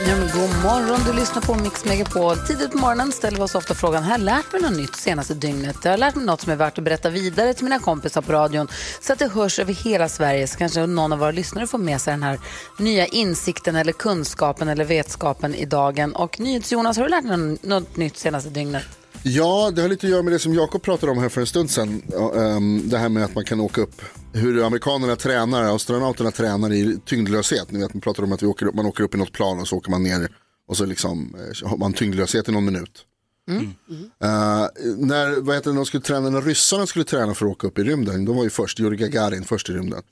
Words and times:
Ja, 0.00 0.16
men 0.16 0.28
god 0.28 0.50
morgon, 0.62 1.00
du 1.06 1.12
lyssnar 1.12 1.42
på 1.42 1.54
Mix 1.54 1.84
Megapol. 1.84 2.36
Tidigt 2.36 2.70
på 2.70 2.78
morgonen 2.78 3.12
ställer 3.12 3.36
vi 3.36 3.42
oss 3.44 3.54
ofta 3.54 3.74
frågan, 3.74 4.02
har 4.02 4.10
jag 4.10 4.20
lärt 4.20 4.52
mig 4.52 4.62
något 4.62 4.76
nytt 4.76 4.96
senaste 4.96 5.34
dygnet? 5.34 5.76
Jag 5.84 5.90
har 5.90 5.98
lärt 5.98 6.14
mig 6.14 6.24
något 6.24 6.40
som 6.40 6.52
är 6.52 6.56
värt 6.56 6.78
att 6.78 6.84
berätta 6.84 7.10
vidare 7.10 7.54
till 7.54 7.64
mina 7.64 7.78
kompisar 7.78 8.22
på 8.22 8.32
radion 8.32 8.68
så 9.00 9.12
att 9.12 9.18
det 9.18 9.28
hörs 9.28 9.58
över 9.58 9.72
hela 9.72 10.08
Sverige 10.08 10.46
så 10.46 10.58
kanske 10.58 10.86
någon 10.86 11.12
av 11.12 11.18
våra 11.18 11.30
lyssnare 11.30 11.66
får 11.66 11.78
med 11.78 12.00
sig 12.00 12.12
den 12.12 12.22
här 12.22 12.38
nya 12.78 13.06
insikten 13.06 13.76
eller 13.76 13.92
kunskapen 13.92 14.68
eller 14.68 14.84
vetskapen 14.84 15.54
i 15.54 15.64
dagen. 15.64 16.14
Och 16.14 16.40
NyhetsJonas, 16.40 16.96
har 16.96 17.04
du 17.04 17.10
lärt 17.10 17.28
dig 17.28 17.58
något, 17.62 17.96
nytt 17.96 18.16
senaste 18.16 18.50
dygnet? 18.50 19.03
Ja, 19.26 19.70
det 19.74 19.82
har 19.82 19.88
lite 19.88 20.06
att 20.06 20.10
göra 20.10 20.22
med 20.22 20.32
det 20.32 20.38
som 20.38 20.54
Jakob 20.54 20.82
pratade 20.82 21.12
om 21.12 21.18
här 21.18 21.28
för 21.28 21.40
en 21.40 21.46
stund 21.46 21.70
sedan. 21.70 22.02
Ehm, 22.36 22.88
Det 22.88 22.98
här 22.98 23.08
med 23.08 23.24
att 23.24 23.34
man 23.34 23.44
kan 23.44 23.60
åka 23.60 23.80
upp, 23.80 24.02
hur 24.32 24.66
amerikanerna 24.66 25.16
tränar, 25.16 25.74
astronauterna 25.74 26.30
tränar 26.30 26.72
i 26.72 26.98
tyngdlöshet. 27.06 27.70
Ni 27.72 27.78
vet, 27.78 27.94
man 27.94 28.00
pratar 28.00 28.22
om 28.22 28.32
att 28.32 28.42
vi 28.42 28.46
åker 28.46 28.66
upp, 28.66 28.74
man 28.74 28.86
åker 28.86 29.04
upp 29.04 29.14
i 29.14 29.18
något 29.18 29.32
plan 29.32 29.60
och 29.60 29.68
så 29.68 29.76
åker 29.76 29.90
man 29.90 30.02
ner 30.02 30.28
och 30.68 30.76
så 30.76 30.84
liksom 30.86 31.34
eh, 31.62 31.68
har 31.68 31.76
man 31.76 31.92
tyngdlöshet 31.92 32.48
i 32.48 32.52
någon 32.52 32.64
minut. 32.64 33.04
Eh, 34.22 34.66
när, 34.96 35.40
vad 35.40 35.54
heter 35.56 35.70
det, 35.70 35.76
de 35.76 35.86
skulle 35.86 36.02
träna, 36.02 36.30
när 36.30 36.42
ryssarna 36.42 36.86
skulle 36.86 37.04
träna 37.04 37.34
för 37.34 37.46
att 37.46 37.52
åka 37.52 37.66
upp 37.66 37.78
i 37.78 37.82
rymden, 37.82 38.24
de 38.24 38.36
var 38.36 38.44
ju 38.44 38.50
först, 38.50 38.80
Yuri 38.80 38.96
Gagarin 38.96 39.44
först 39.44 39.68
i 39.68 39.72
rymden. 39.72 40.02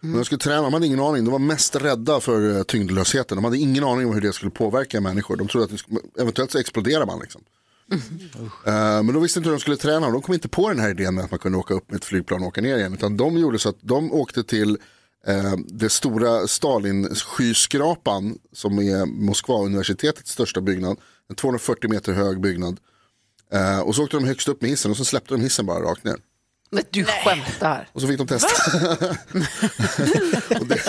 Men 0.00 0.12
de 0.12 0.24
skulle 0.24 0.38
träna, 0.38 0.62
de 0.62 0.72
hade 0.72 0.86
ingen 0.86 1.00
aning, 1.00 1.24
de 1.24 1.30
var 1.30 1.38
mest 1.38 1.76
rädda 1.76 2.20
för 2.20 2.56
eh, 2.56 2.62
tyngdlösheten. 2.62 3.36
De 3.36 3.44
hade 3.44 3.58
ingen 3.58 3.84
aning 3.84 4.06
om 4.06 4.14
hur 4.14 4.20
det 4.20 4.32
skulle 4.32 4.50
påverka 4.50 5.00
människor. 5.00 5.36
De 5.36 5.48
trodde 5.48 5.74
att 5.74 5.80
skulle, 5.80 6.00
eventuellt 6.20 6.50
så 6.50 6.58
exploderar 6.58 7.06
man 7.06 7.18
liksom. 7.20 7.42
Mm. 7.90 9.06
men 9.06 9.14
de 9.14 9.22
visste 9.22 9.38
inte 9.38 9.48
hur 9.48 9.56
de 9.56 9.60
skulle 9.60 9.76
träna 9.76 10.06
och 10.06 10.12
de 10.12 10.22
kom 10.22 10.34
inte 10.34 10.48
på 10.48 10.68
den 10.68 10.78
här 10.78 10.90
idén 10.90 11.14
med 11.14 11.24
att 11.24 11.30
man 11.30 11.40
kunde 11.40 11.58
åka 11.58 11.74
upp 11.74 11.90
med 11.90 11.96
ett 11.96 12.04
flygplan 12.04 12.42
och 12.42 12.48
åka 12.48 12.60
ner 12.60 12.76
igen. 12.76 12.94
Utan 12.94 13.16
de 13.16 13.38
gjorde 13.38 13.58
så 13.58 13.68
att 13.68 13.78
de 13.80 14.12
åkte 14.12 14.44
till 14.44 14.78
eh, 15.26 15.54
det 15.66 15.90
stora 15.90 16.46
Stalin-skyskrapan 16.46 18.38
som 18.52 18.78
är 18.78 19.06
Moskva-universitetets 19.06 20.30
största 20.30 20.60
byggnad. 20.60 20.96
En 21.28 21.36
240 21.36 21.90
meter 21.90 22.12
hög 22.12 22.40
byggnad. 22.40 22.80
Eh, 23.52 23.80
och 23.80 23.94
så 23.94 24.04
åkte 24.04 24.16
de 24.16 24.24
högst 24.24 24.48
upp 24.48 24.60
med 24.60 24.70
hissen 24.70 24.90
och 24.90 24.96
så 24.96 25.04
släppte 25.04 25.34
de 25.34 25.40
hissen 25.40 25.66
bara 25.66 25.80
rakt 25.80 26.04
ner. 26.04 26.16
Men 26.74 26.84
du 26.90 27.04
skämtar. 27.04 27.88
Och 27.92 28.00
så 28.00 28.08
fick 28.08 28.18
de 28.18 28.26
testa. 28.26 28.78
och 30.60 30.66
det, 30.66 30.86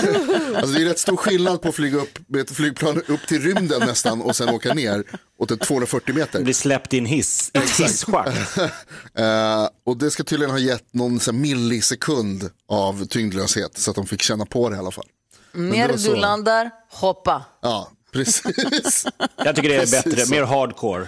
alltså 0.55 0.73
det 0.75 0.81
är 0.81 0.85
rätt 0.85 0.99
stor 0.99 1.17
skillnad 1.17 1.61
på 1.61 1.69
att 1.69 1.75
flyga 1.75 1.97
upp 1.97 2.19
med 2.27 2.41
ett 2.41 2.51
flygplan 2.51 3.01
upp 3.07 3.27
till 3.27 3.41
rymden 3.41 3.79
nästan 3.79 4.21
och 4.21 4.35
sen 4.35 4.49
åka 4.49 4.73
ner 4.73 5.03
åt 5.39 5.51
ett 5.51 5.59
240 5.61 6.15
meter. 6.15 6.41
Blir 6.43 6.53
släppt 6.53 6.93
i 6.93 6.97
en 6.97 7.05
hiss, 7.05 7.51
ett 7.53 7.69
hisschakt. 7.69 8.57
Eh, 9.17 9.67
och 9.85 9.97
det 9.97 10.11
ska 10.11 10.23
tydligen 10.23 10.51
ha 10.51 10.59
gett 10.59 10.93
någon 10.93 11.19
så 11.19 11.31
här 11.31 11.37
millisekund 11.39 12.49
av 12.69 13.05
tyngdlöshet 13.05 13.77
så 13.77 13.89
att 13.89 13.95
de 13.95 14.07
fick 14.07 14.21
känna 14.21 14.45
på 14.45 14.69
det 14.69 14.75
i 14.75 14.79
alla 14.79 14.91
fall. 14.91 15.05
Det 15.53 15.59
Ner 15.59 15.87
var 15.87 15.93
du 15.93 15.99
så. 15.99 16.15
landar, 16.15 16.71
hoppa. 16.91 17.45
Ja, 17.61 17.91
precis. 18.13 19.05
Jag 19.37 19.55
tycker 19.55 19.69
det 19.69 19.75
är 19.75 19.79
Precis 19.79 20.03
bättre, 20.03 20.25
så. 20.25 20.31
mer 20.31 20.43
hardcore. 20.43 21.07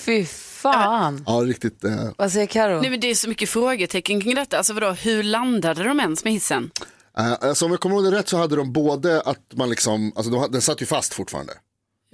Fy 0.00 0.26
fan. 0.72 1.24
Ja, 1.26 1.32
riktigt. 1.32 1.84
Eh, 1.84 2.08
Vad 2.18 2.32
säger 2.32 2.46
Karo? 2.46 2.80
Nej, 2.80 2.90
men 2.90 3.00
det 3.00 3.10
är 3.10 3.14
så 3.14 3.28
mycket 3.28 3.48
frågetecken 3.48 4.20
kring 4.20 4.34
detta. 4.34 4.58
Alltså 4.58 4.72
vadå, 4.72 4.90
hur 4.90 5.22
landade 5.22 5.84
de 5.84 6.00
ens 6.00 6.24
med 6.24 6.32
hissen? 6.32 6.70
eh, 7.18 7.32
alltså, 7.40 7.64
om 7.64 7.70
jag 7.70 7.80
kommer 7.80 7.96
ihåg 7.96 8.04
det 8.04 8.18
rätt 8.18 8.28
så 8.28 8.36
hade 8.36 8.56
de 8.56 8.72
både 8.72 9.20
att 9.20 9.38
man 9.54 9.70
liksom, 9.70 10.12
alltså 10.16 10.30
de, 10.32 10.52
den 10.52 10.60
satt 10.62 10.82
ju 10.82 10.86
fast 10.86 11.14
fortfarande. 11.14 11.52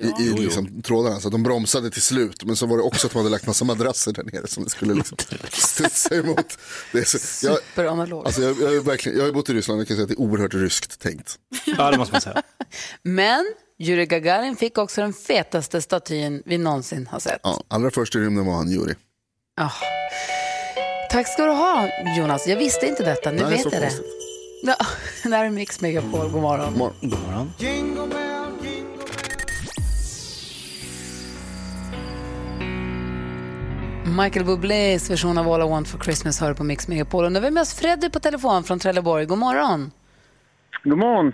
I, 0.00 0.22
i 0.22 0.32
liksom, 0.32 0.82
trådarna, 0.82 1.20
så 1.20 1.28
att 1.28 1.32
de 1.32 1.42
bromsade 1.42 1.90
till 1.90 2.02
slut. 2.02 2.44
Men 2.44 2.56
så 2.56 2.66
var 2.66 2.76
det 2.76 2.82
också 2.82 3.06
att 3.06 3.12
de 3.12 3.18
hade 3.18 3.30
lagt 3.30 3.46
massa 3.46 3.64
madrasser 3.64 4.12
där 4.12 4.24
nere 4.32 4.46
som 4.46 4.64
det 4.64 4.70
skulle 4.70 4.94
liksom 4.94 5.16
studsa 5.52 6.14
emot. 6.14 6.58
Det 6.92 6.98
är 6.98 7.04
så, 7.04 7.46
jag, 7.46 7.58
Superanalog. 7.58 8.26
alltså, 8.26 8.42
jag, 8.42 8.60
jag, 8.60 8.74
är 8.76 8.80
verkligen, 8.80 9.18
jag 9.18 9.24
har 9.24 9.32
bott 9.32 9.50
i 9.50 9.52
Ryssland 9.54 9.78
och 9.78 9.80
jag 9.82 9.88
kan 9.88 9.96
säga 9.96 10.02
att 10.02 10.08
det 10.08 10.14
är 10.14 10.20
oerhört 10.20 10.54
ryskt 10.54 11.00
tänkt. 11.00 11.38
Ja, 11.64 11.90
det 11.90 11.98
måste 11.98 12.14
man 12.14 12.20
säga. 12.20 12.42
Men 13.02 13.54
Yuri 13.78 14.06
Gagarin 14.06 14.56
fick 14.56 14.78
också 14.78 15.00
den 15.00 15.12
fetaste 15.12 15.82
statyn 15.82 16.42
vi 16.46 16.58
någonsin 16.58 17.06
har 17.06 17.20
sett. 17.20 17.40
Ja, 17.42 17.62
allra 17.68 17.90
först 17.90 18.14
i 18.14 18.18
rymden 18.18 18.46
var 18.46 18.54
han 18.54 18.70
Juri. 18.70 18.94
Ah. 19.60 19.70
Tack 21.10 21.28
ska 21.28 21.44
du 21.46 21.52
ha, 21.52 21.88
Jonas. 22.18 22.46
Jag 22.46 22.56
visste 22.56 22.86
inte 22.86 23.04
detta. 23.04 23.30
Nu 23.30 23.42
Nej, 23.42 23.50
vet 23.50 23.62
så 23.62 23.68
jag 23.72 23.82
det. 23.82 23.92
Ja, 24.62 24.76
det 25.22 25.36
här 25.36 25.44
är 25.44 25.50
Mix 25.50 25.80
Megapol. 25.80 26.30
God 26.30 26.42
morgon. 26.42 26.74
Mor- 26.74 26.92
God 27.00 27.18
morgon. 27.20 27.52
Michael 34.24 34.46
Bublés 34.46 35.10
version 35.10 35.38
av 35.38 35.48
All 35.48 35.60
I 35.60 35.64
Want 35.64 35.88
for 35.88 35.98
Christmas 35.98 36.40
hör 36.40 36.54
på 36.54 36.64
Mix 36.64 36.88
Megapol. 36.88 37.24
Och 37.24 37.32
nu 37.32 37.38
har 37.38 37.44
vi 37.44 37.50
med 37.50 37.60
oss 37.60 37.74
Freddy 37.74 38.10
på 38.10 38.20
telefon 38.20 38.64
från 38.64 38.78
Trelleborg. 38.78 39.26
God 39.26 39.38
morgon. 39.38 39.90
God 40.84 40.98
morgon. 40.98 41.32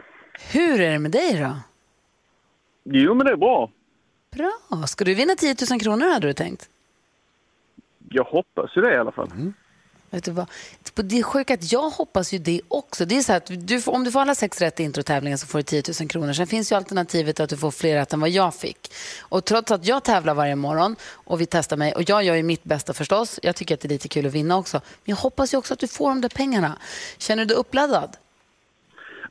Hur 0.53 0.81
är 0.81 0.91
det 0.91 0.99
med 0.99 1.11
dig 1.11 1.41
då? 1.41 1.57
Jo, 2.85 3.15
men 3.15 3.27
det 3.27 3.33
är 3.33 3.37
bra. 3.37 3.71
Bra. 4.37 4.87
Ska 4.87 5.05
du 5.05 5.15
vinna 5.15 5.35
10 5.35 5.57
000 5.71 5.81
kronor 5.81 6.13
hade 6.13 6.27
du 6.27 6.33
tänkt? 6.33 6.69
Jag 8.09 8.25
hoppas 8.25 8.77
ju 8.77 8.81
det 8.81 8.95
i 8.95 8.99
alla 8.99 9.13
fall. 9.13 9.31
Vet 10.11 10.25
du 10.25 10.31
vad? 10.31 10.47
Det 10.95 11.19
är 11.19 11.23
sjukt 11.23 11.51
att 11.51 11.73
jag 11.73 11.91
hoppas 11.91 12.33
ju 12.35 12.39
det 12.39 12.61
också. 12.69 13.05
Det 13.05 13.17
är 13.17 13.23
så 13.23 13.33
att 13.33 13.51
du 13.67 13.81
får, 13.81 13.93
om 13.93 14.05
du 14.05 14.11
får 14.13 14.21
alla 14.21 14.35
sex 14.35 14.61
rätt 14.61 14.81
i 14.81 14.83
introtävlingen 14.83 15.39
så 15.39 15.47
får 15.47 15.59
du 15.59 15.63
10 15.63 15.83
000 16.01 16.09
kronor. 16.09 16.33
Sen 16.33 16.47
finns 16.47 16.73
ju 16.73 16.77
alternativet 16.77 17.41
att 17.41 17.51
du 17.51 17.57
får 17.57 17.71
fler 17.71 17.97
rätt 17.97 18.13
än 18.13 18.21
vad 18.21 18.31
jag 18.31 18.55
fick. 18.55 18.93
Och 19.21 19.45
trots 19.45 19.71
att 19.71 19.87
jag 19.87 20.05
tävlar 20.05 20.35
varje 20.35 20.57
morgon 20.57 20.97
och 21.13 21.41
vi 21.41 21.47
testar 21.47 21.77
mig 21.77 21.93
och 21.95 22.03
jag 22.09 22.25
gör 22.25 22.35
ju 22.35 22.43
mitt 22.43 22.65
bästa 22.65 22.93
förstås. 22.93 23.41
Jag 23.43 23.57
tycker 23.57 23.75
att 23.75 23.81
det 23.81 23.87
är 23.89 23.91
lite 23.91 24.09
kul 24.09 24.27
att 24.27 24.33
vinna 24.33 24.57
också. 24.57 24.77
Men 24.77 25.03
jag 25.05 25.17
hoppas 25.17 25.55
ju 25.55 25.59
också 25.59 25.75
att 25.75 25.81
du 25.81 25.89
får 25.89 26.09
de 26.09 26.21
där 26.21 26.29
pengarna. 26.29 26.79
Känner 27.19 27.45
du 27.45 27.47
dig 27.49 27.57
uppladdad? 27.57 28.17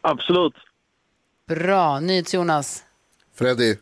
Absolut. 0.02 0.53
Bra. 1.47 2.00
NyhetsJonas. 2.00 2.84
Freddy, 3.36 3.75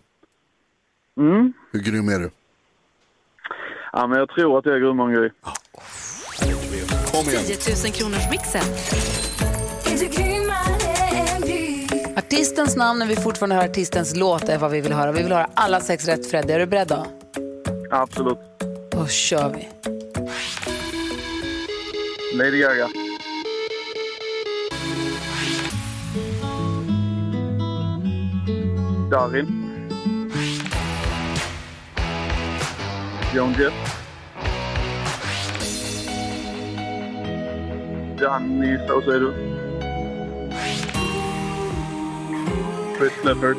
Mm. 1.17 1.53
hur 1.71 1.79
grym 1.79 2.09
är 2.09 2.19
du? 2.19 2.31
Ja, 3.91 4.07
men 4.07 4.19
jag 4.19 4.29
tror 4.29 4.59
att 4.59 4.65
jag 4.65 4.75
är 4.75 4.79
grymmare 4.79 5.07
än 5.09 5.13
Gry. 5.15 5.29
Kom 7.23 7.33
igen. 7.33 7.43
10 7.45 7.75
000 7.83 7.93
kronors 7.93 8.29
mixen. 8.31 8.63
Artistens 12.17 12.75
namn 12.75 12.99
när 12.99 13.05
vi 13.05 13.15
fortfarande 13.15 13.55
hör 13.55 13.63
artistens 13.63 14.15
låt 14.15 14.49
är 14.49 14.57
vad 14.57 14.71
vi 14.71 14.81
vill 14.81 14.93
höra. 14.93 15.11
Vi 15.11 15.23
vill 15.23 15.31
höra 15.31 15.49
alla 15.53 15.79
sex 15.79 16.05
rätt 16.05 16.31
Freddy. 16.31 16.53
Är 16.53 16.59
du 16.59 16.65
beredd 16.65 16.87
då? 16.87 17.05
Absolut. 17.91 18.37
Då 18.91 19.07
kör 19.07 19.49
vi. 19.49 19.67
Lady 22.37 22.59
Gaga. 22.59 22.89
Darin. 29.11 29.47
Joan 33.35 33.55
Jett. 33.59 34.02
Danny 38.19 38.77
Saucedo. 38.87 39.33
Chris 42.97 43.13
Clifford. 43.21 43.57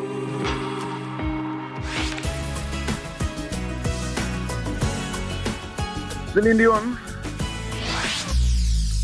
Celine 6.35 6.59
Dion. 6.59 6.97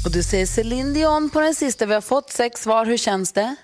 Och 0.05 0.11
du 0.13 0.23
säger 0.23 0.47
Céline 0.47 0.95
Dion 0.95 1.31
på 1.31 1.41
den 1.41 1.55
sista. 1.55 1.87
Vi 1.87 1.95
har 1.95 2.01
fått 2.01 2.31
sex 2.31 2.63
svar. 2.63 2.85
Hur 2.85 2.97
känns 2.97 3.33
det? 3.33 3.57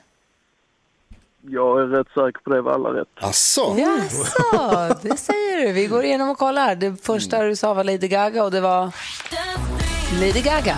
Jag 1.48 1.82
är 1.82 1.86
rätt 1.86 2.06
säker 2.06 2.40
på 2.44 2.50
det 2.50 2.62
var 2.62 2.72
alla 2.72 2.88
rätt. 2.88 3.08
Asså? 3.20 3.76
Jaså, 3.78 4.96
det 5.02 5.16
säger 5.16 5.66
du. 5.66 5.72
Vi 5.72 5.86
går 5.86 6.04
igenom 6.04 6.28
och 6.28 6.38
kollar. 6.38 6.74
Det 6.74 6.96
första 7.02 7.42
du 7.42 7.56
sa 7.56 7.74
var 7.74 7.84
Lady 7.84 8.08
Gaga 8.08 8.44
och 8.44 8.50
det 8.50 8.60
var 8.60 8.92
Lady 10.20 10.40
Gaga. 10.40 10.76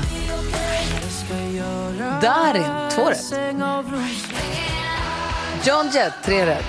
Darin, 2.23 2.91
två 2.91 3.11
rätt. 3.11 3.35
John 5.65 5.91
Jett, 5.93 6.13
tre 6.25 6.47
rätt. 6.47 6.65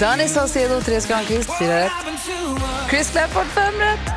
Danny 0.00 0.28
Saucedo, 0.28 0.80
Therese 0.80 1.08
Granqvist, 1.08 1.58
4 1.58 1.76
rätt. 1.76 1.92
Chris 2.90 3.10
Clafford, 3.10 3.46
5 3.46 3.74
rätt. 3.74 4.12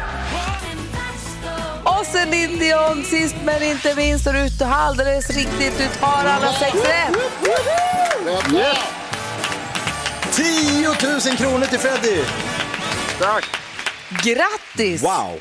Och 1.84 2.06
Celine 2.06 2.60
Dion, 2.60 3.04
sist 3.04 3.36
men 3.44 3.64
inte 3.64 3.96
minst, 3.96 4.28
och 4.28 4.34
du 4.34 4.66
har 4.66 4.76
alldeles 4.76 5.30
riktigt, 5.30 5.78
du 5.78 6.00
tar 6.00 6.26
alla 6.26 6.54
sex 6.54 6.76
rätt. 6.76 7.18
10 10.32 10.88
000 10.88 10.96
kronor 11.38 11.66
till 11.66 11.80
Freddy! 11.80 12.24
Tack. 13.20 13.46
Grattis! 14.24 15.04
Wow! 15.04 15.40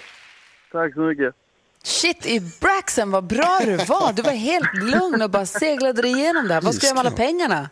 Tack 0.73 0.94
så 0.94 1.00
mycket. 1.00 1.35
Shit 1.84 2.26
i 2.26 2.40
Braxen, 2.61 3.11
vad 3.11 3.25
bra 3.25 3.58
du 3.64 3.76
var. 3.76 4.12
Du 4.12 4.23
var 4.23 4.32
helt 4.32 4.75
lugn 4.75 5.23
och 5.23 5.31
bara 5.31 5.46
seglade 5.46 6.02
dig 6.02 6.11
igenom 6.12 6.49
det 6.49 6.55
här. 6.55 6.61
Vad 6.61 6.75
ska 6.75 6.81
du 6.81 6.87
göra 6.87 6.94
med 6.94 7.06
alla 7.06 7.17
pengarna? 7.17 7.69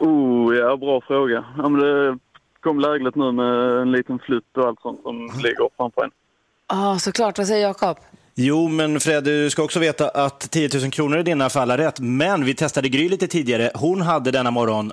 Oh, 0.00 0.56
ja, 0.56 0.76
bra 0.76 1.00
fråga. 1.00 1.44
Ja, 1.56 1.68
men 1.68 1.80
det 1.80 2.18
kom 2.60 2.80
lägligt 2.80 3.16
nu 3.16 3.32
med 3.32 3.82
en 3.82 3.92
liten 3.92 4.18
flytt 4.18 4.56
och 4.56 4.66
allt 4.66 4.80
sånt 4.80 5.02
som 5.02 5.14
ligger 5.42 5.68
framför 5.76 6.04
en. 6.04 6.10
Ja, 6.68 6.98
såklart. 6.98 7.38
Vad 7.38 7.46
säger 7.46 7.66
Jakob? 7.66 7.96
Jo, 8.34 8.68
men 8.68 9.00
Fred, 9.00 9.24
du 9.24 9.50
ska 9.50 9.62
också 9.62 9.80
veta 9.80 10.08
att 10.08 10.40
10 10.50 10.68
000 10.82 10.90
kronor 10.90 11.18
i 11.18 11.22
dina 11.22 11.50
fall 11.50 11.70
är 11.70 11.78
rätt. 11.78 12.00
Men 12.00 12.44
vi 12.44 12.54
testade 12.54 12.88
Gry 12.88 13.08
lite 13.08 13.26
tidigare. 13.26 13.70
Hon 13.74 14.02
hade 14.02 14.30
denna 14.30 14.50
morgon 14.50 14.92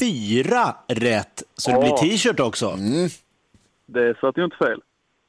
fyra 0.00 0.76
rätt. 0.88 1.42
Så 1.56 1.70
det 1.70 1.78
blir 1.78 1.90
t-shirt 1.90 2.40
också. 2.40 2.76
Det 3.86 4.18
satt 4.20 4.38
ju 4.38 4.44
inte 4.44 4.56
fel. 4.56 4.80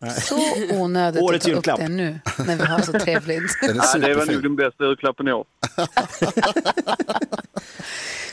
Så 0.09 0.35
onödigt 0.71 1.21
att 1.21 1.29
Årets 1.29 1.45
ta 1.45 1.51
upp 1.51 1.65
det 1.65 1.87
nu, 1.87 2.19
när 2.37 2.55
vi 2.55 2.65
har 2.65 2.79
så 2.81 2.91
trevligt. 2.91 3.41
Det 3.61 3.67
Ja, 3.67 3.99
det 3.99 4.13
var 4.13 4.25
nog 4.25 4.43
den 4.43 4.55
bästa 4.55 4.83
julklappen 4.83 5.27
i 5.27 5.33
år. 5.33 5.45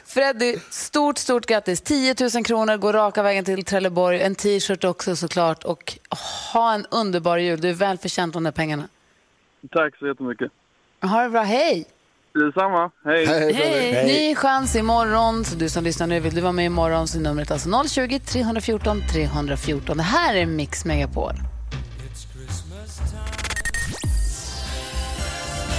Freddy, 0.07 0.57
stort, 0.71 1.19
stort 1.19 1.47
grattis. 1.47 1.81
10 1.81 2.15
000 2.35 2.45
kronor 2.45 2.77
går 2.77 2.93
raka 2.93 3.23
vägen 3.23 3.45
till 3.45 3.65
Trelleborg. 3.65 4.23
En 4.23 4.35
t-shirt 4.35 4.85
också 4.85 5.17
såklart. 5.17 5.65
Och 5.65 5.99
ha 6.53 6.75
en 6.75 6.87
underbar 6.91 7.39
jul. 7.39 7.61
Du 7.61 7.69
är 7.69 7.75
väl 7.75 7.99
förtjänt 7.99 8.35
de 8.35 8.45
där 8.45 8.53
pengarna. 8.53 8.89
Tack 9.73 9.97
så 9.99 10.07
jättemycket. 10.07 10.53
Ha 11.03 11.23
det 11.23 11.31
bra, 11.31 11.43
hej! 11.43 11.87
Detsamma. 12.35 12.91
Hej. 13.05 13.27
Hej, 13.27 13.53
hej. 13.53 14.07
Ny 14.07 14.35
chans 14.35 14.77
imorgon. 14.77 15.45
Så 15.45 15.57
du 15.57 15.69
som 15.69 15.85
lyssnar 15.85 16.07
nu, 16.07 16.21
vill 16.21 16.35
du 16.35 16.41
vara 16.41 16.53
med 16.53 16.65
imorgon 16.65 17.09
så 17.09 17.19
är 17.19 17.23
numret 17.23 17.51
alltså 17.51 17.69
020-314 17.69 19.09
314. 19.13 19.97
Det 19.97 20.03
här 20.03 20.35
är 20.35 20.47
Mix 20.47 20.85
Megapol. 20.85 21.35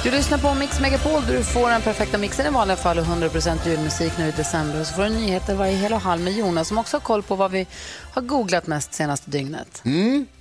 Du 0.04 0.12
lyssnar 0.12 0.38
på 0.38 0.54
Mix 0.54 0.80
Megapol 0.80 1.25
där 1.25 1.38
du 1.38 1.44
får 1.44 1.69
den 1.69 1.81
perfekta 1.81 2.18
mixen 2.18 2.46
i 2.46 2.50
vanliga 2.50 2.78
fall 2.78 3.00
och 3.00 3.06
100% 3.06 3.68
julmusik 3.68 4.13
nu 4.18 4.28
i 4.28 4.31
december. 4.31 4.81
Och 4.81 4.88
så 4.88 4.94
får 4.94 5.04
du 5.04 5.10
nyheter 5.10 5.56
varje 5.56 5.75
hel 5.75 5.94
och 5.94 6.01
halv 6.01 6.22
med 6.22 6.34
Jonas 6.34 6.68
som 6.68 6.78
också 6.78 6.98
har 6.98 7.01
koll 7.01 7.24
på 7.24 7.36
vad 7.36 7.51
vi 7.51 7.68
har 8.13 8.22
googlat 8.22 8.68
mest 8.68 8.94
senaste 8.94 9.30
dygnet. 9.30 9.81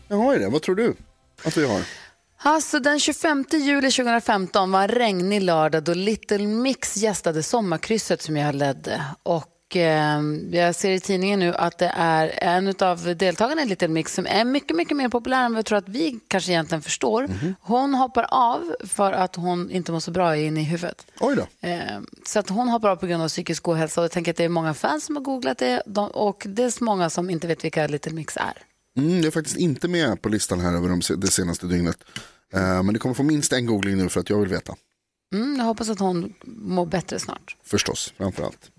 Jag 0.08 0.16
har 0.16 0.32
ju 0.32 0.38
det. 0.38 0.48
Vad 0.48 0.62
tror 0.62 0.74
du 0.74 0.94
att 1.44 1.56
vi 1.56 1.66
har? 1.66 1.80
Alltså 2.42 2.80
den 2.80 3.00
25 3.00 3.44
juli 3.52 3.90
2015 3.90 4.70
var 4.70 4.82
en 4.82 4.88
regnig 4.88 5.42
lördag 5.42 5.82
då 5.82 5.94
Little 5.94 6.46
Mix 6.46 6.96
gästade 6.96 7.42
Sommarkrysset 7.42 8.22
som 8.22 8.36
jag 8.36 8.54
ledde. 8.54 9.02
Och 9.22 9.44
eh, 9.76 10.20
jag 10.50 10.74
ser 10.74 10.90
i 10.90 11.00
tidningen 11.00 11.38
nu 11.38 11.54
att 11.54 11.78
det 11.78 11.92
är 11.96 12.38
en 12.42 12.74
av 12.80 13.16
deltagarna 13.16 13.62
i 13.62 13.66
Little 13.66 13.88
Mix 13.88 14.14
som 14.14 14.26
är 14.26 14.44
mycket, 14.44 14.76
mycket 14.76 14.96
mer 14.96 15.08
populär 15.08 15.44
än 15.44 15.52
vad 15.52 15.58
jag 15.58 15.66
tror 15.66 15.78
att 15.78 15.88
vi 15.88 16.20
kanske 16.28 16.52
egentligen 16.52 16.82
förstår. 16.82 17.28
Hon 17.60 17.94
hoppar 17.94 18.26
av 18.30 18.76
för 18.86 19.12
att 19.12 19.36
hon 19.36 19.70
inte 19.70 19.92
mår 19.92 20.00
så 20.00 20.10
bra 20.10 20.36
inne 20.36 20.60
i 20.60 20.64
huvudet. 20.64 21.06
Oj 21.20 21.36
då. 21.36 21.68
Eh, 21.68 22.00
Så 22.26 22.38
att 22.38 22.48
hon 22.48 22.68
hoppar 22.68 22.88
av 22.88 22.96
på 22.96 23.06
grund 23.06 23.22
av 23.22 23.28
psykisk 23.28 23.68
ohälsa 23.68 24.00
och 24.00 24.04
jag 24.04 24.10
tänker 24.10 24.30
att 24.30 24.36
det 24.36 24.44
är 24.44 24.48
många 24.48 24.74
fans 24.74 25.04
som 25.04 25.16
har 25.16 25.22
googlat 25.22 25.58
det 25.58 25.82
de, 25.86 26.10
och 26.10 26.42
det 26.48 26.62
är 26.62 26.84
många 26.84 27.10
som 27.10 27.30
inte 27.30 27.46
vet 27.46 27.64
vilka 27.64 27.86
Little 27.86 28.12
Mix 28.12 28.36
är. 28.36 28.62
Mm, 28.96 29.16
jag 29.16 29.26
är 29.26 29.30
faktiskt 29.30 29.56
inte 29.56 29.88
med 29.88 30.22
på 30.22 30.28
listan 30.28 30.60
här 30.60 30.72
över 30.72 30.88
de, 30.88 31.00
det 31.20 31.26
senaste 31.30 31.66
dygnet. 31.66 31.98
Eh, 32.52 32.82
men 32.82 32.92
det 32.92 32.98
kommer 32.98 33.14
få 33.14 33.22
minst 33.22 33.52
en 33.52 33.66
googling 33.66 33.96
nu 33.96 34.08
för 34.08 34.20
att 34.20 34.30
jag 34.30 34.38
vill 34.40 34.48
veta. 34.48 34.74
Mm, 35.34 35.56
jag 35.56 35.64
hoppas 35.64 35.88
att 35.88 35.98
hon 35.98 36.34
mår 36.44 36.86
bättre 36.86 37.18
snart. 37.18 37.56
Förstås, 37.64 38.12
framför 38.16 38.42
allt. 38.44 38.70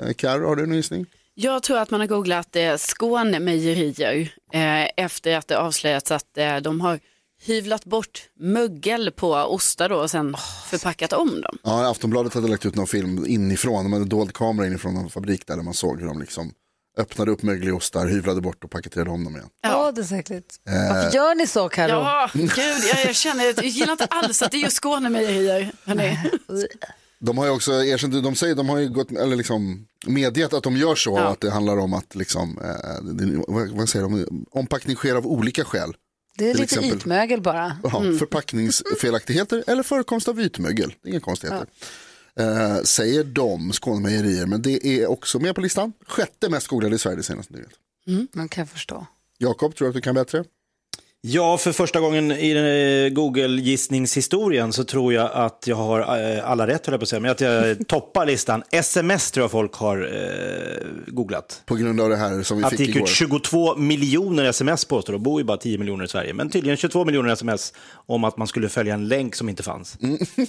Eh, 0.00 0.12
Karo, 0.12 0.48
har 0.48 0.56
du 0.56 0.62
en 0.62 0.74
gissning? 0.74 1.06
Jag 1.34 1.62
tror 1.62 1.78
att 1.78 1.90
man 1.90 2.00
har 2.00 2.06
googlat 2.06 2.56
eh, 2.56 2.76
Skånemejerier 2.76 4.34
eh, 4.52 5.04
efter 5.04 5.36
att 5.36 5.48
det 5.48 5.58
avslöjats 5.58 6.10
att 6.10 6.38
eh, 6.38 6.56
de 6.56 6.80
har 6.80 7.00
hyvlat 7.42 7.84
bort 7.84 8.22
mögel 8.38 9.10
på 9.10 9.32
ostar 9.34 9.88
då 9.88 9.96
och 9.96 10.10
sen 10.10 10.36
förpackat 10.66 11.12
om 11.12 11.40
dem. 11.40 11.58
Ja, 11.62 11.90
Aftonbladet 11.90 12.34
hade 12.34 12.48
lagt 12.48 12.66
ut 12.66 12.74
någon 12.74 12.86
film 12.86 13.26
inifrån. 13.26 13.84
De 13.84 13.92
hade 13.92 14.02
en 14.02 14.08
dold 14.08 14.32
kamera 14.32 14.66
inifrån 14.66 14.94
någon 14.94 15.10
fabrik 15.10 15.46
där, 15.46 15.56
där 15.56 15.62
man 15.62 15.74
såg 15.74 16.00
hur 16.00 16.06
de 16.06 16.20
liksom 16.20 16.52
öppnade 16.98 17.30
upp 17.30 17.42
mögliga 17.42 17.74
ostar, 17.74 18.06
hyvlade 18.06 18.40
bort 18.40 18.64
och 18.64 18.70
paketerade 18.70 19.10
om 19.10 19.24
dem 19.24 19.36
igen. 19.36 19.48
Ja, 19.62 19.92
det 19.92 20.00
är 20.00 20.04
säkert. 20.04 20.44
Varför 20.64 21.16
gör 21.16 21.34
ni 21.34 21.46
så, 21.46 21.68
Karo? 21.68 21.90
Ja, 21.90 22.30
gud, 22.34 22.50
jag, 22.94 23.04
jag 23.04 23.14
känner, 23.14 23.44
jag 23.44 23.64
gillar 23.64 23.92
inte 23.92 24.04
alls 24.04 24.42
att 24.42 24.50
det 24.50 24.56
är 24.56 24.60
just 24.60 24.76
Skånemejerier. 24.82 25.72
De 27.18 27.38
har 27.38 27.44
ju 27.44 27.50
också 27.50 27.72
erkänt, 27.84 28.22
de 28.24 28.34
säger, 28.36 28.54
de 28.54 28.68
har 28.68 28.78
ju 28.78 28.88
gått, 28.88 29.10
eller 29.12 29.36
liksom 29.36 29.86
medgett 30.06 30.52
att 30.52 30.62
de 30.62 30.76
gör 30.76 30.94
så, 30.94 31.10
Ja. 31.10 31.28
att 31.28 31.40
det 31.40 31.50
handlar 31.50 31.76
om 31.78 31.94
att 31.94 32.14
liksom, 32.14 32.58
eh, 32.58 33.44
vad, 33.54 33.68
vad 33.68 33.88
säger 33.88 34.02
de, 34.02 34.46
ompackning 34.50 34.96
sker 34.96 35.14
av 35.14 35.26
olika 35.26 35.64
skäl. 35.64 35.92
Det 36.38 36.44
är 36.50 36.52
Till 36.54 36.60
lite 36.62 36.74
exempel. 36.74 36.98
ytmögel 36.98 37.40
bara. 37.40 37.78
Ja, 37.82 37.90
Förpackningsfelaktigheter 38.18 39.64
eller 39.66 39.82
förekomst 39.82 40.28
av 40.28 40.40
ytmögel, 40.40 40.94
inga 41.04 41.20
konstigheter. 41.20 41.66
Eh, 42.38 42.82
säger 42.82 43.24
de, 43.24 43.72
Skånemejerier, 43.72 44.46
men 44.46 44.62
det 44.62 44.86
är 44.86 45.06
också 45.06 45.38
med 45.38 45.54
på 45.54 45.60
listan. 45.60 45.92
Sjätte 46.06 46.48
mest 46.48 46.66
googlade 46.68 46.96
i 46.96 46.98
Sverige 46.98 47.16
det 47.16 47.22
senaste 47.22 47.52
dygnet. 47.52 47.72
Man 48.34 48.48
kan 48.48 48.66
förstå. 48.66 49.06
Jakob, 49.38 49.74
tror 49.74 49.86
du 49.86 49.88
att 49.90 49.94
du 49.94 50.00
kan 50.00 50.14
bättre? 50.14 50.44
Ja, 51.28 51.58
för 51.58 51.72
första 51.72 52.00
gången 52.00 52.32
i 52.32 52.50
eh, 53.08 53.14
Google-gissningshistorien 53.14 54.72
så 54.72 54.84
tror 54.84 55.12
jag 55.12 55.30
att 55.32 55.64
jag 55.66 55.76
har 55.76 56.00
eh, 56.00 56.50
alla 56.50 56.66
rätt, 56.66 56.86
höll 56.86 56.92
jag 56.92 57.00
på 57.00 57.02
att 57.02 57.08
säga, 57.08 57.20
men 57.20 57.30
att 57.30 57.40
jag 57.40 57.88
toppar 57.88 58.26
listan. 58.26 58.62
SMS 58.70 59.30
tror 59.30 59.44
jag 59.44 59.50
folk 59.50 59.74
har 59.74 59.98
eh, 59.98 60.86
googlat. 61.06 61.62
På 61.66 61.74
grund 61.74 62.00
av 62.00 62.08
det 62.08 62.16
här 62.16 62.42
som 62.42 62.58
vi 62.58 62.64
Att 62.64 62.70
det 62.70 62.76
fick 62.76 62.86
gick 62.86 62.96
igår. 62.96 63.08
ut 63.08 63.14
22 63.14 63.76
miljoner 63.76 64.44
sms 64.44 64.84
påstår 64.84 65.12
de, 65.12 65.22
bor 65.22 65.40
ju 65.40 65.44
bara 65.44 65.56
10 65.56 65.78
miljoner 65.78 66.04
i 66.04 66.08
Sverige, 66.08 66.34
men 66.34 66.50
tydligen 66.50 66.76
22 66.76 67.04
miljoner 67.04 67.32
sms 67.32 67.72
om 68.06 68.24
att 68.24 68.36
man 68.36 68.46
skulle 68.46 68.68
följa 68.68 68.94
en 68.94 69.08
länk 69.08 69.34
som 69.34 69.48
inte 69.48 69.62
fanns. 69.62 69.98
Eh, 70.02 70.08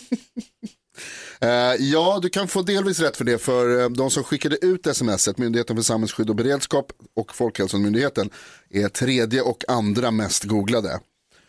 ja, 1.80 2.20
du 2.22 2.30
kan 2.30 2.48
få 2.48 2.62
delvis 2.62 3.00
rätt 3.00 3.18
för 3.18 3.26
det, 3.26 3.38
för 3.38 3.82
eh, 3.82 3.90
de 3.90 4.12
som 4.12 4.24
skickade 4.24 4.66
ut 4.66 4.88
smset, 4.96 5.38
Myndigheten 5.38 5.76
för 5.76 5.84
samhällsskydd 5.84 6.30
och 6.30 6.36
beredskap 6.36 6.92
och 7.16 7.36
Folkhälsomyndigheten, 7.36 8.30
är 8.70 8.90
tredje 8.90 9.42
och 9.42 9.64
andra 9.68 10.12
mest 10.12 10.44
googlade. 10.44 11.00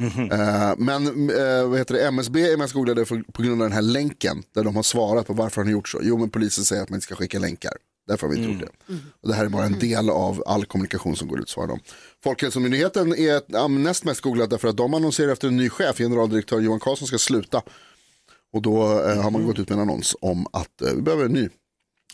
Eh, 0.00 0.74
men 0.78 1.30
eh, 1.30 1.68
vad 1.68 1.78
heter 1.78 1.94
det? 1.94 2.06
MSB 2.06 2.52
är 2.52 2.56
mest 2.56 2.72
googlade 2.72 3.04
på 3.04 3.42
grund 3.42 3.62
av 3.62 3.68
den 3.68 3.72
här 3.72 3.82
länken, 3.82 4.42
där 4.54 4.64
de 4.64 4.76
har 4.76 4.82
svarat 4.82 5.26
på 5.26 5.32
varför 5.32 5.60
har 5.60 5.66
ni 5.66 5.72
gjort 5.72 5.88
så. 5.88 6.00
Jo, 6.02 6.18
men 6.18 6.30
polisen 6.30 6.64
säger 6.64 6.82
att 6.82 6.88
man 6.88 6.96
inte 6.96 7.04
ska 7.04 7.14
skicka 7.14 7.38
länkar. 7.38 7.72
Därför 8.08 8.26
har 8.26 8.34
vi 8.34 8.40
inte 8.40 8.52
gjort 8.52 8.72
det. 8.86 8.94
Och 9.22 9.28
det 9.28 9.34
här 9.34 9.44
är 9.44 9.48
bara 9.48 9.64
en 9.64 9.78
del 9.78 10.10
av 10.10 10.42
all 10.46 10.64
kommunikation 10.64 11.16
som 11.16 11.28
går 11.28 11.40
ut, 11.40 11.48
svarar 11.48 11.68
de. 11.68 11.80
Folkhälsomyndigheten 12.24 13.14
är 13.14 13.68
näst 13.68 14.04
mest 14.04 14.20
googlad 14.20 14.50
därför 14.50 14.68
att 14.68 14.76
de 14.76 14.94
annonserar 14.94 15.32
efter 15.32 15.48
en 15.48 15.56
ny 15.56 15.68
chef, 15.68 15.98
generaldirektör 15.98 16.60
Johan 16.60 16.80
Karlsson 16.80 17.08
ska 17.08 17.18
sluta. 17.18 17.62
Och 18.52 18.62
då 18.62 19.02
eh, 19.02 19.22
har 19.22 19.30
man 19.30 19.46
gått 19.46 19.58
ut 19.58 19.68
med 19.68 19.76
en 19.76 19.82
annons 19.82 20.16
om 20.20 20.46
att 20.52 20.82
eh, 20.82 20.92
vi 20.94 21.02
behöver 21.02 21.24
en 21.24 21.32
ny. 21.32 21.48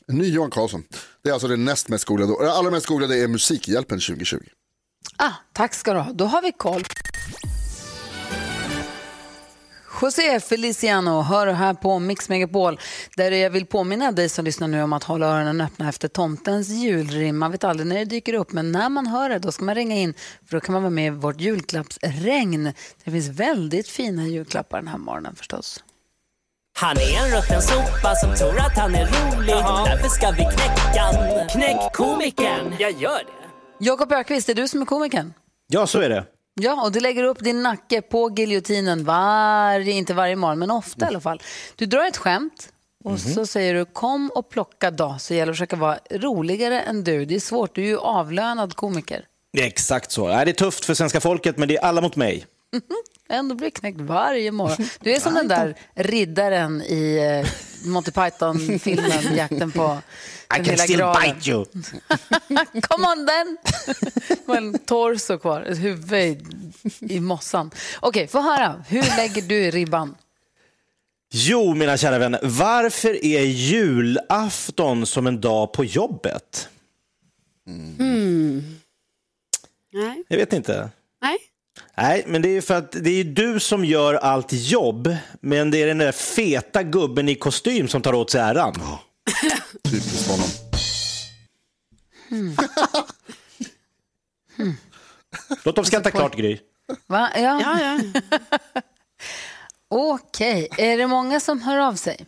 En 0.06 0.18
ny 0.18 0.28
Johan 0.28 0.50
Karlsson. 0.50 0.84
Det 1.22 1.28
är 1.28 1.32
alltså 1.32 1.48
det 1.48 1.56
näst 1.56 1.88
mest 1.88 2.04
googlade. 2.04 2.44
Det 2.44 2.52
allra 2.52 2.70
mest 2.70 2.86
googlade 2.86 3.16
är 3.18 3.28
Musikhjälpen 3.28 4.00
2020. 4.00 4.38
Ah, 5.16 5.32
tack 5.52 5.74
ska 5.74 5.92
du 5.92 5.98
ha. 5.98 6.12
Då 6.12 6.24
har 6.24 6.42
vi 6.42 6.52
koll. 6.52 6.84
José 10.02 10.40
Feliciano 10.40 11.20
hör 11.22 11.46
här 11.46 11.74
på 11.74 11.98
Mix 11.98 12.28
Megapol 12.28 12.80
där 13.16 13.30
jag 13.30 13.50
vill 13.50 13.66
påminna 13.66 14.12
dig 14.12 14.28
som 14.28 14.44
lyssnar 14.44 14.68
nu 14.68 14.82
om 14.82 14.92
att 14.92 15.04
hålla 15.04 15.26
öronen 15.26 15.60
öppna 15.60 15.88
efter 15.88 16.08
tomtens 16.08 16.68
julrim. 16.68 17.38
Man 17.38 17.50
vet 17.50 17.64
aldrig 17.64 17.86
när 17.86 17.96
det 17.96 18.04
dyker 18.04 18.34
upp 18.34 18.52
men 18.52 18.72
när 18.72 18.88
man 18.88 19.06
hör 19.06 19.30
det 19.30 19.38
då 19.38 19.52
ska 19.52 19.64
man 19.64 19.74
ringa 19.74 19.96
in 19.96 20.14
för 20.46 20.56
då 20.56 20.60
kan 20.60 20.72
man 20.72 20.82
vara 20.82 20.90
med 20.90 21.06
i 21.06 21.10
vårt 21.10 21.40
julklappsregn. 21.40 22.72
Det 23.04 23.10
finns 23.10 23.28
väldigt 23.28 23.88
fina 23.88 24.26
julklappar 24.26 24.78
den 24.78 24.88
här 24.88 24.98
morgonen 24.98 25.36
förstås. 25.36 25.84
Han 26.76 26.96
är 26.96 27.16
en 27.24 27.36
rutten 27.36 27.62
sopa 27.62 28.14
som 28.14 28.34
tror 28.34 28.58
att 28.60 28.78
han 28.78 28.94
är 28.94 29.06
rolig. 29.06 29.54
Därför 29.86 30.08
ska 30.08 30.30
vi 30.30 30.36
knäcka. 30.36 31.04
Knäck 31.52 31.92
komikern. 31.92 32.74
Jag 32.78 32.90
gör 32.92 33.18
det. 33.18 33.84
Jakob 33.84 34.12
Ökvist, 34.12 34.48
är 34.48 34.54
du 34.54 34.68
som 34.68 34.82
är 34.82 34.86
komikern? 34.86 35.32
Ja, 35.66 35.86
så 35.86 36.00
är 36.00 36.08
det. 36.08 36.24
Ja, 36.60 36.82
och 36.84 36.92
du 36.92 37.00
lägger 37.00 37.22
upp 37.24 37.38
din 37.38 37.62
nacke 37.62 38.02
på 38.02 38.30
giljotinen 38.36 39.04
varje, 39.04 39.92
inte 39.92 40.14
varje 40.14 40.36
morgon, 40.36 40.58
men 40.58 40.70
ofta 40.70 41.04
i 41.04 41.08
alla 41.08 41.20
fall. 41.20 41.42
Du 41.76 41.86
drar 41.86 42.04
ett 42.04 42.16
skämt 42.16 42.68
och 43.04 43.20
så 43.20 43.46
säger 43.46 43.74
du 43.74 43.84
kom 43.84 44.30
och 44.34 44.50
plocka 44.50 44.90
då, 44.90 45.16
så 45.18 45.34
gäller 45.34 45.46
det 45.46 45.50
att 45.50 45.56
försöka 45.56 45.76
vara 45.76 45.98
roligare 46.10 46.80
än 46.80 47.04
du. 47.04 47.24
Det 47.24 47.34
är 47.34 47.40
svårt, 47.40 47.74
du 47.74 47.82
är 47.82 47.86
ju 47.86 47.98
avlönad 47.98 48.74
komiker. 48.76 49.24
Det 49.52 49.62
är 49.62 49.66
exakt 49.66 50.12
så. 50.12 50.26
Det 50.28 50.34
är 50.34 50.52
tufft 50.52 50.84
för 50.84 50.94
svenska 50.94 51.20
folket, 51.20 51.58
men 51.58 51.68
det 51.68 51.76
är 51.76 51.84
alla 51.84 52.00
mot 52.00 52.16
mig. 52.16 52.46
Ändå 53.28 53.54
blir 53.54 53.70
knäckt 53.70 54.00
varje 54.00 54.52
morgon. 54.52 54.88
Du 55.00 55.12
är 55.12 55.20
som 55.20 55.34
den 55.40 55.48
där 55.48 55.74
riddaren 55.94 56.82
i 56.82 57.16
eh, 57.44 57.50
Monty 57.90 58.10
Python-filmen 58.10 59.34
Jakten 59.36 59.72
på 59.72 59.98
I 60.56 60.62
den 60.62 60.64
can 60.64 60.74
lilla 60.88 61.14
still 61.14 61.34
bite 61.34 61.50
you. 61.50 61.64
Come 62.82 63.06
on 63.06 63.26
then! 63.26 63.56
Det 64.28 64.48
var 64.48 64.56
en 64.56 64.78
torso 64.78 65.38
kvar, 65.38 65.62
ett 65.62 65.78
huvud 65.78 66.12
i, 66.12 66.38
i 67.00 67.20
mossan. 67.20 67.70
Okej, 68.00 68.26
få 68.28 68.40
höra. 68.40 68.84
Hur 68.88 69.16
lägger 69.16 69.42
du 69.42 69.70
ribban? 69.70 70.16
Jo, 71.32 71.74
mina 71.74 71.96
kära 71.96 72.18
vänner, 72.18 72.40
varför 72.42 73.24
är 73.24 73.40
julafton 73.40 75.06
som 75.06 75.26
en 75.26 75.40
dag 75.40 75.72
på 75.72 75.84
jobbet? 75.84 76.68
Nej. 79.92 80.24
Jag 80.28 80.36
vet 80.36 80.52
inte. 80.52 80.90
Nej. 81.22 81.38
Nej, 81.96 82.24
men 82.26 82.42
det 82.42 82.48
är 82.48 82.52
ju 82.52 82.62
för 82.62 82.74
att 82.74 82.92
det 82.92 83.10
är 83.10 83.24
du 83.24 83.60
som 83.60 83.84
gör 83.84 84.14
allt 84.14 84.48
jobb, 84.52 85.16
men 85.40 85.70
det 85.70 85.82
är 85.82 85.86
den 85.86 85.98
där 85.98 86.12
feta 86.12 86.82
gubben 86.82 87.28
i 87.28 87.34
kostym 87.34 87.88
som 87.88 88.02
tar 88.02 88.12
åt 88.12 88.30
sig 88.30 88.40
äran. 88.40 88.74
Typiskt 89.84 90.30
honom. 90.30 90.48
Låt 95.64 95.76
dem 95.76 95.84
skratta 95.84 96.10
klart, 96.10 96.36
Gry. 96.36 96.58
Va? 97.06 97.30
Ja. 97.34 97.60
Ja, 97.62 97.80
ja. 97.80 98.20
Okej, 99.88 100.68
är 100.78 100.98
det 100.98 101.06
många 101.06 101.40
som 101.40 101.62
hör 101.62 101.78
av 101.78 101.94
sig? 101.94 102.26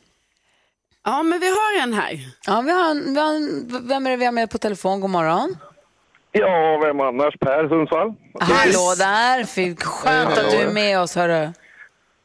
ja, 1.05 1.23
men 1.23 1.41
vi 1.41 1.47
har 1.49 1.83
en 1.83 1.95
här. 1.95 2.29
Ja, 2.47 2.61
vi 2.61 2.73
har, 2.73 2.91
en, 2.91 3.15
vi 3.15 3.21
har 3.21 3.35
en, 3.35 3.89
vem 3.89 4.07
är 4.07 4.11
det 4.11 4.17
vi 4.17 4.25
har 4.25 4.33
med 4.33 4.51
på 4.51 4.59
telefon? 4.59 5.01
God 5.01 5.11
morgon. 5.11 5.57
Ja, 6.41 6.81
vem 6.85 7.01
annars? 7.01 7.35
Per 7.41 7.69
Sundsvall. 7.69 8.15
Hallå 8.41 8.95
där! 8.99 9.45
Fy- 9.45 9.77
Skönt 9.77 10.39
att 10.39 10.51
du 10.51 10.57
är 10.57 10.73
med 10.73 11.01
oss, 11.01 11.15
hörru. 11.17 11.51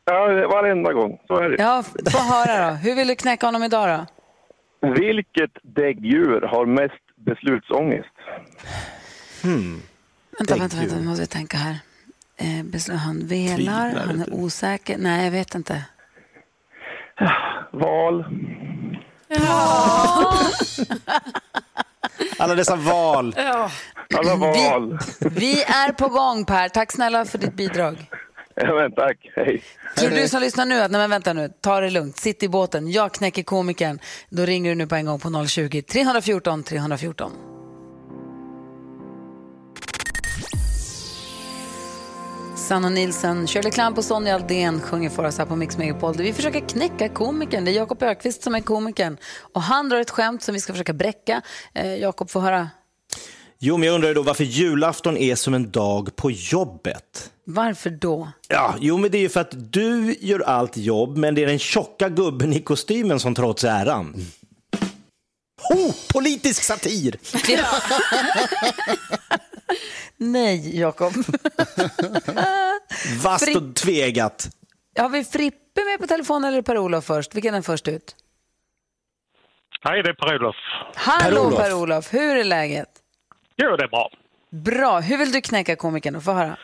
Ja, 0.06 0.28
varenda 0.48 0.94
gång. 0.94 1.20
Så 1.28 1.36
är 1.40 1.50
det. 1.50 1.64
Ja, 1.64 1.84
få 2.12 2.18
höra 2.20 2.70
då. 2.70 2.76
Hur 2.76 2.96
vill 2.96 3.08
du 3.08 3.16
knäcka 3.16 3.46
honom 3.48 3.64
idag 3.64 3.90
då? 3.90 4.06
Vilket 4.94 5.52
däggdjur 5.64 6.42
har 6.42 6.66
mest 6.66 6.94
beslutsångest? 7.16 8.10
Vänta, 9.44 10.56
vänta, 10.56 10.78
vänta, 10.78 10.96
nu 10.96 11.06
måste 11.06 11.22
jag 11.22 11.30
tänka 11.30 11.58
här. 11.58 11.76
Eh, 12.38 12.46
besl- 12.64 12.96
han 12.96 13.28
velar, 13.28 13.56
Tvivlar 13.56 13.94
han 14.06 14.22
är 14.22 14.34
osäker. 14.34 14.96
Nej, 15.00 15.24
jag 15.24 15.32
vet 15.32 15.56
inte. 15.56 15.84
Val. 17.72 18.26
Alla 22.38 22.56
dessa 22.56 22.76
val. 22.76 23.36
Alla 24.18 24.36
val. 24.36 25.00
Vi 25.20 25.64
är 25.64 25.92
på 25.92 26.08
gång 26.08 26.46
Per, 26.46 26.70
tack 26.70 26.92
snälla 26.92 27.26
för 27.26 27.38
ditt 27.38 27.54
bidrag. 27.54 27.98
Ja, 28.56 28.74
men 28.76 28.92
tack. 28.92 29.18
Hej. 29.36 29.64
Tror 29.98 30.10
du 30.10 30.28
som 30.28 30.42
lyssnar 30.42 30.66
nu 30.66 30.82
att, 30.82 30.92
nej 30.92 31.02
men 31.02 31.10
vänta 31.10 31.34
nu, 31.34 31.50
ta 31.62 31.80
det 31.80 31.90
lugnt, 31.90 32.18
sitt 32.18 32.44
i 32.44 32.50
båten, 32.50 32.92
jag 32.92 33.14
knäcker 33.14 33.44
komikern. 33.44 34.00
Då 34.30 34.46
ringer 34.46 34.70
du 34.70 34.76
nu 34.76 34.88
på 34.88 34.96
en 34.96 35.06
gång 35.06 35.20
på 35.20 35.30
020-314 35.30 36.64
314. 36.64 37.51
Sanna 42.72 42.90
Nilsson, 42.90 43.48
Shirley 43.48 43.72
Clamp 43.72 43.98
och 43.98 44.06
Sonja 44.06 44.36
Aldén 44.36 44.82
sjunger 44.82 45.10
för 45.10 45.24
oss 45.24 45.38
här 45.38 45.46
på 45.46 45.56
Mix 45.56 45.78
Megapol. 45.78 46.16
Vi 46.18 46.34
försöker 46.34 46.60
knäcka 46.60 47.10
komikern. 47.10 47.66
Det 47.66 47.72
är 47.72 47.74
Jakob 47.74 48.04
Ökvist 48.04 48.44
som 48.44 48.56
är 48.56 48.60
komikern. 48.60 49.18
Och 49.54 49.62
han 49.62 49.90
drar 49.90 50.00
ett 50.00 50.10
skämt 50.10 50.44
som 50.44 50.54
vi 50.54 50.60
ska 50.60 50.74
försöka 50.74 50.94
bräcka. 50.94 51.42
Eh, 51.74 51.96
Jakob, 51.96 52.30
får 52.30 52.42
höra. 52.42 52.70
Jo, 53.60 53.78
men 53.78 53.88
jag 53.88 53.96
undrar 53.96 54.14
då 54.14 54.22
varför 54.22 54.44
julafton 54.44 55.18
är 55.18 55.36
som 55.36 55.54
en 55.54 55.72
dag 55.72 56.16
på 56.16 56.32
jobbet. 56.32 57.32
Varför 57.46 57.90
då? 57.90 58.32
Ja, 58.48 58.76
jo, 58.80 58.98
men 58.98 59.12
det 59.12 59.18
är 59.18 59.22
ju 59.22 59.30
för 59.30 59.40
att 59.40 59.74
du 59.74 60.16
gör 60.20 60.40
allt 60.40 60.78
jobb, 60.78 61.18
men 61.18 61.36
det 61.36 61.44
är 61.44 61.48
den 61.48 61.60
tjocka 61.60 62.10
gubben 62.10 62.54
i 62.54 62.62
kostymen 62.62 63.20
som 63.20 63.36
tar 63.36 63.44
åt 63.44 63.60
sig 63.60 63.70
äran. 63.70 64.26
Oh, 65.74 65.94
politisk 66.14 66.64
satir! 66.64 67.16
Nej, 70.18 70.80
Jakob. 70.80 71.14
Vasst 73.24 73.56
och 73.56 73.76
tvegat. 73.76 74.50
Har 75.00 75.10
vi 75.10 75.24
Frippe 75.24 75.86
med 75.86 76.00
på 76.00 76.08
telefon 76.08 76.44
eller 76.44 76.62
Per-Olof 76.62 77.06
först? 77.06 77.36
Vilken 77.36 77.54
är 77.54 77.62
först 77.62 77.88
ut? 77.88 78.16
Hej, 79.84 80.04
det 80.04 80.10
är 80.10 80.14
Per-Olof. 80.14 80.56
Hallå 80.96 81.52
Per-Olof. 81.52 82.14
Hur 82.14 82.38
är 82.38 82.44
läget? 82.44 82.90
Jo, 83.56 83.76
det 83.76 83.84
är 83.84 83.88
bra. 83.88 84.10
Bra, 84.50 85.00
hur 85.00 85.18
vill 85.18 85.32
du 85.32 85.42
knäcka 85.42 85.76
komikern? 85.76 86.22
Få 86.22 86.32
höra. 86.32 86.58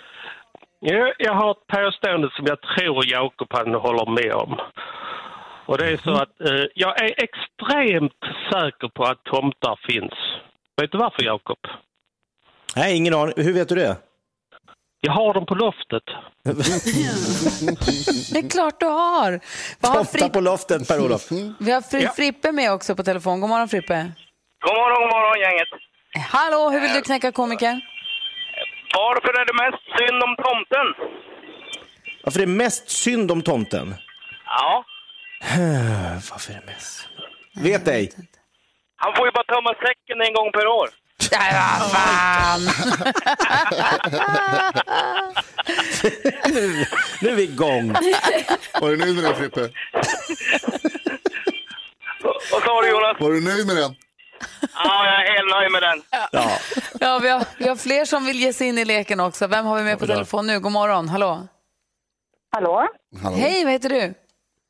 Jag, 0.79 1.13
jag 1.17 1.33
har 1.33 1.51
ett 1.51 1.67
påstående 1.67 2.29
som 2.35 2.45
jag 2.45 2.59
tror 2.61 3.05
Jakob 3.05 3.53
håller 3.53 4.11
med 4.11 4.33
om. 4.33 4.59
Och 5.65 5.77
det 5.77 5.87
är 5.87 5.97
så 5.97 6.11
att 6.11 6.41
eh, 6.41 6.65
jag 6.75 7.01
är 7.01 7.23
extremt 7.23 8.21
säker 8.51 8.87
på 8.87 9.03
att 9.03 9.23
tomtar 9.23 9.79
finns. 9.89 10.13
Vet 10.81 10.91
du 10.91 10.97
varför 10.97 11.23
Jakob? 11.23 11.59
Nej, 12.75 12.95
ingen 12.95 13.13
aning. 13.13 13.33
Hur 13.38 13.53
vet 13.53 13.69
du 13.69 13.75
det? 13.75 13.97
Jag 15.01 15.12
har 15.12 15.33
dem 15.33 15.45
på 15.45 15.55
loftet. 15.55 16.03
Det 18.33 18.39
är 18.39 18.50
klart 18.50 18.79
du 18.79 18.86
har. 18.86 19.31
Vi 19.81 19.88
har, 19.88 20.03
Fripp, 20.03 20.33
på 20.33 20.39
loftet, 20.41 20.88
Per-Olof. 20.88 21.31
vi 21.59 21.71
har 21.71 21.81
Fri, 21.81 22.03
Ja. 22.03 22.12
Frippe 22.15 22.51
med 22.51 22.71
också 22.74 22.95
på 22.95 23.03
telefon. 23.03 23.41
God 23.41 23.50
morgon 23.50 23.69
Frippe. 23.69 24.12
God 24.65 24.74
morgon, 24.75 25.01
god 25.01 25.09
morgon 25.12 25.39
gänget. 25.39 25.67
Hallå, 26.29 26.69
hur 26.69 26.79
vill 26.81 26.93
du 26.93 27.01
knäcka 27.01 27.31
komikern? 27.31 27.81
Varför 28.95 29.29
är 29.41 29.45
det 29.45 29.53
mest 29.63 29.83
synd 30.00 30.24
om 30.24 30.36
tomten? 30.36 30.88
Varför 32.24 32.39
är 32.39 32.45
det 32.45 32.51
mest 32.51 32.89
synd 32.89 33.31
om 33.31 33.41
tomten? 33.41 33.95
Ja, 34.45 34.83
Varför 36.31 36.51
är 36.53 36.55
det 36.59 36.65
mest? 36.65 37.07
Vet 37.63 37.88
ej. 37.88 38.12
han 38.95 39.15
får 39.15 39.25
ju 39.27 39.31
bara 39.31 39.43
tömma 39.43 39.74
säcken 39.74 40.21
en 40.27 40.33
gång 40.33 40.51
per 40.51 40.67
år. 40.67 40.89
Nej, 41.31 41.53
vad 41.79 41.91
fan! 41.91 42.62
Nu 47.22 47.29
är 47.29 47.36
vi 47.36 47.43
igång. 47.43 47.93
Var 48.81 48.89
du 48.89 48.98
nöjd 48.98 49.15
med 49.15 49.24
den 49.24 49.36
Frippe? 49.36 49.69
Vad 52.51 52.63
sa 52.63 52.81
du 52.81 52.89
Jonas? 52.89 53.17
Var 53.19 53.31
du 53.31 53.41
nöjd 53.41 53.67
med 53.67 53.75
den? 53.75 53.96
Ja, 54.74 55.05
jag 55.05 55.27
är 55.27 55.34
helt 55.34 55.51
nöjd 55.55 55.72
med 55.72 55.81
den. 55.81 56.01
Ja. 56.31 56.60
Ja, 57.00 57.19
vi, 57.19 57.29
har, 57.29 57.43
vi 57.60 57.67
har 57.67 57.75
fler 57.75 58.05
som 58.05 58.25
vill 58.25 58.39
ge 58.39 58.53
sig 58.53 58.67
in 58.67 58.77
i 58.77 58.86
leken 58.86 59.19
också. 59.19 59.48
Vem 59.48 59.65
har 59.65 59.77
vi 59.77 59.84
med 59.84 60.00
på 60.00 60.07
telefon 60.07 60.48
nu? 60.48 60.60
God 60.60 60.72
morgon, 60.72 61.10
hallå. 61.10 61.48
Hallå? 62.51 62.88
Hallå. 63.24 63.36
Hej, 63.36 63.63
vad 63.63 63.74
heter 63.74 63.89
du? 63.89 64.13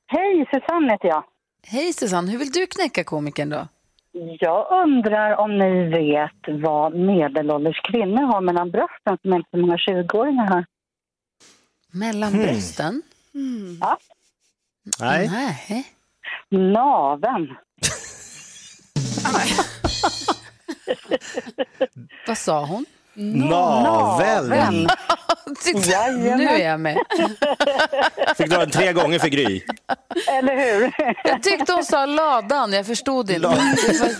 Hej, 0.07 0.47
Susanne 0.51 0.91
heter 0.93 1.07
jag. 1.07 1.23
Hej 1.67 1.93
Susanne, 1.93 2.31
hur 2.31 2.37
vill 2.39 2.51
du 2.51 2.65
knäcka 2.67 3.03
komikern 3.03 3.49
då? 3.49 3.67
Jag 4.39 4.67
undrar 4.83 5.35
om 5.35 5.57
ni 5.57 5.83
vet 5.89 6.61
vad 6.63 6.93
medelålders 6.95 7.81
kvinnor 7.81 8.21
har 8.23 8.41
mellan 8.41 8.71
brösten 8.71 9.17
som 9.21 9.33
inte 9.33 9.49
så 9.51 9.57
många 9.57 9.75
20-åringar 9.77 10.47
har. 10.47 10.65
Mellan 11.91 12.33
Hmm. 12.33 12.41
brösten? 12.41 13.01
Ja. 13.81 13.97
Nej. 14.99 15.29
Nej. 15.29 15.85
Naven. 16.49 17.47
Vad 22.27 22.37
sa 22.37 22.65
hon? 22.65 22.85
Navel. 23.17 24.51
Jajamän. 25.75 26.37
Nu 26.37 26.47
är 26.47 26.69
jag 26.69 26.79
med. 26.79 26.97
Fick 28.37 28.49
dra 28.49 28.57
den 28.57 28.69
tre 28.69 28.93
gånger 28.93 29.19
för 29.19 29.27
Gry. 29.27 29.61
Eller 30.27 30.55
hur? 30.55 30.91
Jag 31.23 31.43
tyckte 31.43 31.73
hon 31.73 31.85
sa 31.85 32.05
ladan, 32.05 32.73
jag 32.73 32.85
förstod 32.85 33.29
inte. 33.29 33.41
Ladan. 33.41 33.75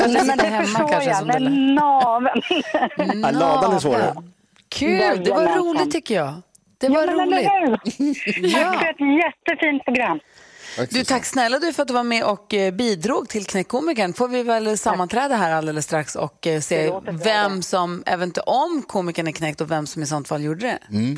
Nej, 0.07 0.25
men 0.25 0.37
det 0.37 0.47
hemma 0.47 0.65
förstår 0.65 0.87
kanske. 0.87 1.09
jag. 1.09 1.17
Som 1.17 1.27
det 1.27 1.39
Men 1.39 1.75
naven. 1.75 2.41
Ja, 2.97 3.31
ladan 3.31 3.75
är 3.75 3.79
svårare. 3.79 4.15
Kul, 4.69 5.23
det 5.23 5.31
var 5.31 5.57
roligt 5.57 5.91
tycker 5.91 6.15
jag. 6.15 6.33
Det 6.77 6.89
var 6.89 7.07
ja, 7.07 7.13
roligt. 7.13 7.47
Tack 8.53 8.79
för 8.79 8.89
ett 8.89 9.23
jättefint 9.23 9.85
program. 9.85 10.19
Du, 10.89 11.03
tack 11.03 11.25
snälla 11.25 11.59
du 11.59 11.73
för 11.73 11.81
att 11.81 11.87
du 11.87 11.93
var 11.93 12.03
med 12.03 12.23
och 12.23 12.53
eh, 12.53 12.73
bidrog 12.73 13.29
till 13.29 13.45
Knäckkomikern. 13.45 14.13
Får 14.13 14.27
vi 14.27 14.43
väl 14.43 14.77
sammanträda 14.77 15.35
här 15.35 15.51
alldeles 15.51 15.85
strax 15.85 16.15
och 16.15 16.47
eh, 16.47 16.61
se 16.61 16.93
vem 17.11 17.61
som, 17.61 18.03
eventuellt 18.05 18.47
om 18.47 18.83
komikern 18.87 19.27
är 19.27 19.31
knäckt 19.31 19.61
och 19.61 19.71
vem 19.71 19.87
som 19.87 20.03
i 20.03 20.05
sånt 20.05 20.27
fall 20.27 20.43
gjorde 20.43 20.65
det. 20.65 20.79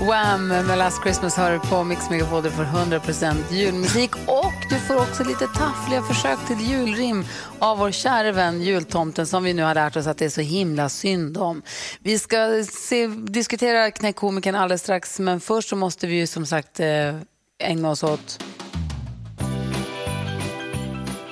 Wham! 0.00 0.48
med 0.48 0.78
Last 0.78 1.02
Christmas 1.02 1.36
hör 1.36 1.52
du 1.52 1.58
på 1.58 1.84
Mix 1.84 2.10
Megapol 2.10 2.42
du 2.42 2.50
får 2.50 2.64
100% 2.64 3.34
julmusik 3.50 4.10
och 4.26 4.52
du 4.70 4.78
får 4.78 4.96
också 4.96 5.24
lite 5.24 5.46
taffliga 5.46 6.02
försök 6.02 6.38
till 6.46 6.60
julrim 6.60 7.24
av 7.58 7.78
vår 7.78 7.90
kära 7.90 8.32
vän 8.32 8.62
jultomten 8.62 9.26
som 9.26 9.44
vi 9.44 9.54
nu 9.54 9.62
har 9.62 9.74
lärt 9.74 9.96
oss 9.96 10.06
att 10.06 10.18
det 10.18 10.24
är 10.24 10.28
så 10.28 10.40
himla 10.40 10.88
synd 10.88 11.38
om. 11.38 11.62
Vi 12.00 12.18
ska 12.18 12.64
se, 12.72 13.06
diskutera 13.06 13.90
knäckkomikern 13.90 14.54
alldeles 14.54 14.82
strax 14.82 15.18
men 15.18 15.40
först 15.40 15.68
så 15.68 15.76
måste 15.76 16.06
vi 16.06 16.14
ju 16.14 16.26
som 16.26 16.46
sagt 16.46 16.80
eh, 16.80 17.16
ägna 17.58 17.90
oss 17.90 18.02
åt 18.02 18.44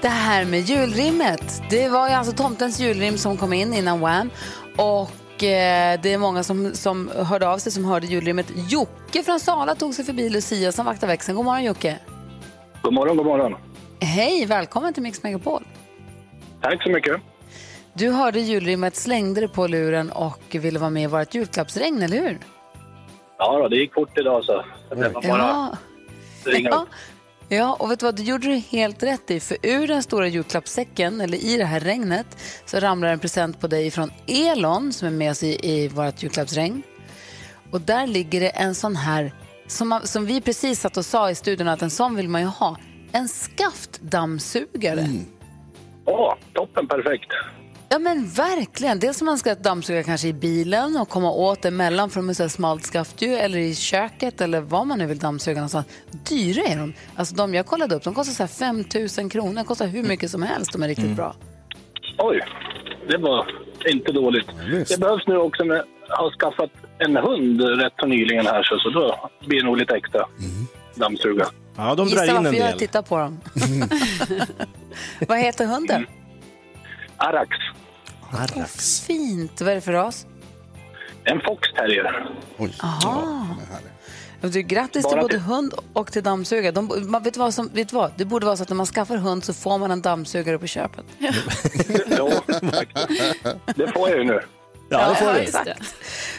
det 0.03 0.09
här 0.09 0.45
med 0.45 0.61
julrimmet. 0.61 1.63
Det 1.71 1.89
var 1.89 2.09
ju 2.09 2.15
alltså 2.15 2.33
tomtens 2.33 2.81
julrim 2.81 3.19
som 3.19 3.37
kom 3.37 3.53
in 3.53 3.75
innan 3.75 4.01
Wham! 4.01 4.31
Och 4.77 5.11
eh, 5.47 6.01
det 6.03 6.13
är 6.13 6.19
många 6.19 6.43
som, 6.43 6.75
som 6.75 7.11
hörde 7.17 7.49
av 7.49 7.59
sig 7.59 7.73
som 7.73 7.85
hörde 7.85 8.07
julrimmet. 8.07 8.47
Jocke 8.69 9.23
från 9.23 9.41
Sala 9.41 9.75
tog 9.75 9.95
sig 9.95 10.05
förbi 10.05 10.31
Lucia 10.31 10.73
som 10.73 10.87
vaktar 10.87 11.07
växeln. 11.07 11.37
God 11.37 11.45
morgon 11.45 11.65
Jocke. 11.65 11.99
God 12.83 12.93
morgon, 12.95 13.17
god 13.17 13.27
morgon. 13.27 13.55
Hej, 14.01 14.47
välkommen 14.47 14.95
till 14.95 15.03
Mix 15.03 15.23
Megapol. 15.23 15.65
Tack 16.61 16.83
så 16.83 16.91
mycket. 16.91 17.17
Du 17.93 18.11
hörde 18.11 18.41
julrimmet, 18.41 18.97
slängde 18.97 19.41
det 19.41 19.49
på 19.49 19.67
luren 19.67 20.11
och 20.11 20.41
ville 20.51 20.79
vara 20.79 20.91
med 20.91 21.03
i 21.03 21.07
vårt 21.07 21.35
julklappsregn, 21.35 22.03
eller 22.03 22.17
hur? 22.21 22.39
Ja, 23.39 23.59
då, 23.59 23.69
det 23.69 23.77
gick 23.77 23.95
fort 23.95 24.19
idag 24.19 24.45
så. 24.45 24.65
Det 24.91 24.95
var 25.09 25.23
bara 25.23 25.39
Ja. 25.39 25.77
ringa 26.45 26.69
Ja. 26.71 26.87
Ja, 27.49 27.77
och 27.81 27.91
vet 27.91 28.01
du 28.01 28.07
vad, 28.07 28.17
det 28.17 28.23
gjorde 28.23 28.47
du 28.47 28.55
helt 28.55 29.03
rätt 29.03 29.31
i. 29.31 29.41
För 29.41 29.57
ur 29.63 29.87
den 29.87 30.03
stora 30.03 30.29
julklappssäcken, 30.29 31.21
eller 31.21 31.39
i 31.39 31.57
det 31.57 31.65
här 31.65 31.81
regnet, 31.81 32.27
så 32.67 32.79
ramlar 32.81 33.09
en 33.09 33.19
present 33.19 33.61
på 33.61 33.67
dig 33.67 33.91
från 33.91 34.11
Elon 34.27 34.93
som 34.93 35.09
är 35.09 35.13
med 35.13 35.31
oss 35.31 35.43
i, 35.43 35.71
i 35.71 35.89
vårt 35.89 36.23
julklappsregn. 36.23 36.83
Och 37.71 37.81
där 37.81 38.07
ligger 38.07 38.41
det 38.41 38.49
en 38.49 38.75
sån 38.75 38.97
här, 38.97 39.33
som, 39.67 40.01
som 40.05 40.27
vi 40.27 40.41
precis 40.41 40.81
satt 40.81 40.97
och 40.97 41.05
sa 41.05 41.31
i 41.31 41.35
studion 41.35 41.69
att 41.69 41.83
en 41.83 41.91
sån 41.91 42.17
vill 42.17 42.29
man 42.29 42.41
ju 42.41 42.47
ha. 42.47 42.77
En 43.13 43.29
skaftdammsugare. 43.29 45.01
Mm. 45.01 45.25
Åh, 46.05 46.35
toppen, 46.53 46.89
perfekt. 46.89 47.33
Ja 47.89 47.99
men 47.99 48.29
verkligen. 48.29 48.99
Dels 48.99 49.21
om 49.21 49.27
man 49.27 49.39
ska 49.39 49.55
dammsuga 49.55 50.03
kanske 50.03 50.29
i 50.29 50.33
bilen 50.33 50.97
och 50.97 51.09
komma 51.09 51.31
åt 51.31 51.63
det 51.63 51.71
mellan 51.71 52.11
för 52.11 52.21
de 52.21 52.29
är 52.29 52.35
så 52.35 52.49
smalt 52.49 52.85
skaft 52.85 53.23
ju, 53.23 53.35
eller 53.35 53.59
i 53.59 53.75
köket 53.75 54.41
eller 54.41 54.61
vad 54.61 54.87
man 54.87 54.99
nu 54.99 55.07
vill 55.07 55.19
dammsuga 55.19 55.57
någonstans. 55.57 55.87
Dyra 56.29 56.63
är 56.63 56.77
de. 56.77 56.95
Alltså 57.17 57.35
de 57.35 57.55
jag 57.55 57.67
kollade 57.67 57.95
upp, 57.95 58.03
de 58.05 58.15
kostar 58.15 58.33
så 58.33 58.43
här 58.43 58.75
5 58.75 58.85
000 59.19 59.31
kronor. 59.31 59.55
De 59.55 59.65
kostar 59.65 59.87
hur 59.87 60.03
mycket 60.03 60.31
som 60.31 60.43
helst. 60.43 60.73
De 60.73 60.83
är 60.83 60.89
riktigt 60.89 61.17
bra. 61.17 61.37
Oj, 62.19 62.41
det 63.09 63.19
var 63.19 63.47
inte 63.87 64.13
dåligt. 64.13 64.47
Det 64.89 65.01
behövs 65.01 65.27
nu 65.27 65.37
också 65.37 65.65
med 65.65 65.85
jag 66.09 66.17
har 66.17 66.31
skaffat 66.31 66.71
en 66.99 67.17
hund 67.17 67.61
rätt 67.61 67.93
så 68.01 68.07
nyligen 68.07 68.47
här 68.47 68.63
så, 68.63 68.79
så 68.79 68.91
då 68.91 69.31
blir 69.47 69.61
det 69.61 69.67
nog 69.67 69.77
lite 69.77 69.95
extra 69.95 70.27
dammsuga. 70.95 71.47
Ja, 71.77 71.95
de 71.95 72.09
Gissa 72.09 72.35
varför 72.35 72.55
jag 72.55 72.79
tittar 72.79 73.03
på 73.03 73.19
dem. 73.19 73.41
vad 75.29 75.39
heter 75.39 75.67
hunden? 75.67 76.07
Arax, 77.17 77.49
Arax. 78.33 79.01
Fint. 79.01 79.61
Vad 79.61 79.71
är 79.71 79.75
det 79.75 79.81
för 79.81 79.93
ras? 79.93 80.27
en 81.27 81.41
foxterrier. 81.41 82.31
Aha. 82.83 83.47
Du, 84.41 84.63
grattis 84.63 84.93
till 84.93 85.03
Bara 85.03 85.21
både 85.23 85.35
till- 85.35 85.41
hund 85.43 85.75
och 85.93 86.13
till 86.13 86.23
dammsugare. 86.23 86.73
De, 86.73 87.11
man, 87.11 87.23
vet, 87.23 87.35
du 87.35 87.41
vad 87.41 87.55
som, 87.55 87.69
vet 87.69 87.89
du 87.89 87.97
vad? 87.97 88.13
Det 88.17 88.25
borde 88.25 88.47
vara 88.47 88.57
så 88.57 88.63
att 88.63 88.69
när 88.69 88.77
man 88.77 88.87
skaffar 88.87 89.17
hund 89.17 89.45
så 89.45 89.55
får 89.55 89.79
man 89.79 89.91
en 89.91 90.03
dammsugare 90.03 90.59
på 90.59 90.67
köpet. 90.67 91.05
Ja, 91.19 92.31
det 93.77 93.89
får 93.93 94.09
jag 94.09 94.19
ju 94.19 94.25
nu. 94.25 94.41
Ja, 94.91 95.09
det 95.09 95.15
får 95.15 95.33
du. 95.33 95.39
Exakt. 95.39 95.95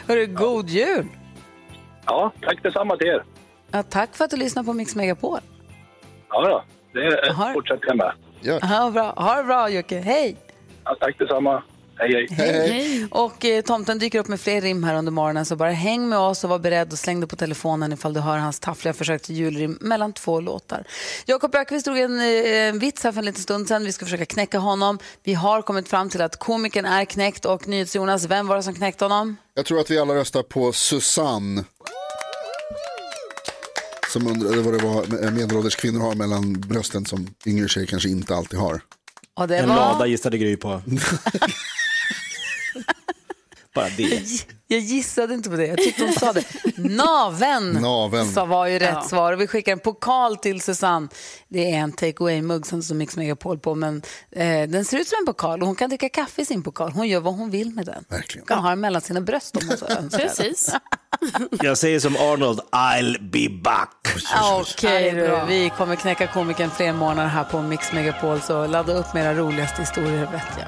Hörru, 0.08 0.25
god 0.25 0.70
jul! 0.70 1.08
Ja, 2.05 2.32
tack 2.41 2.63
detsamma 2.63 2.98
till 2.98 3.08
er. 3.08 3.24
Ja, 3.72 3.84
tack 3.84 4.15
för 4.15 4.25
att 4.25 4.32
du 4.32 4.38
lyssnar 4.38 4.63
på 4.63 4.74
Mix 4.74 4.96
Megapol. 4.96 5.39
Ja, 6.29 6.41
då. 6.48 6.63
det 7.00 7.32
Har- 7.34 7.53
fortsätter 7.53 7.88
jag 7.88 7.98
med. 7.98 8.12
Ja, 8.41 8.89
bra. 8.94 9.13
Ha 9.15 9.36
det 9.36 9.44
bra 9.44 9.70
Jocke, 9.70 10.00
hej! 10.00 10.38
Ja, 10.86 10.98
tack 11.00 11.20
detsamma. 11.20 11.63
Hej, 11.98 12.27
hej. 12.30 13.08
Och 13.12 13.46
eh, 13.46 13.62
tomten 13.62 14.00
dyker 14.00 14.20
upp 14.20 14.27
med 14.27 14.39
fler 14.42 14.62
rim 14.62 14.84
här 14.84 14.96
under 14.96 15.12
morgonen 15.12 15.46
så 15.46 15.56
bara 15.56 15.72
häng 15.72 16.10
med 16.10 16.20
oss 16.20 16.44
och 16.44 16.50
var 16.50 16.60
beredd 16.60 16.92
och 16.92 17.00
släng 17.00 17.20
dig 17.20 17.30
på 17.30 17.36
telefonen 17.36 17.94
ifall 17.94 18.13
du 18.13 18.20
hör 18.20 18.38
hans 18.38 18.60
taffliga 18.60 18.94
försök 18.94 19.22
till 19.22 19.36
julrim 19.36 19.77
mellan 19.82 20.13
två 20.13 20.39
låtar. 20.39 20.84
Jakob 21.25 21.56
Ökvist 21.56 21.86
drog 21.86 21.98
en, 21.98 22.20
eh, 22.20 22.68
en 22.68 22.80
vits 22.80 23.04
här 23.04 23.12
för 23.12 23.20
en 23.20 23.25
liten 23.25 23.42
stund 23.42 23.68
sedan. 23.68 23.84
Vi 23.86 23.92
ska 23.92 24.06
försöka 24.06 24.25
knäcka 24.25 24.58
honom. 24.58 25.00
Vi 25.24 25.34
har 25.34 25.62
kommit 25.62 25.88
fram 25.88 26.10
till 26.10 26.22
att 26.22 26.39
komikern 26.39 26.86
är 26.86 27.06
knäckt 27.06 27.46
och 27.46 27.68
NyhetsJonas, 27.68 28.25
vem 28.25 28.48
var 28.48 28.56
det 28.56 28.63
som 28.63 28.74
knäckte 28.74 29.06
honom? 29.06 29.38
Jag 29.54 29.65
tror 29.65 29.80
att 29.80 29.92
vi 29.92 30.00
alla 30.00 30.15
röstar 30.15 30.44
på 30.44 30.72
Susanne. 30.72 31.63
Som 34.13 34.27
undrade 34.27 34.62
vad 34.62 34.74
det 34.74 34.84
var 34.84 35.32
medelålders 35.32 35.75
kvinnor 35.75 36.00
har 36.00 36.15
mellan 36.15 36.54
brösten 36.54 37.06
som 37.06 37.27
yngre 37.46 37.68
tjejer 37.68 37.88
kanske 37.88 38.10
inte 38.10 38.36
alltid 38.36 38.60
har. 38.60 38.82
Och 39.36 39.48
det 39.48 39.58
En 39.58 39.70
var... 39.70 39.75
lada 39.75 40.06
gissade 40.06 40.38
Gry 40.38 40.58
på. 40.58 40.82
Bara 43.75 43.89
det. 43.98 44.22
Jag 44.67 44.79
gissade 44.79 45.34
inte 45.34 45.50
på 45.50 45.55
det. 45.55 45.68
Jag 45.68 45.77
tyckte 45.77 46.03
hon 46.03 46.14
sa 46.14 46.33
det. 46.33 46.44
Naven, 46.77 47.72
Naven. 47.72 48.31
sa 48.31 48.46
var 48.46 48.68
ju 48.68 48.79
rätt 48.79 48.90
Ja. 48.94 49.01
svar. 49.01 49.33
Och 49.33 49.42
vi 49.42 49.48
skickar 49.48 49.72
en 49.72 49.79
pokal 49.79 50.38
till 50.38 50.61
Susanne. 50.61 51.07
Det 51.50 51.72
är 51.72 51.77
en 51.77 51.92
take 51.92 52.24
away-mugg 52.24 52.66
som 52.66 52.83
står 52.83 52.96
Mix 52.96 53.18
Megapol 53.18 53.59
på. 53.59 53.75
Men 53.75 54.01
eh, 54.31 54.64
den 54.70 54.85
ser 54.85 54.98
ut 54.98 55.07
som 55.07 55.18
en 55.20 55.25
pokal 55.25 55.61
och 55.61 55.68
hon 55.68 55.75
kan 55.75 55.90
dricka 55.90 56.09
kaffe 56.09 56.42
i 56.42 56.46
sin 56.46 56.64
pokal. 56.64 56.92
Hon 56.92 57.07
gör 57.07 57.20
vad 57.20 57.33
hon 57.35 57.50
vill 57.51 57.70
med 57.72 57.85
den. 57.85 58.03
Verkligen. 58.09 58.46
Hon 58.50 58.55
kan 58.55 58.64
ha 58.64 58.70
den 58.70 58.79
mellan 58.79 59.01
sina 59.01 59.22
bröst 59.22 59.55
om 59.57 59.68
hon 59.70 59.77
så 59.77 59.85
önskar. 59.90 60.20
Precis. 60.20 60.74
Jag 61.64 61.77
säger 61.77 62.00
som 62.00 62.16
Arnold, 62.16 62.59
I'll 62.72 63.29
be 63.31 63.50
back. 63.64 64.07
Okej, 64.61 65.11
det 65.11 65.27
du. 65.27 65.46
vi 65.48 65.72
kommer 65.77 65.96
knäcka 65.96 66.27
komikern 66.27 66.70
fler 66.72 66.94
månader 66.94 67.29
här 67.29 67.44
på 67.44 67.61
Mix 67.61 67.94
Megapol. 67.94 68.42
Så 68.42 68.68
ladda 68.68 68.94
upp 68.94 69.14
med 69.14 69.25
era 69.25 69.33
roligaste 69.33 69.81
historier 69.81 70.22
vet 70.31 70.44
jag. 70.59 70.68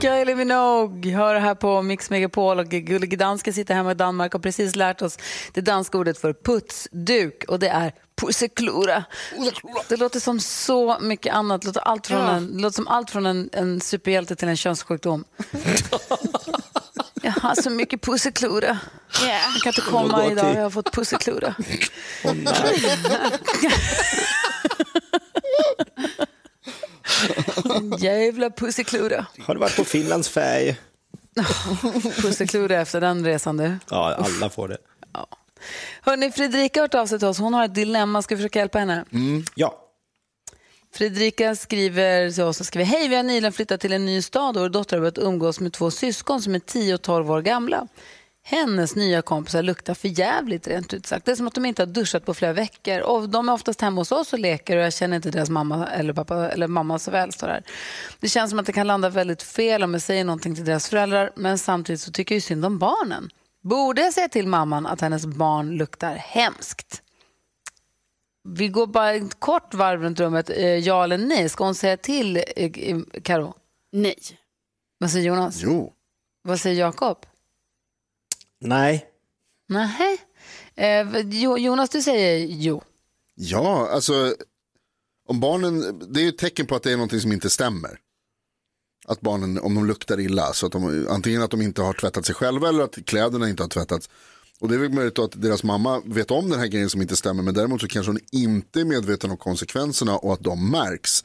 Kylie 0.00 0.34
Minogue 0.34 1.12
hör 1.12 1.34
här 1.34 1.54
på 1.54 1.82
Mix 1.82 2.10
Megapol 2.10 2.58
och 2.58 2.68
Gullige 2.68 3.16
Danska 3.16 3.52
sitter 3.52 3.74
hemma 3.74 3.90
i 3.90 3.94
Danmark 3.94 4.34
och 4.34 4.38
har 4.38 4.42
precis 4.42 4.76
lärt 4.76 5.02
oss 5.02 5.18
det 5.52 5.60
danska 5.60 5.98
ordet 5.98 6.18
för 6.18 6.32
putsduk 6.32 7.44
och 7.48 7.58
det 7.58 7.68
är 7.68 7.92
pusseklura. 8.20 9.04
Det 9.88 9.96
låter 9.96 10.20
som 10.20 10.40
så 10.40 10.98
mycket 11.00 11.34
annat. 11.34 11.62
Det 11.62 11.66
låter, 11.66 11.80
allt 11.80 12.06
från 12.06 12.26
en, 12.26 12.46
låter 12.46 12.74
som 12.74 12.88
allt 12.88 13.10
från 13.10 13.26
en, 13.26 13.50
en 13.52 13.80
superhjälte 13.80 14.36
till 14.36 14.48
en 14.48 14.56
könssjukdom. 14.56 15.24
Jag 17.22 17.32
har 17.32 17.54
så 17.54 17.70
mycket 17.70 18.02
pusseklura. 18.02 18.78
Jag 19.22 19.62
kan 19.62 19.70
inte 19.70 19.80
komma 19.80 20.26
idag, 20.26 20.56
jag 20.56 20.62
har 20.62 20.70
fått 20.70 20.92
pusseklura. 20.92 21.54
Jävla 27.98 28.50
pusseklura. 28.50 29.26
Har 29.40 29.54
du 29.54 29.60
varit 29.60 29.76
på 29.76 29.84
Finlands 29.84 30.28
färg? 30.28 30.76
Pusseklura 32.22 32.80
efter 32.80 33.00
den 33.00 33.24
resan 33.24 33.56
du. 33.56 33.76
Ja, 33.90 34.14
alla 34.14 34.50
får 34.50 34.68
det. 34.68 34.78
Hörni, 36.00 36.30
Fredrika 36.30 36.80
har 36.80 36.84
hört 36.84 36.94
av 36.94 37.06
sig 37.06 37.18
till 37.18 37.28
oss. 37.28 37.38
Hon 37.38 37.54
har 37.54 37.64
ett 37.64 37.74
dilemma. 37.74 38.22
Ska 38.22 38.34
vi 38.34 38.38
försöka 38.38 38.58
hjälpa 38.58 38.78
henne? 38.78 39.04
Ja. 39.54 39.82
Fredrika 40.94 41.56
skriver 41.56 42.30
till 42.30 42.42
oss 42.42 42.60
och 42.60 42.66
skriver 42.66 42.84
Hej, 42.86 43.08
vi 43.08 43.16
har 43.16 43.22
nyligen 43.22 43.52
flyttat 43.52 43.80
till 43.80 43.92
en 43.92 44.06
ny 44.06 44.22
stad 44.22 44.56
och 44.56 44.62
vår 44.62 44.68
dotter 44.68 44.96
har 44.96 45.00
börjat 45.00 45.18
umgås 45.18 45.60
med 45.60 45.72
två 45.72 45.90
syskon 45.90 46.42
som 46.42 46.54
är 46.54 46.58
10 46.58 46.94
och 46.94 47.02
12 47.02 47.30
år 47.30 47.42
gamla. 47.42 47.88
Hennes 48.48 48.96
nya 48.96 49.22
kompisar 49.22 49.62
luktar 49.62 49.94
för 49.94 50.08
jävligt 50.18 50.68
rent 50.68 50.94
ut 50.94 51.06
sagt. 51.06 51.26
Det 51.26 51.32
är 51.32 51.36
som 51.36 51.46
att 51.46 51.54
de 51.54 51.64
inte 51.64 51.82
har 51.82 51.86
duschat 51.86 52.24
på 52.24 52.34
flera 52.34 52.52
veckor. 52.52 53.00
Och 53.00 53.28
de 53.28 53.48
är 53.48 53.52
oftast 53.52 53.80
hemma 53.80 54.00
hos 54.00 54.12
oss 54.12 54.32
och 54.32 54.38
leker 54.38 54.76
och 54.76 54.82
jag 54.82 54.92
känner 54.92 55.16
inte 55.16 55.30
deras 55.30 55.50
mamma 55.50 55.86
eller 55.86 56.12
pappa 56.12 56.50
eller 56.50 56.66
mamma 56.66 56.98
så 56.98 57.10
väl. 57.10 57.32
Står 57.32 57.46
där. 57.46 57.62
Det 58.20 58.28
känns 58.28 58.50
som 58.50 58.58
att 58.58 58.66
det 58.66 58.72
kan 58.72 58.86
landa 58.86 59.08
väldigt 59.08 59.42
fel 59.42 59.82
om 59.82 59.92
jag 59.92 60.02
säger 60.02 60.24
någonting 60.24 60.54
till 60.54 60.64
deras 60.64 60.88
föräldrar 60.88 61.30
men 61.36 61.58
samtidigt 61.58 62.00
så 62.00 62.12
tycker 62.12 62.34
jag 62.34 62.36
ju 62.36 62.40
synd 62.40 62.64
om 62.64 62.78
barnen. 62.78 63.30
Borde 63.62 64.02
jag 64.02 64.12
säga 64.12 64.28
till 64.28 64.46
mamman 64.46 64.86
att 64.86 65.00
hennes 65.00 65.26
barn 65.26 65.70
luktar 65.70 66.14
hemskt? 66.14 67.02
Vi 68.48 68.68
går 68.68 68.86
bara 68.86 69.12
ett 69.14 69.40
kort 69.40 69.74
varv 69.74 70.02
runt 70.02 70.20
rummet. 70.20 70.50
Eh, 70.50 70.56
Ja 70.66 71.04
eller 71.04 71.18
nej? 71.18 71.48
Ska 71.48 71.64
hon 71.64 71.74
säga 71.74 71.96
till 71.96 72.36
eh, 72.56 72.70
Karo? 73.22 73.54
Nej. 73.92 74.18
Vad 74.98 75.10
säger 75.10 75.26
Jonas? 75.26 75.60
Jo. 75.62 75.92
Vad 76.42 76.60
säger 76.60 76.80
Jakob? 76.80 77.26
Nej. 78.60 79.06
Nej. 79.68 80.18
Eh, 80.74 81.20
Jo- 81.24 81.58
Jonas, 81.58 81.90
du 81.90 82.02
säger 82.02 82.46
jo. 82.50 82.82
Ja, 83.34 83.88
alltså 83.92 84.34
om 85.28 85.40
barnen, 85.40 85.98
det 86.12 86.20
är 86.20 86.22
ju 86.22 86.28
ett 86.28 86.38
tecken 86.38 86.66
på 86.66 86.74
att 86.76 86.82
det 86.82 86.92
är 86.92 86.96
någonting 86.96 87.20
som 87.20 87.32
inte 87.32 87.50
stämmer. 87.50 87.98
Att 89.08 89.20
barnen, 89.20 89.58
om 89.58 89.74
de 89.74 89.86
luktar 89.86 90.20
illa, 90.20 90.52
så 90.52 90.66
att 90.66 90.72
de, 90.72 91.06
antingen 91.10 91.42
att 91.42 91.50
de 91.50 91.62
inte 91.62 91.82
har 91.82 91.92
tvättat 91.92 92.26
sig 92.26 92.34
själva 92.34 92.68
eller 92.68 92.84
att 92.84 93.04
kläderna 93.06 93.48
inte 93.48 93.62
har 93.62 93.68
tvättats. 93.68 94.10
Och 94.60 94.68
det 94.68 94.74
är 94.74 94.78
väl 94.78 94.92
möjligt 94.92 95.18
att 95.18 95.42
deras 95.42 95.62
mamma 95.62 96.02
vet 96.04 96.30
om 96.30 96.50
den 96.50 96.60
här 96.60 96.66
grejen 96.66 96.90
som 96.90 97.02
inte 97.02 97.16
stämmer, 97.16 97.42
men 97.42 97.54
däremot 97.54 97.80
så 97.80 97.88
kanske 97.88 98.12
hon 98.12 98.20
inte 98.32 98.80
är 98.80 98.84
medveten 98.84 99.30
om 99.30 99.36
konsekvenserna 99.36 100.16
och 100.16 100.32
att 100.32 100.40
de 100.40 100.70
märks. 100.70 101.24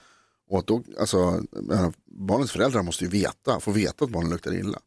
Och 0.50 0.60
att 0.60 0.68
då, 0.68 0.84
alltså, 1.00 1.44
äh, 1.72 1.90
barnens 2.06 2.52
föräldrar 2.52 2.84
måste 2.84 3.04
ju 3.04 3.10
veta, 3.10 3.60
få 3.60 3.72
veta 3.72 4.06
att 4.06 4.12
barnen 4.12 4.30
luktar 4.30 4.54
illa. 4.54 4.80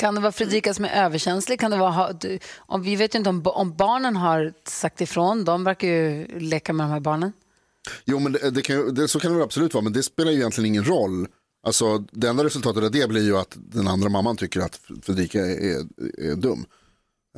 Kan 0.00 0.14
det 0.14 0.20
vara 0.20 0.32
Fredrika 0.32 0.74
som 0.74 0.84
är 0.84 1.04
överkänslig? 1.04 1.60
Kan 1.60 1.70
det 1.70 1.76
vara, 1.76 2.14
om, 2.58 2.82
vi 2.82 2.96
vet 2.96 3.14
ju 3.14 3.18
inte 3.18 3.30
om, 3.30 3.42
om 3.44 3.76
barnen 3.76 4.16
har 4.16 4.52
sagt 4.64 5.00
ifrån. 5.00 5.44
De 5.44 5.64
verkar 5.64 5.88
ju 5.88 6.26
leka 6.38 6.72
med 6.72 6.86
de 6.86 6.90
här 6.90 7.00
barnen. 7.00 7.32
Jo, 8.04 8.18
men 8.18 8.32
det, 8.32 8.50
det 8.50 8.62
kan, 8.62 8.94
det, 8.94 9.08
så 9.08 9.20
kan 9.20 9.30
det 9.30 9.36
väl 9.36 9.44
absolut 9.44 9.74
vara, 9.74 9.84
men 9.84 9.92
det 9.92 10.02
spelar 10.02 10.30
ju 10.30 10.38
egentligen 10.38 10.66
ingen 10.66 10.84
roll. 10.84 11.26
Alltså, 11.66 11.98
det 11.98 12.28
enda 12.28 12.44
resultatet 12.44 12.84
av 12.84 12.90
det 12.90 13.08
blir 13.08 13.22
ju 13.22 13.36
att 13.36 13.56
den 13.56 13.88
andra 13.88 14.08
mamman 14.08 14.36
tycker 14.36 14.60
att 14.60 14.80
Fredrika 15.02 15.38
är, 15.38 15.70
är, 15.70 15.86
är 16.30 16.34
dum. 16.36 16.64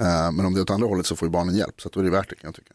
Eh, 0.00 0.32
men 0.32 0.46
om 0.46 0.54
det 0.54 0.60
är 0.60 0.62
åt 0.62 0.70
andra 0.70 0.86
hållet 0.86 1.06
så 1.06 1.16
får 1.16 1.28
ju 1.28 1.32
barnen 1.32 1.56
hjälp, 1.56 1.80
så 1.80 1.88
då 1.88 2.00
är 2.00 2.04
det 2.04 2.10
värt 2.10 2.30
det 2.30 2.36
kan 2.36 2.48
jag 2.48 2.54
tycka. 2.54 2.74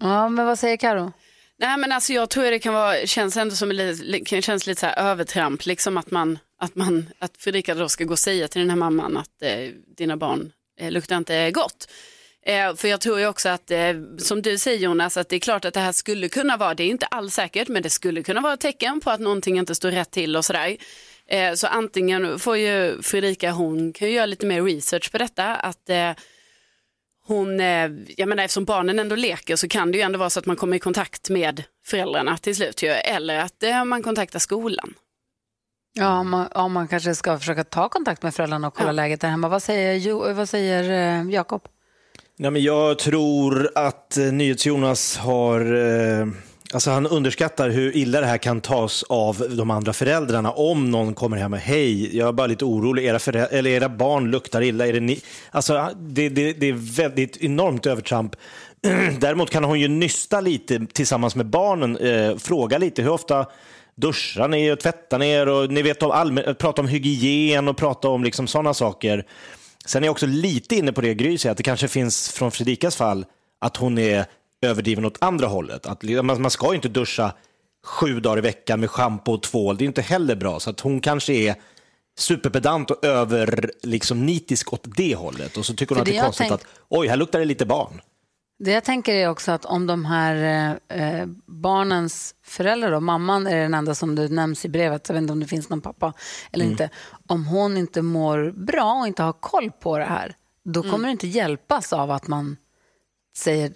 Ja, 0.00 0.28
men 0.28 0.46
vad 0.46 0.58
säger 0.58 0.76
Karo? 0.76 1.12
Nej 1.60 1.78
men 1.78 1.92
alltså 1.92 2.12
jag 2.12 2.30
tror 2.30 2.44
det 2.44 2.58
kan 2.58 2.74
vara, 2.74 3.06
känns 3.06 3.36
ändå 3.36 3.54
som 3.54 3.70
lite, 3.70 4.42
känns 4.42 4.66
lite 4.66 4.80
så 4.80 4.86
här 4.86 4.98
övertramp, 4.98 5.66
liksom 5.66 5.96
att 5.96 6.10
man, 6.10 6.38
att 6.60 6.74
man, 6.74 7.08
att 7.18 7.36
Fredrika 7.38 7.74
då 7.74 7.88
ska 7.88 8.04
gå 8.04 8.12
och 8.12 8.18
säga 8.18 8.48
till 8.48 8.60
den 8.60 8.70
här 8.70 8.76
mamman 8.76 9.16
att 9.16 9.42
eh, 9.42 9.68
dina 9.96 10.16
barn 10.16 10.52
eh, 10.80 10.90
luktar 10.90 11.16
inte 11.16 11.50
gott. 11.50 11.88
Eh, 12.46 12.74
för 12.74 12.88
jag 12.88 13.00
tror 13.00 13.20
ju 13.20 13.26
också 13.26 13.48
att, 13.48 13.70
eh, 13.70 13.94
som 14.18 14.42
du 14.42 14.58
säger 14.58 14.78
Jonas, 14.78 15.16
att 15.16 15.28
det 15.28 15.36
är 15.36 15.40
klart 15.40 15.64
att 15.64 15.74
det 15.74 15.80
här 15.80 15.92
skulle 15.92 16.28
kunna 16.28 16.56
vara, 16.56 16.74
det 16.74 16.82
är 16.82 16.88
inte 16.88 17.06
alls 17.06 17.34
säkert, 17.34 17.68
men 17.68 17.82
det 17.82 17.90
skulle 17.90 18.22
kunna 18.22 18.40
vara 18.40 18.54
ett 18.54 18.60
tecken 18.60 19.00
på 19.00 19.10
att 19.10 19.20
någonting 19.20 19.58
inte 19.58 19.74
står 19.74 19.90
rätt 19.90 20.10
till 20.10 20.36
och 20.36 20.44
sådär. 20.44 20.76
Eh, 21.28 21.54
så 21.54 21.66
antingen 21.66 22.38
får 22.38 22.56
ju 22.56 23.02
Fredrika, 23.02 23.50
hon 23.50 23.92
kan 23.92 24.08
ju 24.08 24.14
göra 24.14 24.26
lite 24.26 24.46
mer 24.46 24.62
research 24.62 25.12
på 25.12 25.18
detta, 25.18 25.54
att 25.56 25.90
eh, 25.90 26.10
hon, 27.28 27.60
eh, 27.60 27.90
jag 28.16 28.28
menar 28.28 28.44
eftersom 28.44 28.64
barnen 28.64 28.98
ändå 28.98 29.16
leker 29.16 29.56
så 29.56 29.68
kan 29.68 29.92
det 29.92 29.98
ju 29.98 30.02
ändå 30.02 30.18
vara 30.18 30.30
så 30.30 30.38
att 30.40 30.46
man 30.46 30.56
kommer 30.56 30.76
i 30.76 30.80
kontakt 30.80 31.30
med 31.30 31.62
föräldrarna 31.86 32.36
till 32.36 32.56
slut 32.56 32.82
ju, 32.82 32.88
eller 32.88 33.38
att 33.38 33.62
eh, 33.62 33.84
man 33.84 34.02
kontaktar 34.02 34.38
skolan. 34.38 34.94
Ja, 35.94 36.22
man, 36.22 36.48
ja, 36.54 36.68
man 36.68 36.88
kanske 36.88 37.14
ska 37.14 37.38
försöka 37.38 37.64
ta 37.64 37.88
kontakt 37.88 38.22
med 38.22 38.34
föräldrarna 38.34 38.68
och 38.68 38.74
kolla 38.74 38.92
läget 38.92 39.20
där 39.20 39.28
hemma. 39.28 39.48
Vad 39.48 39.62
säger, 39.62 39.94
jo, 39.94 40.32
vad 40.32 40.48
säger 40.48 41.18
eh, 41.20 41.30
Jakob? 41.30 41.62
Nej, 42.38 42.50
men 42.50 42.62
jag 42.62 42.98
tror 42.98 43.70
att 43.74 44.16
NyhetsJonas 44.32 45.16
har... 45.16 45.60
Eh, 45.60 46.26
alltså 46.72 46.90
han 46.90 47.06
underskattar 47.06 47.70
hur 47.70 47.96
illa 47.96 48.20
det 48.20 48.26
här 48.26 48.38
kan 48.38 48.60
tas 48.60 49.02
av 49.08 49.46
de 49.50 49.70
andra 49.70 49.92
föräldrarna. 49.92 50.52
Om 50.52 50.90
någon 50.90 51.14
kommer 51.14 51.36
hem 51.36 51.52
och 51.52 51.58
hej, 51.58 52.16
jag 52.16 52.28
är 52.28 52.32
bara 52.32 52.46
lite 52.46 52.64
orolig, 52.64 53.04
era, 53.04 53.18
föräldrar, 53.18 53.58
eller 53.58 53.70
era 53.70 53.88
barn 53.88 54.30
luktar 54.30 54.62
illa. 54.62 54.86
Är 54.86 54.92
det, 54.92 55.00
ni? 55.00 55.20
Alltså, 55.50 55.90
det, 55.96 56.28
det, 56.28 56.52
det 56.52 56.66
är 56.66 56.96
väldigt 56.96 57.36
enormt 57.36 57.86
övertramp. 57.86 58.36
Däremot 59.18 59.50
kan 59.50 59.64
hon 59.64 59.80
ju 59.80 59.88
nysta 59.88 60.40
lite 60.40 60.86
tillsammans 60.92 61.36
med 61.36 61.46
barnen, 61.46 61.96
eh, 61.96 62.36
fråga 62.36 62.78
lite 62.78 63.02
hur 63.02 63.10
ofta 63.10 63.46
duschar 63.94 64.48
ni 64.48 64.72
och 64.72 64.80
tvättar 64.80 65.18
ni 65.18 65.30
er 65.30 65.48
och 65.48 65.70
ni 65.70 65.82
vet 65.82 66.02
om 66.02 66.10
allmän, 66.10 66.54
prata 66.58 66.82
om 66.82 66.88
hygien 66.88 67.68
och 67.68 67.76
prata 67.76 68.08
om 68.08 68.24
liksom 68.24 68.46
sådana 68.46 68.74
saker. 68.74 69.24
Sen 69.86 70.02
är 70.02 70.06
jag 70.06 70.12
också 70.12 70.26
lite 70.26 70.76
inne 70.76 70.92
på 70.92 71.00
det 71.00 71.14
Gry 71.14 71.38
säger, 71.38 71.50
att 71.50 71.56
det 71.56 71.62
kanske 71.62 71.88
finns 71.88 72.30
från 72.30 72.50
Fredrikas 72.50 72.96
fall 72.96 73.24
att 73.60 73.76
hon 73.76 73.98
är 73.98 74.24
överdriven 74.66 75.04
åt 75.04 75.16
andra 75.20 75.46
hållet. 75.46 75.86
Att 75.86 76.02
man, 76.02 76.42
man 76.42 76.50
ska 76.50 76.68
ju 76.68 76.74
inte 76.74 76.88
duscha 76.88 77.32
sju 77.86 78.20
dagar 78.20 78.38
i 78.38 78.40
veckan 78.40 78.80
med 78.80 78.90
schampo 78.90 79.32
och 79.32 79.42
tvål. 79.42 79.76
Det 79.76 79.84
är 79.84 79.86
inte 79.86 80.02
heller 80.02 80.36
bra. 80.36 80.60
Så 80.60 80.70
att 80.70 80.80
hon 80.80 81.00
kanske 81.00 81.32
är 81.32 81.54
superpedant 82.18 82.90
och 82.90 83.04
över 83.04 83.70
liksom, 83.82 84.26
nitisk 84.26 84.72
åt 84.72 84.84
det 84.96 85.14
hållet. 85.14 85.56
Och 85.56 85.66
så 85.66 85.74
tycker 85.74 85.94
hon 85.94 85.96
För 85.96 86.02
att 86.02 86.06
det 86.06 86.12
det 86.12 86.18
är 86.18 86.22
konstigt 86.22 86.48
tänk- 86.48 86.60
att 86.60 86.66
oj, 86.88 87.08
här 87.08 87.16
luktar 87.16 87.38
det 87.38 87.44
lite 87.44 87.66
barn. 87.66 88.00
Det 88.64 88.70
jag 88.72 88.84
tänker 88.84 89.14
är 89.14 89.28
också 89.28 89.52
att 89.52 89.64
om 89.64 89.86
de 89.86 90.04
här 90.04 90.68
eh, 90.88 91.26
barnens 91.46 92.34
föräldrar, 92.44 92.90
då, 92.90 93.00
mamman 93.00 93.46
är 93.46 93.56
den 93.56 93.74
enda 93.74 93.94
som 93.94 94.14
du 94.14 94.28
nämns 94.28 94.64
i 94.64 94.68
brevet, 94.68 95.08
jag 95.08 95.14
vet 95.14 95.22
inte 95.22 95.32
om 95.32 95.40
det 95.40 95.46
finns 95.46 95.68
någon 95.68 95.80
pappa 95.80 96.12
eller 96.52 96.64
Mm. 96.64 96.72
inte, 96.72 96.90
om 97.26 97.46
hon 97.46 97.76
inte 97.76 98.02
mår 98.02 98.50
bra 98.56 98.92
och 99.00 99.06
inte 99.06 99.22
har 99.22 99.32
koll 99.32 99.70
på 99.70 99.98
det 99.98 100.04
här, 100.04 100.34
då 100.64 100.82
kommer 100.82 101.04
det 101.08 101.12
inte 101.12 101.26
hjälpas 101.26 101.92
av 101.92 102.10
att 102.10 102.28
man 102.28 102.56
säger, 103.36 103.72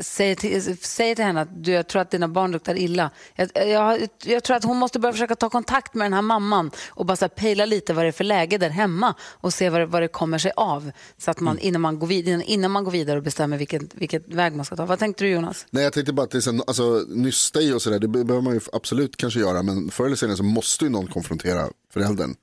säger, 0.00 0.34
till, 0.34 0.78
säger 0.78 1.14
till 1.14 1.24
henne 1.24 1.40
att 1.40 1.64
du, 1.64 1.72
jag 1.72 1.86
tror 1.88 2.02
att 2.02 2.10
dina 2.10 2.28
barn 2.28 2.52
luktar 2.52 2.74
illa. 2.78 3.10
Jag, 3.34 3.50
jag, 3.68 4.08
jag 4.24 4.44
tror 4.44 4.56
att 4.56 4.64
hon 4.64 4.76
måste 4.76 4.98
börja 4.98 5.12
försöka 5.12 5.36
ta 5.36 5.50
kontakt 5.50 5.94
med 5.94 6.04
den 6.04 6.12
här 6.12 6.22
mamman 6.22 6.70
och 6.88 7.06
bara 7.06 7.16
så 7.16 7.28
pejla 7.28 7.64
lite 7.64 7.92
vad 7.94 8.04
det 8.04 8.08
är 8.08 8.12
för 8.12 8.24
läge 8.24 8.58
där 8.58 8.70
hemma 8.70 9.14
och 9.22 9.54
se 9.54 9.70
vad 9.70 9.80
det, 9.80 9.86
vad 9.86 10.02
det 10.02 10.08
kommer 10.08 10.38
sig 10.38 10.52
av. 10.56 10.90
Så 11.18 11.30
att 11.30 11.40
man, 11.40 11.58
innan, 11.58 11.80
man 11.80 11.98
går 11.98 12.06
vid, 12.06 12.28
innan 12.28 12.70
man 12.70 12.84
går 12.84 12.92
vidare 12.92 13.16
och 13.16 13.22
bestämmer 13.22 13.56
vilken, 13.56 13.88
vilket 13.94 14.28
väg 14.28 14.56
man 14.56 14.64
ska 14.64 14.76
ta. 14.76 14.86
Vad 14.86 14.98
tänkte 14.98 15.24
du 15.24 15.30
Jonas? 15.30 15.66
Nej 15.70 15.84
jag 15.84 15.92
tänkte 15.92 16.12
bara 16.12 16.22
att 16.22 16.30
det 16.30 16.42
så, 16.42 16.64
alltså, 16.66 17.04
nysta 17.08 17.60
i 17.60 17.72
och 17.72 17.82
sådär, 17.82 17.98
det 17.98 18.08
be- 18.08 18.24
behöver 18.24 18.44
man 18.44 18.54
ju 18.54 18.60
absolut 18.72 19.16
kanske 19.16 19.40
göra. 19.40 19.62
Men 19.62 19.90
förr 19.90 20.06
eller 20.06 20.16
senare 20.16 20.36
så 20.36 20.42
måste 20.42 20.84
ju 20.84 20.90
någon 20.90 21.06
konfrontera 21.06 21.68
föräldern. 21.92 22.34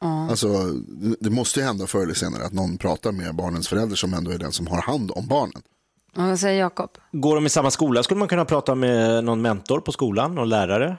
Ja. 0.00 0.30
Alltså, 0.30 0.48
det- 1.20 1.30
måste 1.30 1.60
ju 1.60 1.66
hända 1.66 1.86
förr 1.86 2.02
eller 2.02 2.14
senare 2.14 2.44
att 2.44 2.52
någon 2.52 2.78
pratar 2.78 3.12
med 3.12 3.34
barnens 3.34 3.68
förälder 3.68 3.96
som 3.96 4.14
ändå 4.14 4.30
är 4.30 4.38
den 4.38 4.52
som 4.52 4.66
har 4.66 4.82
hand 4.82 5.10
om 5.14 5.26
barnen. 5.28 5.62
Och 6.16 6.22
vad 6.22 6.40
säger 6.40 6.60
Jakob? 6.60 6.90
Går 7.12 7.34
de 7.34 7.46
i 7.46 7.48
samma 7.48 7.70
skola 7.70 8.02
skulle 8.02 8.18
man 8.18 8.28
kunna 8.28 8.44
prata 8.44 8.74
med 8.74 9.24
någon 9.24 9.42
mentor 9.42 9.80
på 9.80 9.92
skolan, 9.92 10.34
någon 10.34 10.48
lärare. 10.48 10.96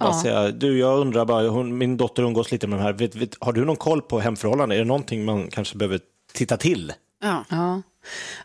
Bara 0.00 0.10
Ja. 0.10 0.22
säga, 0.22 0.50
du 0.50 0.78
jag 0.78 0.98
undrar 0.98 1.24
bara, 1.24 1.48
hon, 1.48 1.78
min 1.78 1.96
dotter 1.96 2.22
umgås 2.22 2.52
lite 2.52 2.66
med 2.66 2.78
de 2.78 2.82
här, 2.82 2.92
vet, 2.92 3.14
vet, 3.16 3.30
har 3.40 3.52
du 3.52 3.64
någon 3.64 3.76
koll 3.76 4.02
på 4.02 4.20
hemförhållanden? 4.20 4.76
Är 4.76 4.82
det 4.82 4.88
någonting 4.88 5.24
man 5.24 5.48
kanske 5.50 5.76
behöver 5.76 6.00
titta 6.34 6.56
till? 6.56 6.92
Ja. 7.22 7.44
Ja. 7.50 7.82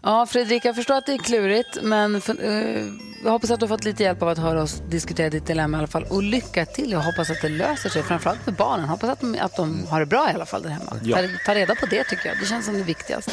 Ja, 0.02 0.26
Fredrik, 0.26 0.65
jag 0.65 0.76
förstår 0.76 0.95
att 0.95 1.06
det 1.06 1.13
är 1.13 1.17
klurigt, 1.17 1.78
men 1.82 2.21
för, 2.21 2.43
eh, 2.43 2.86
jag 3.24 3.32
hoppas 3.32 3.52
att 3.52 3.60
du 3.60 3.63
har 3.63 3.67
fått 3.67 3.86
lite 3.86 4.04
hjälp 4.04 4.21
av 4.21 4.30
att 4.30 4.38
höra 4.38 4.62
oss 4.62 4.82
diskutera 4.89 5.30
ditt 5.30 5.47
dilemma 5.47 5.78
i 5.78 5.80
alla 5.80 5.88
fall. 5.88 6.06
Och 6.10 6.24
lycka 6.24 6.65
till, 6.65 6.91
jag 6.91 7.00
hoppas 7.00 7.30
att 7.30 7.41
det 7.41 7.50
löser 7.50 7.89
sig, 7.89 8.04
framförallt 8.04 8.43
för 8.43 8.52
barnen. 8.52 8.89
Hoppas 8.89 9.10
att 9.10 9.19
de, 9.19 9.38
att 9.41 9.56
de 9.56 9.88
har 9.88 10.00
det 10.00 10.06
bra 10.06 10.30
i 10.32 10.34
alla 10.34 10.45
fall 10.45 10.62
där 10.62 10.69
hemma. 10.69 11.00
Ja. 11.04 11.17
Ta, 11.17 11.24
ta 11.45 11.56
reda 11.56 11.76
på 11.76 11.86
det 11.86 12.04
tycker 12.04 12.30
jag, 12.30 12.39
det 12.39 12.45
känns 12.45 12.65
som 12.65 12.74
det 12.78 12.84
viktigaste. 12.84 13.32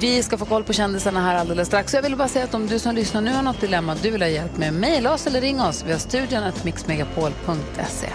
Vi 0.00 0.22
ska 0.22 0.38
få 0.38 0.44
koll 0.44 0.64
på 0.64 0.72
kändisarna 0.72 1.20
här 1.20 1.34
alldeles 1.34 1.68
strax. 1.68 1.90
Så 1.90 1.96
jag 1.96 2.02
vill 2.02 2.16
bara 2.16 2.28
säga 2.28 2.44
att 2.44 2.54
om 2.54 2.66
du 2.66 2.78
som 2.78 2.94
lyssnar 2.94 3.20
nu 3.20 3.32
har 3.32 3.42
något 3.42 3.60
dilemma 3.60 3.96
du 4.02 4.10
vill 4.10 4.22
ha 4.22 4.28
hjälp 4.28 4.56
med, 4.56 4.74
mejla 4.74 5.14
oss 5.14 5.26
eller 5.26 5.40
ring 5.40 5.60
oss. 5.60 5.84
Vi 5.86 5.92
har 5.92 5.98
studion 5.98 6.52
mixmegapol.se. 6.64 8.08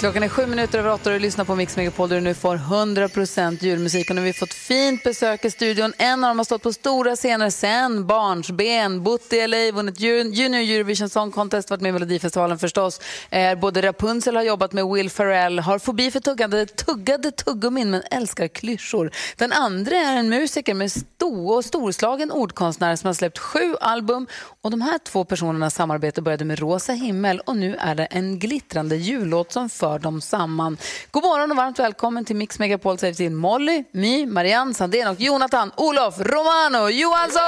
Klockan 0.00 0.22
är 0.22 0.28
sju 0.28 0.46
minuter 0.46 0.78
över 0.78 0.92
åtta 0.92 1.10
och 1.10 1.14
du 1.14 1.18
lyssnar 1.18 1.44
på 1.44 1.54
Mix 1.54 1.76
Megapol 1.76 2.08
där 2.08 2.16
du 2.16 2.22
nu 2.22 2.34
får 2.34 2.56
100% 2.56 3.64
julmusik. 3.64 4.10
Och 4.10 4.16
nu 4.16 4.22
har 4.22 4.26
vi 4.26 4.32
fått 4.32 4.54
fint 4.54 5.02
besök 5.02 5.44
i 5.44 5.50
studion. 5.50 5.92
En 5.98 6.24
av 6.24 6.30
dem 6.30 6.38
har 6.38 6.44
stått 6.44 6.62
på 6.62 6.72
stora 6.72 7.16
scener 7.16 7.50
sen 7.50 8.06
barnsben, 8.06 9.02
bott 9.02 9.32
i 9.32 9.46
LA, 9.46 9.72
vunnit 9.72 10.00
Junior 10.00 10.60
Eurovision 10.60 11.08
Song 11.08 11.30
Contest, 11.32 11.70
varit 11.70 11.80
med 11.80 11.88
i 11.88 11.92
Melodifestivalen 11.92 12.58
förstås. 12.58 13.00
Eh, 13.30 13.58
både 13.58 13.82
Rapunzel 13.82 14.36
har 14.36 14.42
jobbat 14.42 14.72
med 14.72 14.86
Will 14.86 15.10
Ferrell, 15.10 15.58
har 15.58 15.78
fobi 15.78 16.10
för 16.10 16.20
tuggande, 16.20 16.66
tuggade 16.66 17.30
tuggummin 17.30 17.90
men 17.90 18.02
älskar 18.10 18.48
klyschor. 18.48 19.10
Den 19.36 19.52
andra 19.52 19.96
är 19.96 20.16
en 20.16 20.28
musiker 20.28 20.74
med 20.74 20.92
stor 20.92 21.56
och 21.56 21.64
storslagen 21.64 22.30
ordkonstnär 22.30 22.96
som 22.96 23.06
har 23.06 23.14
släppt 23.14 23.38
sju 23.38 23.74
album. 23.80 24.26
Och 24.62 24.70
de 24.70 24.80
här 24.80 24.98
två 24.98 25.24
personernas 25.24 25.74
samarbete 25.74 26.22
började 26.22 26.44
med 26.44 26.58
Rosa 26.58 26.92
himmel 26.92 27.40
och 27.40 27.56
nu 27.56 27.76
är 27.76 27.94
det 27.94 28.04
en 28.04 28.38
glittrande 28.38 28.96
jullåt 28.96 29.52
som 29.52 29.68
för 29.70 29.89
dem 29.98 30.20
samman. 30.20 30.76
God 31.10 31.22
morgon 31.22 31.50
och 31.50 31.56
varmt 31.56 31.78
välkommen 31.78 32.24
till 32.24 32.36
Mix 32.36 32.58
Megapol 32.58 32.98
säger 32.98 33.14
till 33.14 33.30
Molly, 33.30 33.84
My, 33.92 34.26
Marianne 34.26 34.74
Sandén 34.74 35.08
och 35.08 35.20
Jonathan 35.20 35.72
Olof 35.76 36.18
Romano 36.18 36.88
Johansson! 36.88 37.42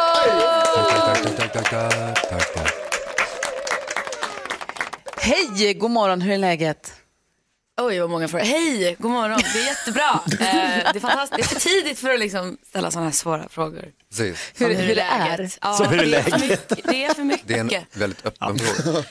Hej, 5.16 5.74
god 5.74 5.90
morgon, 5.90 6.20
hur 6.20 6.32
är 6.32 6.38
läget? 6.38 6.92
Oj, 7.80 8.00
vad 8.00 8.10
många 8.10 8.28
frågor. 8.28 8.44
Hej, 8.44 8.96
god 8.98 9.10
morgon. 9.10 9.40
Det 9.52 9.58
är 9.60 9.66
jättebra. 9.66 10.20
Eh, 10.42 10.92
det, 10.92 10.98
är 10.98 11.00
fantastiskt. 11.00 11.50
det 11.50 11.56
är 11.56 11.60
för 11.60 11.68
tidigt 11.68 11.98
för 11.98 12.14
att 12.14 12.20
liksom 12.20 12.56
ställa 12.68 12.90
sådana 12.90 13.06
här 13.06 13.12
svåra 13.14 13.48
frågor. 13.48 13.84
Precis. 14.10 14.52
Hur, 14.56 14.74
Som 14.74 14.84
hur 14.84 14.94
det 14.94 15.00
är? 15.02 15.36
läget? 15.36 15.58
Ja, 15.60 15.86
hur 15.90 16.02
är 16.02 16.06
det 16.06 16.16
är 16.16 16.22
för 16.22 16.38
mycket. 16.38 16.68
Det 16.84 17.04
är 17.04 17.14
för 17.14 17.22
mycket. 17.22 17.48
Det 17.48 17.54
är 17.54 17.60
en 17.60 17.84
väldigt 17.92 18.26
öppen 18.26 18.58
fråga. 18.58 19.04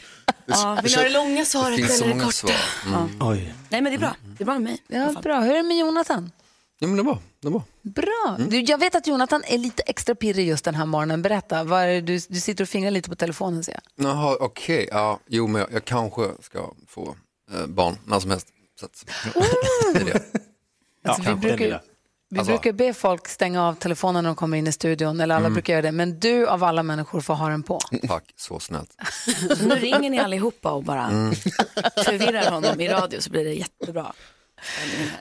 Ja, 0.45 0.80
vill 0.84 0.91
ni 0.91 0.97
ha 0.97 1.04
det 1.04 1.10
långa 1.10 1.45
svaret 1.45 1.77
Det 1.77 1.84
eller 2.04 2.13
det 2.13 2.19
korta? 2.19 2.32
svar. 2.32 2.51
Mm. 2.88 3.10
Oj. 3.21 3.54
Nej, 3.69 3.82
men 3.82 3.84
det 3.91 3.97
är 3.97 3.99
bra. 3.99 4.15
Det 4.38 4.43
är 4.43 4.45
bra 4.45 4.54
med 4.54 4.62
mig. 4.63 4.84
Ja, 4.88 5.21
bra. 5.21 5.39
Hur 5.39 5.51
är 5.51 5.58
det 5.58 5.63
med 5.63 5.77
Jonathan? 5.77 6.32
Ja, 6.80 6.88
men 6.88 6.97
det 6.97 7.04
var, 7.04 7.17
det 7.41 7.49
var. 7.49 7.62
Bra. 7.82 8.38
Du, 8.49 8.60
jag 8.62 8.77
vet 8.77 8.95
att 8.95 9.08
Jonathan 9.08 9.43
är 9.47 9.58
lite 9.58 9.84
extra 9.84 10.15
pirrig 10.15 10.47
just 10.47 10.65
den 10.65 10.75
här 10.75 10.86
morgonen. 10.86 11.21
Berätta, 11.21 11.63
vad 11.63 11.82
är 11.84 12.01
du, 12.01 12.19
du 12.30 12.39
sitter 12.39 12.63
och 12.63 12.69
fingrar 12.69 12.91
lite 12.91 13.10
på 13.10 13.15
telefonen 13.15 13.63
ser 13.63 13.71
jag. 13.95 14.08
Jaha, 14.08 14.38
okej. 14.39 14.88
Ja, 14.91 15.19
jo, 15.27 15.47
men 15.47 15.60
jag, 15.62 15.71
jag 15.73 15.86
kanske 15.86 16.21
ska 16.41 16.73
få 16.88 17.15
eh, 17.54 17.65
barn 17.67 17.97
när 18.06 18.19
som 18.19 18.32
helst. 18.32 18.47
Så 18.80 18.86
att, 18.86 19.06
det 19.93 19.99
är 19.99 20.06
det. 20.06 20.21
Alltså, 21.10 21.30
vi 21.30 21.36
brukar, 21.36 21.82
vi 22.31 22.39
Alltså- 22.39 22.51
brukar 22.53 22.71
be 22.73 22.93
folk 22.93 23.27
stänga 23.27 23.63
av 23.67 23.73
telefonen 23.73 24.23
när 24.23 24.29
de 24.29 24.35
kommer 24.35 24.57
in 24.57 24.67
i 24.67 24.71
studion, 24.71 25.19
eller 25.19 25.35
alla 25.35 25.45
Mm. 25.45 25.53
brukar 25.53 25.73
göra 25.73 25.81
det, 25.81 25.91
men 25.91 26.19
du 26.19 26.47
av 26.47 26.63
alla 26.63 26.83
människor 26.83 27.21
får 27.21 27.33
ha 27.33 27.49
den 27.49 27.63
på. 27.63 27.79
Tack, 28.07 28.23
så 28.35 28.59
snällt. 28.59 28.95
Så 29.57 29.65
nu 29.67 29.75
ringer 29.75 30.09
ni 30.09 30.19
allihopa 30.19 30.71
och 30.71 30.83
bara 30.83 31.07
Mm. 31.07 31.35
förvirrar 32.05 32.51
honom 32.51 32.81
i 32.81 32.87
radio 32.87 33.21
så 33.21 33.29
blir 33.29 33.43
det 33.45 33.53
jättebra. 33.53 34.13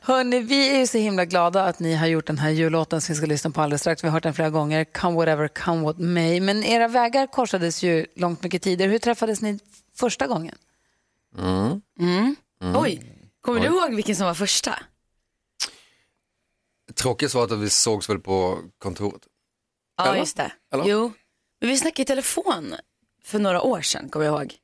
Hörni, 0.03 0.41
vi 0.41 0.75
är 0.75 0.79
ju 0.79 0.87
så 0.87 0.99
himla 0.99 1.25
glada 1.25 1.65
att 1.65 1.79
ni 1.79 1.95
har 1.95 2.07
gjort 2.07 2.27
den 2.27 2.39
här 2.39 2.51
jullåten 2.51 3.01
som 3.01 3.13
vi 3.13 3.17
ska 3.17 3.27
lyssna 3.27 3.51
på 3.51 3.61
alldeles 3.63 3.81
strax. 3.81 4.05
Vi 4.05 4.09
har 4.09 4.13
hört 4.13 4.23
den 4.23 4.35
flera 4.35 4.51
gånger, 4.51 4.85
Come 4.85 5.17
whatever, 5.17 5.49
come 5.49 5.83
what 5.83 5.99
may. 5.99 6.41
Men 6.41 6.65
era 6.65 6.89
vägar 6.89 7.27
korsades 7.27 7.83
ju 7.83 8.07
långt 8.17 8.43
mycket 8.43 8.63
tidigare. 8.63 8.91
Hur 8.91 8.99
träffades 8.99 9.43
ni 9.43 9.59
första 9.99 10.27
gången? 10.27 10.55
Mm. 11.39 11.81
Mm. 12.01 12.37
Mm. 12.63 12.77
Oj, 12.77 13.03
kommer 13.41 13.61
Oj. 13.61 13.67
du 13.69 13.75
ihåg 13.75 13.95
vilken 13.95 14.17
som 14.17 14.27
var 14.27 14.35
första? 14.35 14.79
Tråkigt 17.01 17.35
var 17.35 17.45
att 17.45 17.53
vi 17.53 17.71
sågs 17.71 18.09
väl 18.11 18.19
på 18.19 18.59
kontoret. 18.79 19.23
Ja, 19.97 20.07
Eller? 20.09 20.19
just 20.19 20.37
det. 20.37 20.53
Eller? 20.75 20.85
Jo, 20.85 21.13
men 21.61 21.71
vi 21.71 21.77
snackade 21.77 22.03
i 22.03 22.05
telefon 22.05 22.75
för 23.25 23.39
några 23.39 23.63
år 23.63 23.81
sedan, 23.81 24.09
kommer 24.09 24.27
jag 24.27 24.35
ihåg. 24.41 24.55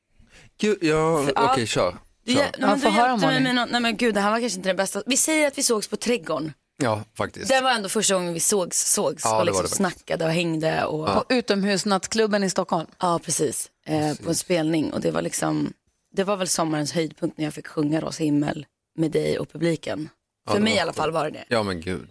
Gud, 0.59 0.77
ja, 0.81 1.21
okej, 1.21 1.33
ja. 1.35 1.65
kör. 1.65 1.97
Du, 2.23 2.33
Kör. 2.33 2.41
ja, 2.41 2.67
men 2.67 2.79
du 2.79 2.85
hjälpte 2.89 3.27
mig 3.27 3.39
med 3.41 3.55
något, 3.55 3.71
nej 3.71 3.81
men 3.81 3.97
gud 3.97 4.13
det 4.15 4.21
här 4.21 4.31
var 4.31 4.39
kanske 4.39 4.57
inte 4.57 4.69
den 4.69 4.75
bästa. 4.75 5.03
Vi 5.05 5.17
säger 5.17 5.47
att 5.47 5.57
vi 5.57 5.63
sågs 5.63 5.87
på 5.87 5.95
Trädgården. 5.97 6.53
Ja, 6.83 7.03
faktiskt. 7.17 7.47
Det 7.47 7.61
var 7.61 7.71
ändå 7.71 7.89
första 7.89 8.13
gången 8.13 8.33
vi 8.33 8.39
sågs, 8.39 8.93
sågs 8.93 9.23
Ja, 9.25 9.29
det 9.29 9.35
och 9.35 9.37
var 9.37 9.45
liksom 9.45 9.61
det 9.63 9.67
faktiskt. 9.69 9.75
snackade 10.05 10.25
och 10.25 10.31
hängde. 10.31 10.85
Och, 10.85 11.07
På 11.07 11.23
utomhusnattklubben 11.29 12.43
i 12.43 12.49
Stockholm. 12.49 12.87
Ja, 12.99 13.19
precis. 13.23 13.71
Eh, 13.85 14.15
på 14.17 14.29
en 14.29 14.35
spelning 14.35 14.93
och 14.93 15.01
det 15.01 15.11
var 15.11 15.21
liksom, 15.21 15.73
det 16.15 16.23
var 16.23 16.37
väl 16.37 16.47
sommarens 16.47 16.91
höjdpunkt 16.91 17.37
när 17.37 17.45
jag 17.45 17.53
fick 17.53 17.67
sjunga 17.67 18.01
Rosa 18.01 18.23
himmel 18.23 18.65
med 18.97 19.11
dig 19.11 19.39
och 19.39 19.51
publiken. 19.51 20.09
Ja, 20.45 20.51
För 20.51 20.59
det 20.59 20.63
mig 20.63 20.73
var 20.73 20.77
i 20.77 20.81
alla 20.81 20.93
fall 20.93 21.11
var 21.11 21.23
det 21.23 21.29
det. 21.31 21.45
Ja 21.47 21.63
men 21.63 21.81
gud. 21.81 22.07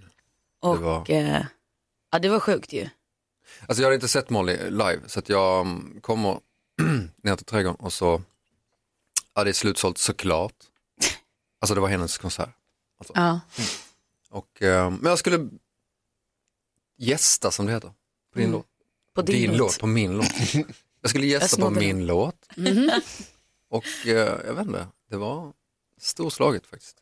Och 0.61 0.77
det 0.79 0.83
var... 0.85 1.11
eh, 1.11 1.47
ja, 2.13 2.19
det 2.19 2.29
var 2.29 2.41
sjukt 2.41 2.73
ju. 2.73 2.89
Alltså 3.67 3.83
jag 3.83 3.87
hade 3.87 3.95
inte 3.95 4.09
sett 4.09 4.31
Molly 4.31 4.71
live 4.71 5.01
så 5.07 5.19
att 5.19 5.29
jag 5.29 5.61
mm, 5.61 6.01
kommer 6.01 6.41
ner 7.23 7.37
till 7.37 7.47
trädgården 7.47 7.81
och 7.81 7.93
så, 7.93 8.23
ja 9.35 9.45
det 9.45 9.51
är 9.51 9.55
slutsålt 9.55 9.99
såklart. 9.99 10.55
Alltså 11.61 11.75
det 11.75 11.81
var 11.81 11.89
hennes 11.89 12.19
konsert. 12.19 12.51
Alltså. 12.99 13.13
Ja. 13.17 13.41
Och, 14.31 14.63
eh, 14.63 14.91
men 14.91 15.11
jag 15.11 15.19
skulle 15.19 15.49
gästa 16.99 17.51
som 17.51 17.67
det 17.67 17.73
heter, 17.73 17.89
på 18.33 18.39
din 18.39 18.45
Mm. 18.49 18.53
låt. 18.53 18.67
På 19.15 19.23
din 19.23 19.57
låt. 19.57 19.79
på 19.79 19.87
min 19.87 20.17
låt. 20.17 20.27
Jag 21.01 21.11
skulle 21.11 21.27
Jag 21.27 21.43
gästa 21.43 21.57
på 21.57 21.61
snodde 21.63 21.81
min 21.81 22.07
låt 22.07 22.47
Mhm. 22.57 22.91
och 23.71 23.85
eh, 24.07 24.41
jag 24.47 24.55
vet 24.55 24.67
inte, 24.67 24.87
det 25.11 25.17
var 25.17 25.53
storslaget 26.01 26.67
faktiskt. 26.67 26.97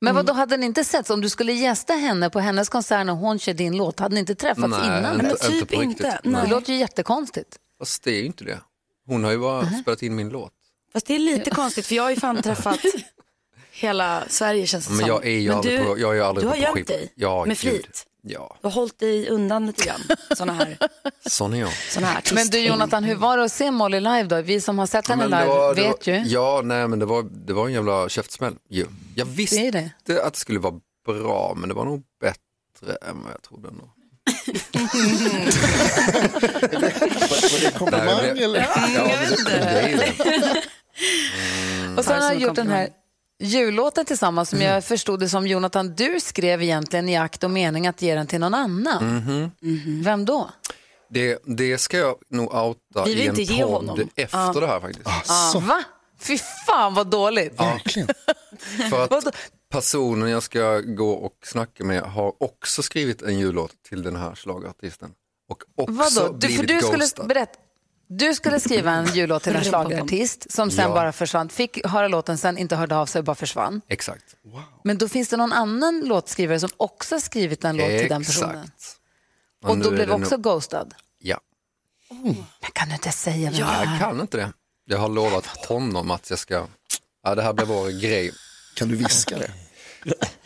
Men 0.00 0.14
vad 0.14 0.26
då 0.26 0.32
hade 0.32 0.56
ni 0.56 0.66
inte 0.66 0.84
sett 0.84 1.10
om 1.10 1.20
du 1.20 1.28
skulle 1.28 1.52
gästa 1.52 1.92
henne 1.92 2.30
på 2.30 2.40
hennes 2.40 2.68
konsert 2.68 3.06
när 3.06 3.12
hon 3.12 3.38
kör 3.38 3.52
din 3.54 3.76
låt? 3.76 4.00
Hade 4.00 4.14
ni 4.14 4.20
inte 4.20 4.34
träffats 4.34 4.68
Nej, 4.68 4.86
innan? 4.86 5.12
inte- 5.14 5.16
Men 5.16 5.30
inte 5.30 5.46
typ 5.46 5.70
riktigt. 5.70 5.82
inte, 5.82 6.20
nej. 6.24 6.42
Det 6.44 6.50
låter 6.50 6.72
ju 6.72 6.78
jättekonstigt. 6.78 7.56
Fast 7.78 8.02
det 8.02 8.10
är 8.10 8.20
ju 8.20 8.26
inte 8.26 8.44
det. 8.44 8.58
Hon 9.06 9.24
har 9.24 9.30
ju 9.30 9.38
bara 9.38 9.66
spelat 9.70 10.02
in 10.02 10.14
min 10.16 10.28
låt. 10.28 10.52
Fast 10.92 11.06
det 11.06 11.14
är 11.14 11.18
lite 11.18 11.50
konstigt 11.50 11.86
för 11.86 11.94
jag 11.94 12.02
har 12.02 12.10
ju 12.10 12.16
fan 12.16 12.42
träffat 12.42 12.78
hela 13.72 14.22
Sverige 14.28 14.66
känns 14.66 14.86
det 14.86 14.90
Men 14.92 14.98
som. 15.00 15.08
jag 15.08 15.26
är 15.26 15.30
ju 15.30 15.48
Men 15.48 15.56
aldrig 15.56 15.80
du, 15.80 15.84
på, 15.84 15.98
jag 15.98 16.10
är 16.10 16.14
ju 16.14 16.22
aldrig 16.22 16.44
du 16.44 16.48
har 16.48 16.56
på 16.56 16.78
gömt 16.78 16.88
dig 16.88 17.12
ja, 17.14 17.44
med 17.46 17.58
flit. 17.58 18.06
Ja, 18.30 18.56
Du 18.60 18.66
har 18.66 18.72
hållit 18.72 18.98
dig 18.98 19.28
undan 19.28 19.66
lite 19.66 19.84
grann. 19.84 20.00
Såna 20.36 20.52
här, 20.52 20.78
sån 21.28 21.54
är 21.54 21.60
jag. 21.60 21.72
såna 21.90 22.06
här 22.06 22.22
Men 22.34 22.46
du 22.48 22.58
Jonathan, 22.60 23.04
hur 23.04 23.14
var 23.14 23.36
det 23.38 23.44
att 23.44 23.52
se 23.52 23.70
Molly 23.70 24.00
live 24.00 24.22
då? 24.22 24.42
Vi 24.42 24.60
som 24.60 24.78
har 24.78 24.86
sett 24.86 25.08
henne 25.08 25.24
live 25.24 25.46
var- 25.46 25.74
vet 25.74 26.06
var, 26.06 26.14
ju. 26.14 26.22
Ja, 26.26 26.60
nej 26.64 26.88
men 26.88 26.98
det 26.98 27.06
var, 27.06 27.22
det 27.46 27.52
var 27.52 27.66
en 27.66 27.72
jävla 27.72 28.08
käftsmäll 28.08 28.54
ju. 28.68 28.86
Jag 29.14 29.24
visste 29.26 29.70
Det 29.70 29.90
det. 30.06 30.22
att 30.24 30.32
det 30.34 30.38
skulle 30.40 30.58
vara 30.58 30.74
bra, 31.06 31.54
men 31.56 31.68
det 31.68 31.74
var 31.74 31.84
nog 31.84 32.02
bättre 32.20 32.96
än 33.10 33.22
vad 33.22 33.32
jag 33.32 33.42
trodde 33.42 33.68
ändå. 33.68 33.90
Var 36.32 37.60
det 37.60 37.66
en 37.66 37.72
komplimang 37.72 38.38
eller? 38.38 38.60
Ja, 38.60 38.88
jag 38.88 39.04
vet 39.18 39.38
inte. 39.38 40.62
Och 41.96 42.04
sen 42.04 42.22
har 42.22 42.34
ni 42.34 42.40
gjort 42.42 42.54
den 42.54 42.68
här 42.68 42.88
jullåten 43.40 44.04
tillsammans 44.04 44.48
som 44.48 44.60
jag 44.60 44.84
förstod 44.84 45.20
det 45.20 45.28
som 45.28 45.46
Jonathan, 45.46 45.94
du 45.94 46.20
skrev 46.20 46.62
egentligen 46.62 47.08
i 47.08 47.16
akt 47.16 47.44
och 47.44 47.50
mening 47.50 47.86
att 47.86 48.02
ge 48.02 48.14
den 48.14 48.26
till 48.26 48.40
någon 48.40 48.54
annan. 48.54 49.04
Mhm. 49.04 50.02
Vem 50.02 50.24
då? 50.24 50.50
Det, 51.10 51.38
det 51.44 51.78
ska 51.78 51.96
jag 51.98 52.16
nog 52.30 52.54
outa 52.54 53.04
Vi 53.04 53.14
vill 53.14 53.18
i 53.20 53.26
en 53.26 53.28
inte 53.40 53.42
ge 53.54 53.62
podd 53.62 53.72
honom. 53.72 54.08
efter 54.16 54.38
Ja. 54.38 54.52
det 54.60 54.66
här 54.66 54.80
faktiskt. 54.80 55.06
Ah, 55.30 55.60
Va? 55.60 55.82
Fy 56.20 56.38
fan 56.66 56.94
vad 56.94 57.06
dåligt. 57.06 57.60
Verkligen. 57.60 58.08
För 58.90 59.02
att 59.18 59.34
personen 59.70 60.30
jag 60.30 60.42
ska 60.42 60.80
gå 60.80 61.10
och 61.12 61.32
snacka 61.44 61.84
med 61.84 62.02
har 62.02 62.32
också 62.42 62.82
skrivit 62.82 63.22
en 63.22 63.38
jullåt 63.38 63.72
till 63.88 64.02
den 64.02 64.16
här 64.16 64.34
schlagerartisten. 64.34 65.10
Och 65.50 65.62
också 65.76 66.20
Vadå? 66.20 66.32
Du, 66.32 66.48
för 66.48 66.56
blivit 66.64 66.68
du 66.68 66.86
skulle, 66.86 66.98
ghostad. 67.04 67.26
berätta, 67.28 67.58
du 68.08 68.34
skulle 68.34 68.60
skriva 68.60 68.90
en 68.92 69.14
jullåt 69.14 69.42
till 69.42 69.56
en 69.56 69.64
schlagerartist 69.64 70.52
som 70.52 70.70
sen 70.70 70.84
Ja. 70.88 70.94
bara 70.94 71.12
försvann. 71.12 71.48
Fick 71.48 71.86
höra 71.86 72.08
låten, 72.08 72.38
sen 72.38 72.58
inte 72.58 72.76
hörde 72.76 72.96
av 72.96 73.06
sig 73.06 73.18
och 73.18 73.24
bara 73.24 73.34
försvann. 73.34 73.80
Exakt. 73.88 74.24
Men 74.84 74.98
då 74.98 75.08
finns 75.08 75.28
det 75.28 75.36
någon 75.36 75.52
annan 75.52 76.00
låtskrivare 76.04 76.60
som 76.60 76.70
också 76.76 77.14
har 77.14 77.20
skrivit 77.20 77.64
en 77.64 77.76
låt 77.76 77.86
till 77.88 78.08
den 78.08 78.24
personen. 78.24 78.50
Exakt. 78.64 79.00
Och 79.64 79.78
nu 79.78 79.84
då 79.84 79.90
blev 79.90 80.06
det 80.06 80.12
också 80.14 80.34
nog- 80.36 80.42
ghostad. 80.44 80.94
Ja. 81.18 81.40
Men 82.10 82.70
kan 82.72 82.88
du 82.88 82.94
inte 82.94 83.12
säga 83.12 83.50
vem 83.50 83.52
det 83.52 83.58
Jag 83.58 83.94
är? 83.94 83.98
kan 83.98 84.20
inte 84.20 84.36
det. 84.36 84.52
Jag 84.84 84.98
har 84.98 85.08
lovat 85.08 85.46
honom 85.46 86.10
att 86.10 86.30
jag 86.30 86.38
ska, 86.38 86.66
ja 87.24 87.34
det 87.34 87.42
här 87.42 87.52
blir 87.52 87.66
vår 87.66 87.88
grej. 88.00 88.32
Kan 88.76 88.88
du 88.88 88.96
viska 88.96 89.38
det? 89.38 89.50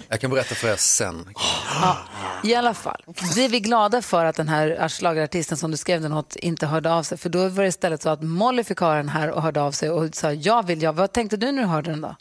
Jag 0.09 0.21
kan 0.21 0.31
berätta 0.31 0.55
för 0.55 0.69
er 0.69 0.77
sen. 0.77 1.29
I 2.45 2.55
alla 2.55 2.75
fall, 2.75 3.03
det 3.35 3.45
är 3.45 3.49
vi 3.49 3.61
glada 3.61 4.03
för 4.03 4.25
att 4.25 4.37
den 4.37 4.49
här 4.49 4.88
schlagerartisten 4.88 5.57
som 5.57 5.71
du 5.71 5.77
skrev 5.77 6.03
den 6.03 6.12
åt 6.12 6.37
inte 6.37 6.67
hörde 6.67 6.93
av 6.93 7.03
sig. 7.03 7.19
För 7.19 7.29
då 7.29 7.49
var 7.49 7.62
det 7.62 7.69
istället 7.69 8.03
så 8.03 8.09
att 8.09 8.23
Molly 8.23 8.65
fick 8.65 8.81
höra 8.81 8.97
den 8.97 9.09
här 9.09 9.31
och 9.31 9.43
hörde 9.43 9.61
av 9.61 9.73
sig 9.73 9.91
och 9.91 10.15
sa 10.15 10.33
jag 10.33 10.67
vill 10.67 10.83
jag. 10.83 10.93
Vad 10.93 11.12
tänkte 11.12 11.37
du 11.37 11.53
när 11.53 11.62
du 11.62 11.69
hörde 11.69 11.91
den 11.91 12.01
då? 12.01 12.17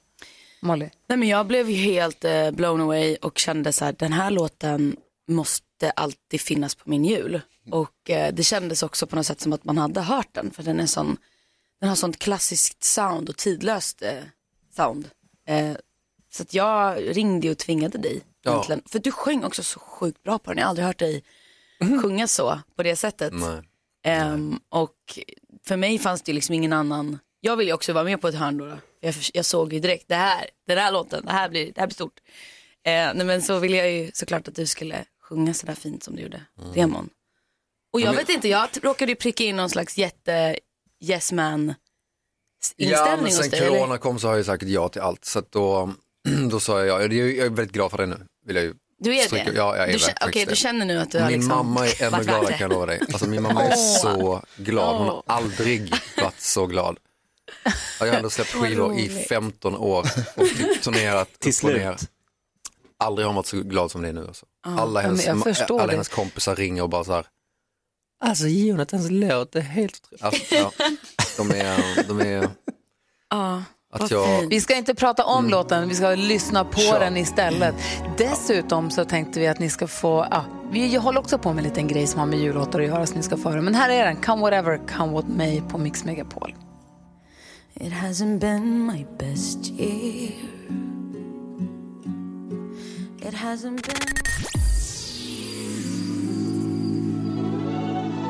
Molly? 0.62 0.90
Nej, 1.08 1.18
men 1.18 1.28
jag 1.28 1.48
blev 1.48 1.70
ju 1.70 1.76
helt 1.76 2.26
eh, 2.26 2.52
blown 2.52 2.82
away 2.82 3.16
och 3.16 3.38
kände 3.38 3.74
så 3.74 3.86
här, 3.86 3.96
den 4.00 4.14
här 4.14 4.32
låten 4.32 4.96
måste 5.28 5.92
alltid 5.96 6.42
finnas 6.42 6.76
på 6.76 6.90
min 6.90 7.06
jul. 7.06 7.42
Och 7.72 8.10
eh, 8.10 8.34
det 8.34 8.44
kändes 8.44 8.84
också 8.84 9.08
på 9.08 9.16
något 9.16 9.26
sätt 9.26 9.42
som 9.42 9.54
att 9.54 9.64
man 9.64 9.78
hade 9.78 10.02
hört 10.02 10.30
den, 10.32 10.52
för 10.52 10.64
den 10.64 10.80
är 10.80 10.86
sån, 10.86 11.18
den 11.80 11.90
har 11.90 11.96
sånt 11.96 12.20
klassiskt 12.20 12.84
sound 12.84 13.30
och 13.30 13.38
tidlöst 13.38 14.02
eh, 14.02 14.24
sound. 14.76 15.10
Så 16.34 16.44
att 16.44 16.54
jag 16.54 16.98
ringde 17.18 17.50
och 17.52 17.58
tvingade 17.58 17.98
dig 17.98 18.22
Ja. 18.44 18.52
egentligen. 18.52 18.82
För 18.86 19.00
du 19.00 19.12
sjöng 19.12 19.44
också 19.44 19.64
så 19.64 19.80
sjukt 19.80 20.24
bra 20.24 20.40
på 20.40 20.52
den, 20.52 20.58
jag 20.58 20.66
har 20.66 20.70
aldrig 20.70 20.86
hört 20.88 21.00
dig 21.00 21.24
sjunga 22.02 22.28
så 22.28 22.60
på 22.76 22.84
det 22.84 22.96
sättet. 22.96 23.34
Nej. 23.34 23.62
Ehm, 24.04 24.60
och 24.70 24.96
för 25.66 25.78
mig 25.78 26.00
fanns 26.00 26.22
det 26.22 26.34
liksom 26.34 26.56
ingen 26.56 26.74
annan, 26.74 27.20
jag 27.40 27.56
ville 27.58 27.70
ju 27.70 27.74
också 27.76 27.94
vara 27.94 28.04
med 28.04 28.22
på 28.22 28.28
ett 28.28 28.36
hörn 28.36 28.58
då. 28.58 28.66
då. 28.66 28.78
Jag, 29.00 29.16
jag 29.34 29.46
såg 29.46 29.74
ju 29.74 29.80
direkt, 29.80 30.08
det 30.08 30.16
här, 30.16 30.46
den 30.68 30.78
här 30.78 30.92
låten, 30.92 31.26
det 31.26 31.32
här 31.32 31.50
blir, 31.50 31.66
det 31.74 31.80
här 31.80 31.88
blir 31.88 31.94
stort. 31.94 32.20
Eh, 32.84 32.92
nej, 33.14 33.26
men 33.26 33.42
så 33.42 33.60
ville 33.60 33.78
jag 33.78 33.92
ju 33.92 34.12
såklart 34.14 34.48
att 34.48 34.56
du 34.56 34.66
skulle 34.68 35.06
sjunga 35.22 35.54
sådär 35.54 35.76
fint 35.76 36.04
som 36.04 36.16
du 36.16 36.22
gjorde, 36.22 36.42
demon. 36.74 37.10
Och 37.94 38.00
jag 38.00 38.04
Mm. 38.08 38.16
Men- 38.16 38.26
vet 38.26 38.36
inte, 38.36 38.48
jag 38.48 38.70
råkade 38.84 39.12
ju 39.12 39.16
pricka 39.16 39.44
in 39.44 39.56
någon 39.56 39.70
slags 39.70 39.98
jätte 39.98 40.58
yes 41.04 41.32
man 41.32 41.74
Ja, 42.76 42.88
inställning 42.90 43.16
men 43.16 43.26
hos 43.26 43.36
sen 43.36 43.50
dig. 43.50 43.60
corona 43.70 43.84
Eller? 43.86 43.98
kom 43.98 44.20
så 44.20 44.28
har 44.28 44.36
jag 44.36 44.46
sagt 44.46 44.64
ja 44.64 44.90
till 44.90 45.02
allt. 45.02 45.26
Så 45.26 45.40
att 45.40 45.52
då, 45.52 45.94
då 46.52 46.60
sa 46.60 46.80
jag 46.80 46.88
ja. 46.88 47.02
Jag 47.02 47.14
är 47.14 47.26
jag 47.38 47.46
är 47.46 47.50
väldigt 47.50 47.72
glad 47.72 47.92
för 47.92 47.98
det 47.98 48.06
nu. 48.06 48.26
Vill 48.46 48.56
jag 48.56 48.66
ju 48.66 48.74
Du 49.00 49.16
är 49.16 49.24
stryka- 49.28 49.52
det? 49.52 49.58
Ja, 49.58 49.78
jag 49.78 49.90
är 49.90 49.98
du, 49.98 50.06
Okej, 50.28 50.46
det. 50.46 50.52
du 50.52 50.56
känner 50.56 50.86
nu 50.86 51.00
att 51.00 51.12
du 51.12 51.20
har 51.20 51.28
Min 51.30 51.40
liksom 51.40 51.50
mamma 51.58 51.88
är 51.88 52.04
ännu 52.04 52.24
gladare 52.24 52.46
kan 52.46 52.58
det. 52.58 52.58
jag 52.60 52.70
lova 52.72 52.86
dig. 52.86 53.00
Alltså, 53.08 53.28
min 53.30 53.42
mamma 53.42 53.64
är 53.64 53.76
så 53.76 54.42
glad. 54.58 54.98
Hon 54.98 55.08
har 55.08 55.24
aldrig 55.26 55.94
varit 56.18 56.40
så 56.42 56.66
glad. 56.68 56.98
Ja, 57.66 57.72
Jag 58.00 58.08
har 58.08 58.14
ändå 58.18 58.30
släppt 58.30 58.50
skivor 58.50 58.94
i 59.00 59.10
roligt. 59.10 59.28
15 59.28 59.76
år 59.76 60.06
och 60.36 60.46
typ 60.48 60.82
turnerat 60.82 61.40
Till 61.40 61.54
och 61.64 61.70
ner. 61.74 61.96
slut. 61.98 62.10
Aldrig 62.98 63.26
har 63.26 63.30
hon 63.30 63.36
varit 63.36 63.46
så 63.46 63.58
glad 63.62 63.92
som 63.92 64.02
det 64.02 64.08
är 64.10 64.14
nu. 64.14 64.28
Alltså. 64.28 64.46
Ja. 64.66 64.80
Alla, 64.80 65.02
hennes, 65.02 65.28
alla 65.28 65.86
det. 65.86 65.92
hennes 65.92 66.10
kompisar 66.10 66.56
ringer 66.56 66.84
och 66.84 66.90
bara 66.90 67.04
så 67.04 67.12
här. 67.14 67.26
Alltså 68.24 68.48
Jonathans 68.48 69.08
låt 69.12 69.56
är 69.56 69.62
helt 69.62 70.02
otroligt. 70.12 70.24
Alltså, 70.24 70.56
ja, 70.56 70.72
de 71.38 71.52
är, 71.52 72.04
de 72.08 72.20
är, 72.22 72.50
Ja, 73.30 73.64
att 73.92 74.12
jag. 74.12 74.48
Vi 74.50 74.62
ska 74.62 74.76
inte 74.76 74.96
prata 74.96 75.24
om 75.24 75.50
låten, 75.50 75.90
vi 75.90 75.96
ska 75.96 76.10
lyssna 76.16 76.66
på 76.66 76.80
Kör. 76.80 77.00
den 77.00 77.18
istället. 77.18 77.76
Dessutom 78.18 78.92
så 78.92 79.06
tänkte 79.06 79.40
vi 79.40 79.48
att 79.48 79.60
ni 79.60 79.70
ska 79.70 79.88
få, 79.88 80.28
ja, 80.32 80.46
vi 80.72 80.96
håller 80.96 81.20
också 81.20 81.38
på 81.38 81.54
med 81.54 81.64
en 81.64 81.70
liten 81.70 81.88
grej 81.88 82.08
som 82.08 82.20
har 82.20 82.28
med 82.28 82.40
jullåtar 82.40 82.80
att 82.80 82.88
göra 82.88 83.06
som 83.06 83.18
ni 83.18 83.24
ska 83.24 83.38
få 83.38 83.50
höra. 83.50 83.62
Men 83.62 83.76
här 83.76 83.90
är 83.90 84.06
den, 84.06 84.16
Come 84.16 84.42
Whatever, 84.42 84.82
Come 84.98 85.14
What 85.14 85.28
May 85.28 85.62
på 85.62 85.78
Mix 85.78 86.04
Megapol. 86.04 86.56
It 87.74 87.94
hasn't 87.94 88.40
been 88.40 88.86
my 88.86 89.06
best 89.18 89.72
year. 89.80 90.32
It 93.22 93.34
hasn't 93.34 93.82
been... 93.88 94.51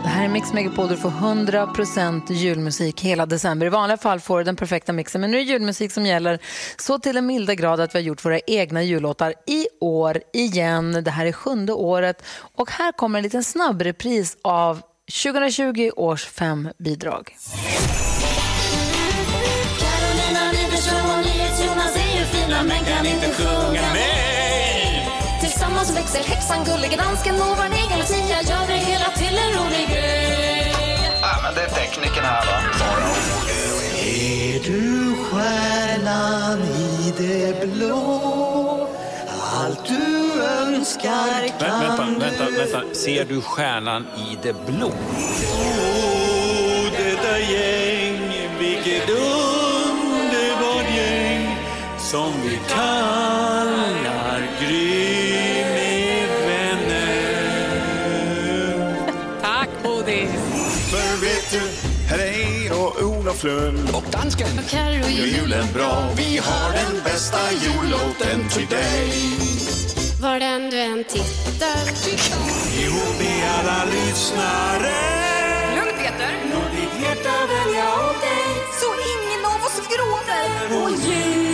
Det 0.04 0.10
här 0.10 0.26
är 0.26 0.30
Mix 0.30 0.54
Megapol, 0.54 0.88
du 0.88 0.98
får 0.98 1.10
100% 1.10 2.32
julmusik 2.34 3.02
hela 3.02 3.26
december. 3.26 3.66
I 3.66 3.70
vanliga 3.70 3.98
fall 3.98 4.20
får 4.20 4.38
du 4.38 4.44
den 4.44 4.56
perfekta 4.56 4.94
mixen, 4.94 5.22
men 5.22 5.32
nu 5.32 5.38
är 5.38 5.42
julmusik 5.42 5.92
som 5.92 6.06
gäller 6.06 6.40
så 6.78 7.00
till 7.00 7.16
den 7.16 7.26
milda 7.26 7.56
grad 7.56 7.80
att 7.80 7.96
vi 7.96 8.00
har 8.00 8.04
gjort 8.04 8.26
våra 8.26 8.40
egna 8.40 8.84
jullåtar 8.84 9.34
i 9.48 9.68
år 9.80 10.22
igen. 10.34 11.04
Det 11.04 11.12
här 11.12 11.26
är 11.26 11.32
sjunde 11.32 11.74
året 11.74 12.24
och 12.56 12.72
här 12.72 12.92
kommer 12.92 13.20
en 13.20 13.24
liten 13.24 13.44
snabb 13.44 13.82
repris 13.82 14.38
av 14.42 14.82
2020 15.24 15.92
års 15.96 16.26
fem 16.26 16.70
bidrag. 16.80 17.36
Carolina 19.80 20.52
Widerström 20.52 21.10
och 21.10 21.26
NyhetsJonas 21.26 21.96
är 21.96 22.20
ju 22.20 22.26
fina 22.26 22.64
men 22.64 22.86
kan 22.86 23.06
inte 23.06 23.30
sjunga 23.30 23.82
med. 23.94 24.32
Tillsammans 25.42 25.98
växer 25.98 26.24
häxan, 26.24 26.66
gullige 26.66 26.98
dansken 26.98 27.36
och 27.36 27.58
vår 27.58 27.66
egen 27.66 28.00
Lucia 28.00 28.42
gör 28.42 28.68
det 28.68 28.78
hela 28.78 29.11
i 37.20 37.24
det 37.24 37.74
blå? 37.74 38.88
Allt 39.54 39.86
du 39.88 40.42
önskar 40.44 41.12
Vä- 41.12 41.60
kan 41.60 41.80
vänta, 41.80 42.06
vänta, 42.20 42.46
du 42.46 42.52
vänta. 42.58 42.82
Ser 42.94 43.26
du 43.26 43.42
stjärnan 43.42 44.08
i 44.18 44.38
det 44.44 44.54
blå? 44.66 44.90
få 44.90 44.96
detta 46.98 47.40
gäng 47.40 48.32
Vilket 48.60 49.10
underbart 49.10 50.96
gäng 50.98 51.58
som 52.00 52.32
vi 52.44 52.60
kallar 52.70 54.42
Gry 54.62 55.21
och 63.44 63.86
och 63.94 64.04
dansken 64.12 64.48
Och 64.60 64.70
Carro 64.70 65.08
gör 65.10 65.26
julen 65.26 65.66
bra. 65.74 66.10
Vi 66.16 66.38
har 66.38 66.74
den 66.74 67.04
bästa 67.04 67.38
jullåten 67.52 68.50
till 68.50 68.68
dig. 68.68 69.12
Var 70.22 70.40
den 70.40 70.70
du 70.70 70.80
än 70.80 71.04
tittar. 71.04 71.82
Ihop 72.82 73.20
med 73.20 73.50
alla 73.58 73.86
lyssnare. 73.86 74.98
Lugn 75.76 75.98
Peter. 75.98 76.34
Låt 76.54 76.72
ditt 76.72 77.04
hjärta 77.04 77.34
välja 77.54 77.86
åt 77.94 78.22
dig. 78.22 78.48
Så 78.82 78.88
ingen 79.14 79.46
av 79.46 79.66
oss 79.66 79.82
gråter. 79.90 80.84
Och 80.84 80.92
jul. 80.92 81.51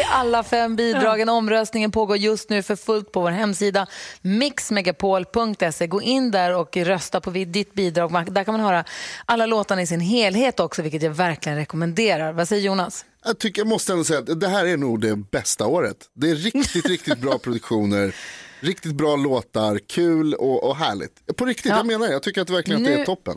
Vi 0.00 0.04
alla 0.10 0.42
fem 0.42 0.76
bidragen. 0.76 1.28
Omröstningen 1.28 1.90
pågår 1.90 2.16
just 2.16 2.50
nu 2.50 2.62
för 2.62 2.76
fullt 2.76 3.12
på 3.12 3.20
vår 3.20 3.30
hemsida 3.30 3.86
mixmegapol.se. 4.22 5.86
Gå 5.86 6.02
in 6.02 6.30
där 6.30 6.56
och 6.56 6.76
rösta 6.76 7.20
på 7.20 7.30
ditt 7.30 7.74
bidrag. 7.74 8.32
Där 8.32 8.44
kan 8.44 8.54
man 8.54 8.60
höra 8.60 8.84
alla 9.24 9.46
låtarna 9.46 9.82
i 9.82 9.86
sin 9.86 10.00
helhet 10.00 10.60
också, 10.60 10.82
vilket 10.82 11.02
jag 11.02 11.10
verkligen 11.10 11.58
rekommenderar. 11.58 12.32
Vad 12.32 12.48
säger 12.48 12.62
Jonas? 12.62 13.04
Jag, 13.24 13.38
tycker, 13.38 13.60
jag 13.60 13.68
måste 13.68 13.92
ändå 13.92 14.04
säga 14.04 14.18
att 14.18 14.40
det 14.40 14.48
här 14.48 14.66
är 14.66 14.76
nog 14.76 15.00
det 15.00 15.16
bästa 15.16 15.66
året. 15.66 15.96
Det 16.14 16.30
är 16.30 16.34
riktigt, 16.34 16.86
riktigt 16.88 17.18
bra 17.18 17.38
produktioner. 17.38 18.14
Riktigt 18.60 18.92
bra 18.94 19.16
låtar, 19.16 19.78
kul 19.86 20.34
och, 20.34 20.64
och 20.68 20.76
härligt. 20.76 21.36
På 21.36 21.44
riktigt, 21.44 21.70
Ja. 21.70 21.76
jag 21.76 21.86
menar 21.86 22.06
det. 22.06 22.12
Jag 22.12 22.22
tycker 22.22 22.40
att 22.42 22.50
verkligen 22.50 22.80
att 22.82 22.86
det 22.88 22.94
Nu- 22.94 23.00
är 23.02 23.06
toppen. 23.06 23.36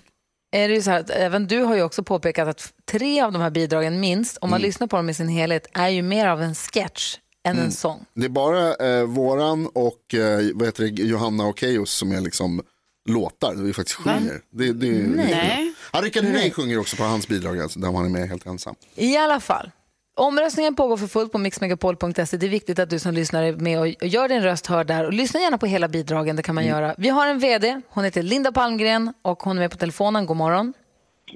Är 0.53 0.67
det 0.67 0.73
ju 0.75 0.81
så 0.81 0.91
här 0.91 0.99
att 0.99 1.09
även 1.09 1.47
du 1.47 1.59
har 1.59 1.75
ju 1.75 1.81
också 1.83 2.03
påpekat 2.03 2.47
att 2.47 2.73
tre 2.91 3.21
av 3.21 3.31
de 3.31 3.41
här 3.41 3.49
bidragen 3.49 3.99
minst, 3.99 4.37
om 4.37 4.49
man 4.49 4.57
Mm. 4.59 4.67
lyssnar 4.67 4.87
på 4.87 4.95
dem 4.95 5.09
i 5.09 5.13
sin 5.13 5.27
helhet, 5.27 5.67
är 5.73 5.89
ju 5.89 6.01
mer 6.01 6.27
av 6.27 6.41
en 6.41 6.55
sketch 6.55 7.17
än 7.47 7.59
en 7.59 7.71
sång. 7.71 8.05
Det 8.13 8.25
är 8.25 8.29
bara 8.29 8.75
eh, 8.75 9.03
våran 9.03 9.67
och 9.73 10.13
eh, 10.13 10.39
vad 10.53 10.67
heter 10.67 10.83
det, 10.83 11.03
Johanna 11.03 11.45
och 11.45 11.59
Keyyo 11.59 11.85
som 11.85 12.11
är 12.11 12.21
liksom 12.21 12.61
låtar, 13.09 13.55
där 13.55 13.63
vi 13.63 13.73
faktiskt 13.73 13.97
sjunger. 13.97 14.41
Det, 14.51 14.73
det, 14.73 14.87
Nej. 14.91 15.27
Det, 15.27 15.73
ja, 15.93 16.01
Rickard. 16.01 16.23
Herrey 16.23 16.51
sjunger 16.51 16.79
också 16.79 16.95
på 16.95 17.03
hans 17.03 17.27
bidrag, 17.27 17.59
alltså, 17.61 17.79
där 17.79 17.91
han 17.91 18.05
är 18.05 18.09
med 18.09 18.29
helt 18.29 18.45
ensam. 18.45 18.75
I 18.95 19.17
alla 19.17 19.39
fall. 19.39 19.71
Omröstningen 20.15 20.76
pågår 20.76 20.97
för 20.97 21.08
fullt 21.08 21.32
på 21.32 21.38
mixmegapol.se. 21.38 22.38
Det 22.38 22.45
är 22.45 22.49
viktigt 22.49 22.80
att 22.80 22.89
du 22.89 22.99
som 22.99 23.13
lyssnar 23.13 23.43
är 23.43 23.54
med 23.54 23.80
och 23.80 23.88
gör 23.88 24.28
din 24.28 24.41
röst 24.43 24.67
hörd 24.67 24.88
där. 24.88 25.06
Och 25.06 25.13
lyssna 25.13 25.39
gärna 25.39 25.58
på 25.58 25.65
hela 25.65 25.88
bidragen, 25.88 26.36
det 26.36 26.43
kan 26.43 26.56
man 26.56 26.65
göra. 26.65 26.95
Vi 26.97 27.10
har 27.10 27.28
en 27.28 27.39
vd, 27.39 27.82
hon 27.89 28.04
heter 28.04 28.23
Linda 28.23 28.52
Palmgren 28.52 29.13
och 29.21 29.43
hon 29.43 29.58
är 29.58 29.62
med 29.62 29.71
på 29.71 29.78
telefonen. 29.78 30.26
God 30.26 30.38
morgon. 30.38 30.73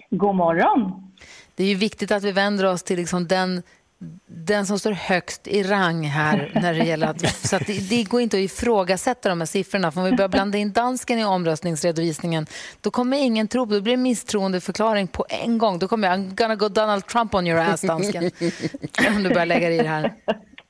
God 0.10 0.36
morgon. 0.36 1.12
Det 1.56 1.63
är 1.63 1.68
ju 1.68 1.76
viktigt 1.76 2.12
att 2.12 2.24
vi 2.24 2.32
vänder 2.32 2.66
oss 2.66 2.84
till 2.84 2.98
liksom 2.98 3.28
den, 3.28 3.63
den 4.28 4.66
som 4.66 4.80
står 4.80 4.92
högst 4.92 5.48
i 5.48 5.64
rang 5.64 6.04
här. 6.04 6.52
När 6.62 6.74
det 6.74 6.86
gäller 6.86 7.08
att, 7.08 7.48
så 7.48 7.56
att 7.56 7.68
det, 7.68 7.90
det 7.90 8.04
går 8.04 8.22
inte 8.22 8.38
att 8.38 8.44
ifrågasätta 8.44 9.30
de 9.30 9.42
här 9.42 9.46
siffrorna. 9.46 9.92
För 9.92 10.00
om 10.02 10.06
vi 10.06 10.12
börjar 10.12 10.30
blanda 10.30 10.58
in 10.58 10.72
dansken 10.72 11.20
i 11.20 11.26
omröstningsredovisningen 11.26 12.46
då 12.82 12.92
kommer 12.92 13.18
ingen 13.18 13.48
tro 13.48 13.68
på 13.68 13.74
det. 13.74 13.82
blir 13.82 13.94
en 13.94 14.02
misstroendeförklaring 14.02 15.08
på 15.08 15.26
en 15.30 15.58
gång. 15.58 15.80
Då 15.80 15.88
kommer 15.88 16.08
jag, 16.08 16.20
I'm 16.20 16.36
gonna 16.36 16.56
go 16.56 16.70
Donald 16.70 17.08
Trump 17.08 17.36
on 17.36 17.48
your 17.48 17.60
ass, 17.60 17.82
dansken. 17.82 18.24
om 19.08 19.24
du 19.24 19.30
börjar 19.30 19.46
lägga 19.46 19.70
dig 19.70 19.78
i 19.78 19.82
det 19.82 19.90
här. 19.90 20.14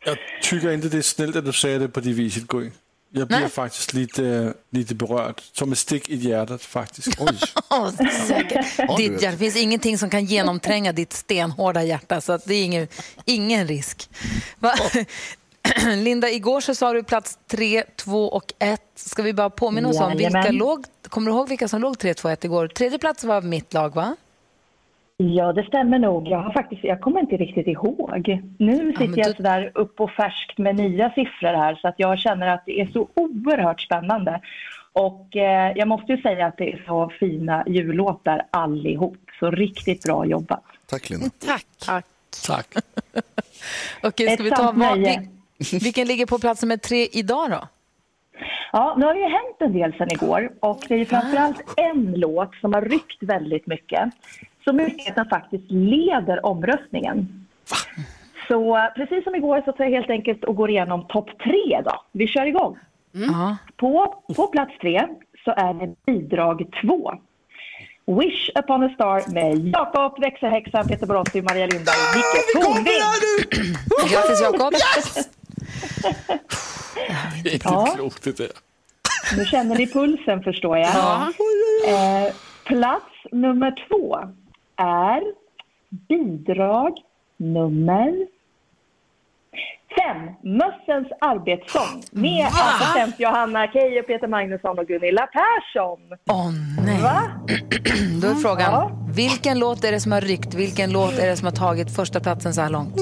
Jag 0.05 0.17
tycker 0.41 0.71
inte 0.71 0.89
det 0.89 0.97
är 0.97 1.01
snällt 1.01 1.35
att 1.35 1.45
du 1.45 1.53
säger 1.53 1.79
det 1.79 1.87
på 1.87 1.99
det 1.99 2.13
viset, 2.13 2.47
Gry. 2.47 2.71
Jag 3.09 3.27
blir 3.27 3.39
Nej. 3.39 3.49
faktiskt 3.49 3.93
lite, 3.93 4.53
lite 4.69 4.95
berörd. 4.95 5.41
Som 5.51 5.71
ett 5.71 5.77
stick 5.77 6.09
i 6.09 6.15
hjärtat 6.15 6.61
faktiskt. 6.61 7.07
Åh, 7.69 7.89
säkert. 8.27 8.97
Ditt 8.97 9.21
hjärta, 9.21 9.31
det 9.31 9.37
finns 9.37 9.55
ingenting 9.55 9.97
som 9.97 10.09
kan 10.09 10.25
genomtränga 10.25 10.91
ditt 10.91 11.13
stenhårda 11.13 11.83
hjärta, 11.83 12.21
så 12.21 12.33
att 12.33 12.45
det 12.45 12.55
är 12.55 12.63
ingen, 12.63 12.87
ingen 13.25 13.67
risk. 13.67 14.09
Va? 14.59 14.73
Linda, 15.95 16.29
igår 16.29 16.61
så 16.61 16.75
sa 16.75 16.93
du 16.93 17.03
plats 17.03 17.37
3, 17.47 17.83
2 17.95 18.27
och 18.27 18.53
1. 18.59 18.81
Ska 18.95 19.23
vi 19.23 19.33
bara 19.33 19.49
påminna 19.49 19.89
oss 19.89 19.99
om 19.99 20.17
vilka 20.17 20.51
låg... 20.51 20.85
Kommer 21.09 21.31
du 21.31 21.37
ihåg 21.37 21.49
vilka 21.49 21.67
som 21.67 21.81
låg 21.81 21.99
3, 21.99 22.13
2, 22.13 22.29
1 22.29 22.45
igår? 22.45 22.67
Tredje 22.67 22.99
plats 22.99 23.23
var 23.23 23.41
mitt 23.41 23.73
lag, 23.73 23.95
va? 23.95 24.15
Ja, 25.19 25.53
det 25.53 25.63
stämmer 25.63 25.99
nog. 25.99 26.27
Jag, 26.27 26.37
har 26.37 26.53
faktiskt, 26.53 26.83
jag 26.83 27.01
kommer 27.01 27.19
inte 27.19 27.37
riktigt 27.37 27.67
ihåg. 27.67 28.39
Nu 28.57 28.93
sitter 28.97 29.17
jag 29.17 29.35
sådär 29.35 29.71
upp 29.75 29.99
och 29.99 30.11
färskt 30.11 30.57
med 30.57 30.75
nya 30.75 31.09
siffror 31.09 31.53
här 31.53 31.75
så 31.75 31.87
att 31.87 31.95
jag 31.97 32.19
känner 32.19 32.47
att 32.47 32.63
det 32.65 32.81
är 32.81 32.85
så 32.85 33.07
oerhört 33.13 33.81
spännande. 33.81 34.41
Och 34.93 35.35
eh, 35.35 35.71
jag 35.75 35.87
måste 35.87 36.11
ju 36.11 36.21
säga 36.21 36.45
att 36.45 36.57
det 36.57 36.73
är 36.73 36.83
så 36.87 37.11
fina 37.19 37.63
jullåtar 37.67 38.45
allihop. 38.49 39.17
Så 39.39 39.51
riktigt 39.51 40.03
bra 40.03 40.25
jobbat. 40.25 40.63
Tack 40.85 41.09
Linda. 41.09 41.29
Tack. 41.45 41.65
Tack. 41.85 42.05
Tack. 42.47 42.67
Okej, 44.03 44.33
ska 44.33 44.43
vi 44.43 44.51
ta... 44.51 44.71
Vad, 44.71 44.99
vilken 45.81 46.07
ligger 46.07 46.25
på 46.25 46.39
plats 46.39 46.61
nummer 46.61 46.77
tre 46.77 47.07
idag 47.11 47.51
då? 47.51 47.67
Ja, 48.71 48.95
nu 48.97 49.05
har 49.05 49.13
det 49.13 49.19
ju 49.19 49.25
hänt 49.25 49.57
en 49.59 49.73
del 49.73 49.93
sedan 49.93 50.11
igår 50.11 50.51
och 50.59 50.83
det 50.87 50.93
är 50.93 50.97
ju 50.97 51.05
framförallt 51.05 51.63
en 51.77 52.13
låt 52.15 52.55
som 52.55 52.73
har 52.73 52.81
ryckt 52.81 53.23
väldigt 53.23 53.67
mycket. 53.67 54.13
Så 54.67 54.73
mycket 54.73 55.09
att 55.09 55.15
den 55.15 55.29
faktiskt 55.29 55.63
leder 55.71 56.45
omröstningen. 56.45 57.45
Så 58.47 58.77
eh, 58.77 58.83
precis 58.95 59.23
som 59.23 59.35
igår 59.35 59.61
så 59.65 59.71
tar 59.71 59.83
jag 59.83 59.91
helt 59.91 60.09
enkelt 60.09 60.43
och 60.43 60.55
går 60.55 60.69
igenom 60.69 61.05
topp 61.07 61.29
tre 61.43 61.81
då. 61.85 62.01
Vi 62.11 62.27
kör 62.27 62.45
igång. 62.45 62.77
På, 63.77 64.15
på 64.35 64.47
plats 64.47 64.71
tre 64.81 65.07
så 65.45 65.51
är 65.51 65.73
det 65.73 65.95
bidrag 66.05 66.63
två. 66.81 67.11
Wish 68.05 68.49
upon 68.59 68.83
a 68.83 68.89
star 68.95 69.33
med 69.33 69.67
Jakob, 69.73 70.19
växelhäxan, 70.21 70.87
Peter 70.87 71.05
Borossi, 71.07 71.41
Maria 71.41 71.65
Lindberg, 71.65 71.95
Micke 72.15 72.65
Tornving. 72.65 74.11
Grattis 74.11 74.41
Jakob! 74.41 74.73
Det 77.43 77.49
är 77.49 77.53
inte 77.53 77.67
Ja. 77.69 77.91
klokt 77.95 78.23
det 78.23 78.37
där. 78.37 78.47
Nu 79.37 79.45
känner 79.45 79.75
ni 79.75 79.87
pulsen 79.87 80.43
förstår 80.43 80.77
jag. 80.77 80.89
Ja. 80.93 81.27
Eh, 81.87 82.33
plats 82.63 83.05
nummer 83.31 83.87
två 83.89 84.17
är 84.77 85.21
bidrag 85.89 86.93
nummer 87.37 88.27
fem. 89.97 90.27
Mössens 90.43 91.07
arbetssång 91.21 92.01
med 92.11 92.43
Va? 92.43 92.49
assistent 92.63 93.19
Johanna 93.19 93.67
Keijo, 93.67 94.03
Peter 94.03 94.27
Magnusson 94.27 94.79
och 94.79 94.87
Gunilla 94.87 95.27
Persson. 95.27 95.99
Åh 96.29 96.49
nej. 96.85 97.01
Va? 97.01 97.21
Då 98.21 98.27
är 98.27 98.35
frågan, 98.35 98.71
Ja. 98.71 98.91
vilken 99.15 99.59
låt 99.59 99.83
är 99.83 99.91
det 99.91 99.99
som 99.99 100.11
har 100.11 100.21
ryckt? 100.21 100.53
Vilken 100.53 100.91
låt 100.91 101.19
är 101.19 101.27
det 101.29 101.35
som 101.37 101.45
har 101.45 101.51
tagit 101.55 101.95
första 101.95 102.19
platsen 102.19 102.53
så 102.53 102.61
här 102.61 102.69
långt? 102.69 102.95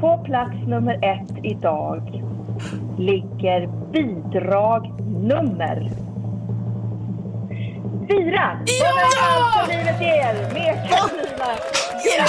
På 0.00 0.18
plats 0.24 0.56
nummer 0.66 0.94
ett 0.94 1.44
idag 1.44 2.22
ligger 2.98 3.66
bidrag 3.92 5.00
nummer 5.00 5.90
fyra. 8.08 8.60
Ja! 8.64 9.10
Allt 9.22 9.54
som 9.68 9.76
livet 9.78 10.00
ger 10.00 10.34
med. 10.54 10.74
Yes! 12.06 12.28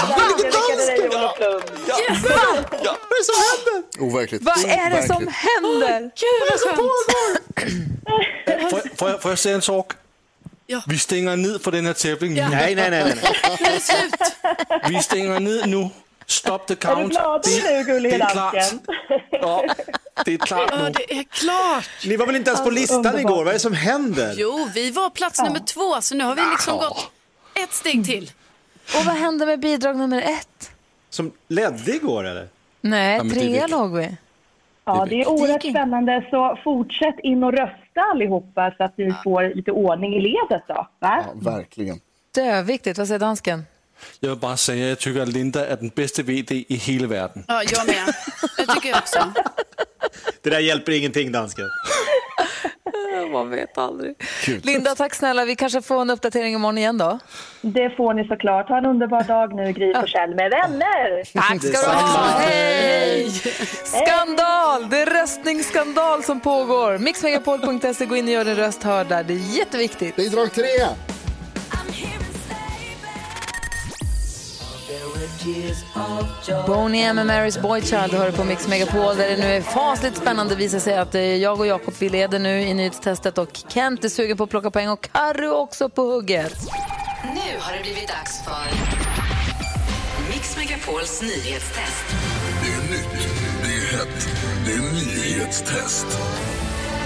Ja. 2.83 2.95
Vad 3.09 3.11
är 3.11 3.19
det 3.19 3.23
som 3.25 3.35
händer? 3.49 3.83
Overkligt. 3.99 4.43
Vad 4.43 4.57
är 4.57 4.89
det 4.89 5.03
som 5.07 5.15
händer? 5.27 5.99
Gud 6.01 6.41
vad 6.49 6.59
skönt. 6.59 6.79
Får, 8.71 8.81
jag- 8.83 8.97
får, 8.97 9.09
jag, 9.09 9.21
får 9.21 9.31
jag 9.31 9.39
säga 9.39 9.55
en 9.55 9.61
sak? 9.61 9.93
Vi 10.87 10.97
stänger 10.99 11.35
ner 11.35 11.59
för 11.59 11.71
den 11.71 11.85
här 11.85 11.93
tävlingen 11.93 12.49
nu. 12.49 12.55
Nej, 12.55 12.75
nej, 12.75 12.89
nej, 12.89 13.03
nej. 13.03 13.15
Nu 13.59 13.65
är 13.65 13.71
det 13.73 13.79
slut. 13.81 14.13
Vi 14.89 14.99
stänger 15.03 15.39
ner 15.39 15.65
nu. 15.67 15.89
Stop 16.25 16.59
the 16.67 16.73
Är 16.73 16.75
du 16.75 16.75
count. 16.75 17.11
glad 17.11 17.45
nu, 17.63 17.83
gullige 17.83 18.17
det 18.17 18.23
är 18.23 18.29
klart. 18.29 18.53
dansken? 18.53 18.79
Ja, 19.31 19.65
det 20.25 20.33
är 20.33 20.37
klart 20.37 20.69
Ja, 20.71 20.89
det 20.89 21.13
är 21.19 21.23
klart. 21.23 21.89
Ni 22.07 22.17
var 22.17 22.25
väl 22.25 22.35
inte 22.35 22.49
ens 22.49 22.63
på 22.63 22.69
listan 22.69 22.97
Underbart. 22.97 23.21
igår? 23.21 23.35
Vad 23.37 23.47
är 23.47 23.53
det 23.53 23.59
som 23.59 23.73
händer? 23.73 24.33
Jo, 24.37 24.67
vi 24.73 24.91
var 24.91 25.09
plats 25.09 25.41
nummer 25.43 25.59
två, 25.59 26.01
så 26.01 26.15
nu 26.15 26.23
har 26.23 26.35
vi 26.35 26.41
liksom 26.51 26.77
gått 26.77 27.11
ett 27.63 27.73
steg 27.73 28.05
till. 28.05 28.31
Och 28.99 29.05
vad 29.05 29.15
hände 29.15 29.45
med 29.45 29.59
bidrag 29.59 29.95
nummer 29.97 30.21
ett? 30.21 30.71
Som 31.09 31.31
ledde 31.47 31.91
igår 31.95 32.23
eller? 32.27 32.47
Nej, 32.81 33.21
Ja, 33.23 33.29
trea 33.33 33.67
låg 33.67 33.95
vi. 33.97 34.17
Ja, 34.85 35.05
det 35.09 35.21
är 35.21 35.29
oerhört 35.29 35.61
spännande. 35.61 36.27
Så 36.29 36.59
fortsätt 36.63 37.15
in 37.23 37.43
och 37.43 37.51
rösta 37.51 38.01
allihopa 38.13 38.73
så 38.77 38.83
att 38.83 38.93
vi 38.95 39.13
får 39.23 39.55
lite 39.55 39.71
ordning 39.71 40.15
i 40.15 40.21
ledet 40.21 40.63
då. 40.67 40.87
Va? 40.99 41.23
Ja, 41.25 41.51
verkligen. 41.51 41.99
Döviktigt, 42.35 42.97
vad 42.97 43.07
säger 43.07 43.19
dansken? 43.19 43.65
Jag 44.19 44.29
vill 44.29 44.39
bara 44.39 44.57
säga 44.57 44.83
att 44.83 44.89
jag 44.89 44.99
tycker 44.99 45.21
att 45.21 45.27
Linda 45.27 45.67
är 45.67 45.75
den 45.77 45.91
bästa 45.95 46.23
vd 46.23 46.65
i 46.67 46.75
hela 46.75 47.07
världen. 47.07 47.43
Ja, 47.47 47.63
jag 47.71 47.87
med. 47.87 48.13
Jag 48.57 48.75
tycker 48.75 48.97
också. 48.97 49.33
Det 50.41 50.49
där 50.49 50.59
hjälper 50.59 50.91
ingenting 50.91 51.31
dansken. 51.31 51.65
Man 53.31 53.49
vet 53.49 53.77
aldrig. 53.77 54.15
Linda, 54.63 54.95
tack 54.95 55.15
snälla. 55.15 55.45
Vi 55.45 55.55
kanske 55.55 55.81
får 55.81 56.01
en 56.01 56.09
uppdatering 56.09 56.53
imorgon 56.53 56.77
igen 56.77 56.97
då. 56.97 57.19
Det 57.61 57.89
får 57.89 58.13
ni 58.13 58.27
såklart. 58.27 58.69
Ha 58.69 58.77
en 58.77 58.85
underbar 58.85 59.23
dag 59.23 59.55
nu, 59.55 59.71
Gry 59.71 59.93
Forssell 59.93 60.35
med 60.35 60.51
vänner. 60.51 61.33
Tack 61.33 61.63
ska 61.63 61.91
du 61.91 61.97
ha. 61.97 62.39
Hej! 62.39 63.29
Skandal! 63.83 64.89
Det 64.89 65.01
är 65.01 65.05
röstningsskandal 65.21 66.23
som 66.23 66.39
pågår. 66.39 66.97
Mixmegapol.se, 66.97 68.05
gå 68.05 68.15
in 68.15 68.25
och 68.25 68.31
gör 68.31 68.45
din 68.45 68.55
röst 68.55 68.83
hörd 68.83 69.07
där. 69.07 69.23
Det 69.23 69.33
är 69.33 69.57
jätteviktigt. 69.57 70.15
Bidrag 70.15 70.53
tre. 70.53 70.65
Boney 76.67 77.01
M 77.01 77.19
Mary's 77.19 77.61
Boy 77.61 77.81
Child 77.81 78.13
hör 78.13 78.31
på 78.31 78.43
Mix 78.43 78.67
Megapol 78.67 79.17
där 79.17 79.29
det 79.29 79.37
nu 79.37 79.43
är 79.43 79.61
fasligt 79.61 80.17
spännande 80.17 80.55
visar 80.55 80.79
sig 80.79 80.97
att 80.97 81.15
eh, 81.15 81.21
jag 81.21 81.59
och 81.59 81.67
Jakob 81.67 81.93
vi 81.99 82.09
leder 82.09 82.39
nu 82.39 82.61
i 82.61 82.73
nyhetstestet 82.73 83.37
och 83.37 83.49
Kent 83.67 84.05
är 84.05 84.09
sugen 84.09 84.37
på 84.37 84.43
att 84.43 84.49
plocka 84.49 84.71
poäng 84.71 84.89
och 84.89 85.09
Carro 85.11 85.51
också 85.51 85.89
på 85.89 86.01
hugget. 86.01 86.57
Nu 87.23 87.59
har 87.59 87.77
det 87.77 87.81
blivit 87.81 88.07
dags 88.07 88.43
för 88.43 88.99
Mix 90.33 90.57
Megapols 90.57 91.21
nyhetstest. 91.21 92.05
Det 92.63 92.71
är 92.73 92.91
nytt, 92.91 93.27
det 93.63 93.69
är 93.69 93.97
hett, 93.97 94.27
det 94.65 94.71
är 94.71 94.81
nyhetstest. 94.81 96.05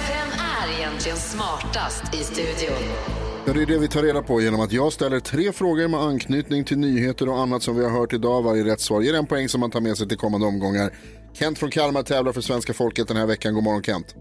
Vem 0.07 0.39
är 0.39 0.79
egentligen 0.79 1.17
smartast 1.17 2.03
i 2.13 2.23
studion? 2.23 3.12
Ja, 3.45 3.53
det 3.53 3.61
är 3.61 3.65
det 3.65 3.77
vi 3.77 3.87
tar 3.87 4.01
reda 4.01 4.21
på 4.21 4.41
genom 4.41 4.61
att 4.61 4.71
jag 4.71 4.93
ställer 4.93 5.19
tre 5.19 5.51
frågor 5.51 5.87
med 5.87 5.99
anknytning 5.99 6.63
till 6.63 6.77
nyheter 6.77 7.29
och 7.29 7.37
annat 7.39 7.63
som 7.63 7.75
vi 7.75 7.83
har 7.83 7.91
hört 7.91 8.13
idag. 8.13 8.41
Varje 8.43 8.63
rätt 8.63 8.79
svar 8.81 9.01
ger 9.01 9.13
en 9.13 9.25
poäng 9.25 9.49
som 9.49 9.59
man 9.61 9.71
tar 9.71 9.81
med 9.81 9.97
sig 9.97 10.07
till 10.07 10.17
kommande 10.17 10.47
omgångar. 10.47 10.93
Kent 11.33 11.59
från 11.59 11.69
Kalmar 11.71 12.03
tävlar 12.03 12.31
för 12.31 12.41
svenska 12.41 12.73
folket 12.73 13.07
den 13.07 13.17
här 13.17 13.25
veckan. 13.25 13.53
God 13.53 13.63
morgon 13.63 13.83
Kent. 13.83 14.15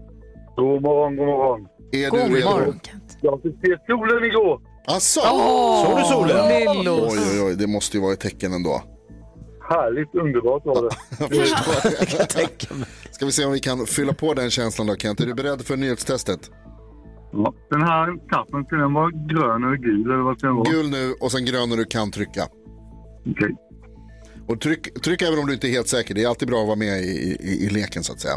God 0.55 0.81
morgon, 0.81 1.15
god 1.15 1.25
morgon. 1.27 1.67
Är 1.91 2.09
God 2.09 2.19
du 2.19 2.35
redo? 2.35 2.49
morgon, 2.49 2.79
Jag 3.21 3.41
fick 3.41 3.53
se 3.61 3.77
solen 3.87 4.23
igår. 4.23 4.61
Asså? 4.87 5.21
Åh, 5.23 5.85
Såg 5.85 5.97
du 5.99 6.03
solen? 6.03 6.75
Lillos. 6.77 7.13
Oj, 7.13 7.19
oj, 7.33 7.41
oj, 7.43 7.55
det 7.55 7.67
måste 7.67 7.97
ju 7.97 8.03
vara 8.03 8.13
ett 8.13 8.19
tecken 8.19 8.53
ändå. 8.53 8.81
Härligt 9.69 10.15
underbart 10.15 10.65
var 10.65 10.81
det. 10.81 10.95
Jag 11.19 11.29
förstår. 11.29 12.85
Ska 13.13 13.25
vi 13.25 13.31
se 13.31 13.45
om 13.45 13.51
vi 13.51 13.59
kan 13.59 13.85
fylla 13.85 14.13
på 14.13 14.33
den 14.33 14.49
känslan 14.49 14.87
då 14.87 14.95
Kent. 14.95 15.19
Är 15.19 15.25
du 15.25 15.33
beredd 15.33 15.61
för 15.61 15.77
nyhetstestet? 15.77 16.51
Ja, 17.33 17.53
den 17.69 17.81
här 17.81 18.29
kappen, 18.29 18.63
ska 18.63 18.75
den 18.75 18.93
vara 18.93 19.09
grön 19.11 19.63
eller 19.63 19.77
gul 19.77 20.05
eller 20.11 20.23
vad 20.23 20.37
ska 20.37 20.47
den 20.47 20.55
vara? 20.55 20.71
Gul 20.71 20.89
nu 20.89 21.13
och 21.19 21.31
sen 21.31 21.45
grön 21.45 21.69
när 21.69 21.77
du 21.77 21.85
kan 21.85 22.11
trycka. 22.11 22.47
Okej. 23.31 23.55
Och 24.47 24.61
tryck, 24.61 25.01
tryck 25.01 25.21
även 25.21 25.39
om 25.39 25.47
du 25.47 25.53
inte 25.53 25.67
är 25.67 25.71
helt 25.71 25.87
säker. 25.87 26.15
Det 26.15 26.23
är 26.23 26.27
alltid 26.27 26.47
bra 26.47 26.61
att 26.61 26.67
vara 26.67 26.75
med 26.75 27.01
i, 27.01 27.37
i, 27.39 27.65
i 27.65 27.69
leken 27.69 28.03
så 28.03 28.13
att 28.13 28.19
säga. 28.19 28.33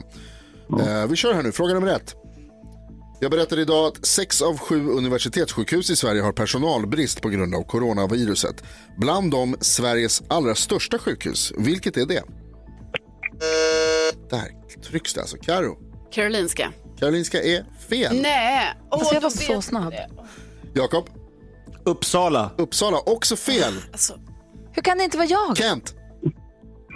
Eh, 0.81 1.09
vi 1.09 1.17
kör 1.17 1.35
här 1.35 1.43
nu. 1.43 1.53
Fråga 1.53 1.75
nummer 1.75 1.89
ett. 1.89 2.15
Jag 3.21 3.31
berättade 3.31 3.63
idag 3.63 3.87
att 3.87 4.07
sex 4.07 4.43
av 4.43 4.59
sju 4.59 4.89
universitetssjukhus 4.89 5.91
i 5.91 5.97
Sverige 5.97 6.23
har 6.23 6.33
personalbrist 6.33 7.23
på 7.23 7.29
grund 7.29 7.55
av 7.55 7.63
coronaviruset. 7.63 8.65
Bland 8.99 9.31
dem 9.31 9.57
Sveriges 9.61 10.23
allra 10.29 10.55
största 10.55 10.99
sjukhus. 10.99 11.53
Vilket 11.59 11.97
är 11.97 12.07
det? 12.07 12.23
Där 14.31 14.81
trycks 14.91 15.15
det 15.15 15.21
alltså. 15.21 15.37
Karo. 15.37 15.79
Karolinska. 16.13 16.73
Karolinska 16.99 17.43
är 17.43 17.65
fel. 17.89 18.21
Nej. 18.23 18.75
Åh, 18.91 18.99
Alltså, 18.99 19.15
jag 19.15 19.21
var 19.21 19.31
så 19.31 19.63
snabb. 19.63 19.95
Jakob. 20.75 21.09
Uppsala. 21.85 22.51
Uppsala, 22.59 22.99
också 23.07 23.37
fel. 23.37 23.75
Alltså. 23.93 24.15
Hur 24.73 24.83
kan 24.83 24.99
det 24.99 25.05
inte 25.05 25.17
vara 25.17 25.27
jag? 25.29 25.57
Kent. 25.57 25.95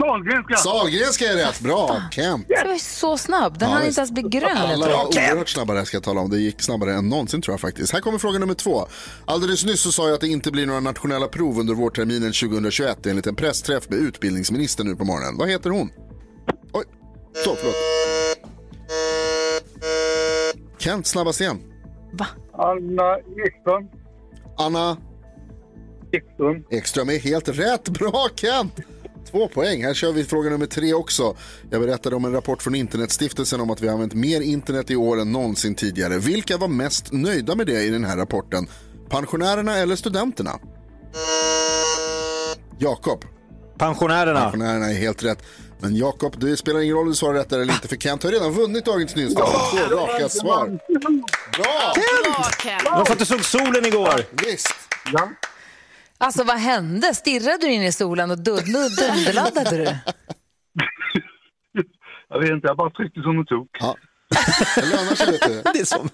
Sahlgrenska. 0.00 0.56
Sahlgrenska 0.56 1.24
är 1.32 1.36
rätt. 1.36 1.60
Bra, 1.60 2.02
Kent. 2.10 2.46
Jag 2.48 2.68
var 2.68 2.78
så 2.78 3.18
snabb. 3.18 3.58
Den 3.58 3.68
Ja, 3.70 3.74
hann 3.76 3.86
inte 3.86 4.00
ens 4.00 4.10
bli 4.10 4.22
grön. 4.22 4.56
Alla 4.56 4.86
var 4.86 5.06
oerhört 5.06 5.48
snabbare 5.48 5.84
ska 5.86 5.96
jag 5.96 6.04
tala 6.04 6.20
om. 6.20 6.30
Det 6.30 6.38
gick 6.38 6.62
snabbare 6.62 6.94
än 6.94 7.08
någonsin 7.08 7.42
tror 7.42 7.52
jag 7.52 7.60
faktiskt. 7.60 7.92
Här 7.92 8.00
kommer 8.00 8.18
fråga 8.18 8.38
nummer 8.38 8.54
två. 8.54 8.86
Alldeles 9.24 9.64
nyss 9.64 9.80
så 9.80 9.92
sa 9.92 10.06
jag 10.06 10.14
att 10.14 10.20
det 10.20 10.28
inte 10.28 10.50
blir 10.50 10.66
några 10.66 10.80
nationella 10.80 11.26
prov 11.28 11.58
under 11.58 11.74
vårterminen 11.74 12.32
2021 12.32 13.06
enligt 13.06 13.26
en 13.26 13.36
pressträff 13.36 13.88
med 13.88 13.98
utbildningsministern 13.98 14.86
nu 14.86 14.96
på 14.96 15.04
morgonen. 15.04 15.36
Vad 15.38 15.48
heter 15.50 15.70
hon? 15.70 15.90
Oj, 16.72 16.84
så 17.44 17.56
förlåt. 17.56 17.74
Kent 20.80 21.06
snabbast 21.06 21.40
igen. 21.40 21.58
Anna 22.52 23.16
Ekström. 23.46 23.88
Anna 24.58 24.96
Ekström. 26.12 26.64
Ekström 26.70 27.08
är 27.08 27.18
helt 27.18 27.48
rätt. 27.48 27.88
Bra 27.88 28.28
Kent! 28.34 28.72
Två 29.30 29.48
poäng. 29.48 29.84
Här 29.84 29.94
kör 29.94 30.12
vi 30.12 30.24
fråga 30.24 30.50
nummer 30.50 30.66
tre 30.66 30.94
också. 30.94 31.36
Jag 31.70 31.80
berättade 31.80 32.16
om 32.16 32.24
en 32.24 32.32
rapport 32.32 32.62
från 32.62 32.74
Internetstiftelsen 32.74 33.60
om 33.60 33.70
att 33.70 33.80
vi 33.80 33.86
har 33.86 33.94
använt 33.94 34.14
mer 34.14 34.40
internet 34.40 34.90
i 34.90 34.96
år 34.96 35.20
än 35.20 35.32
någonsin 35.32 35.74
tidigare. 35.74 36.18
Vilka 36.18 36.56
var 36.56 36.68
mest 36.68 37.12
nöjda 37.12 37.54
med 37.54 37.66
det 37.66 37.82
i 37.82 37.90
den 37.90 38.04
här 38.04 38.16
rapporten? 38.16 38.66
Pensionärerna 39.08 39.76
eller 39.76 39.96
studenterna? 39.96 40.50
Jakob. 42.78 43.24
Pensionärerna. 43.78 44.40
Pensionärerna 44.40 44.90
är 44.90 44.94
helt 44.94 45.24
rätt. 45.24 45.42
Men 45.82 45.96
Jakob, 45.96 46.34
det 46.40 46.56
spelar 46.56 46.80
ingen 46.80 46.94
roll 46.94 47.02
om 47.02 47.08
du 47.08 47.14
svarar 47.14 47.34
rätt 47.34 47.52
eller 47.52 47.62
inte 47.72 47.88
för 47.88 47.96
Kent 47.96 48.22
har 48.22 48.30
redan 48.30 48.52
vunnit 48.52 48.84
dagens 48.84 49.16
nyhetstest. 49.16 49.48
Två 49.88 49.96
raka 49.96 50.28
svar. 50.28 50.66
Bra! 51.56 51.92
Bra, 52.24 52.44
Ken. 52.62 52.78
Det 52.84 52.90
var 52.90 53.04
för 53.04 53.12
att 53.12 53.18
du 53.18 53.24
såg 53.26 53.44
solen 53.44 53.86
igår. 53.86 54.20
Visst. 54.46 54.74
Alltså 56.18 56.44
vad 56.44 56.56
hände? 56.56 57.14
Stirrade 57.14 57.58
du 57.60 57.72
in 57.72 57.82
i 57.82 57.92
solen 57.92 58.30
och 58.30 58.38
dund- 58.38 58.96
dunderladdade 58.98 59.76
du? 59.76 59.84
Jag 62.32 62.40
vet 62.40 62.50
inte, 62.50 62.66
jag 62.66 62.76
bara 62.76 62.90
tryckte 62.90 63.20
som 63.22 63.38
en 63.38 63.46
tok. 63.46 63.68
Ja. 63.80 63.96
Det. 64.30 65.62
Det 65.72 65.80
är 65.80 65.84
så. 65.84 66.08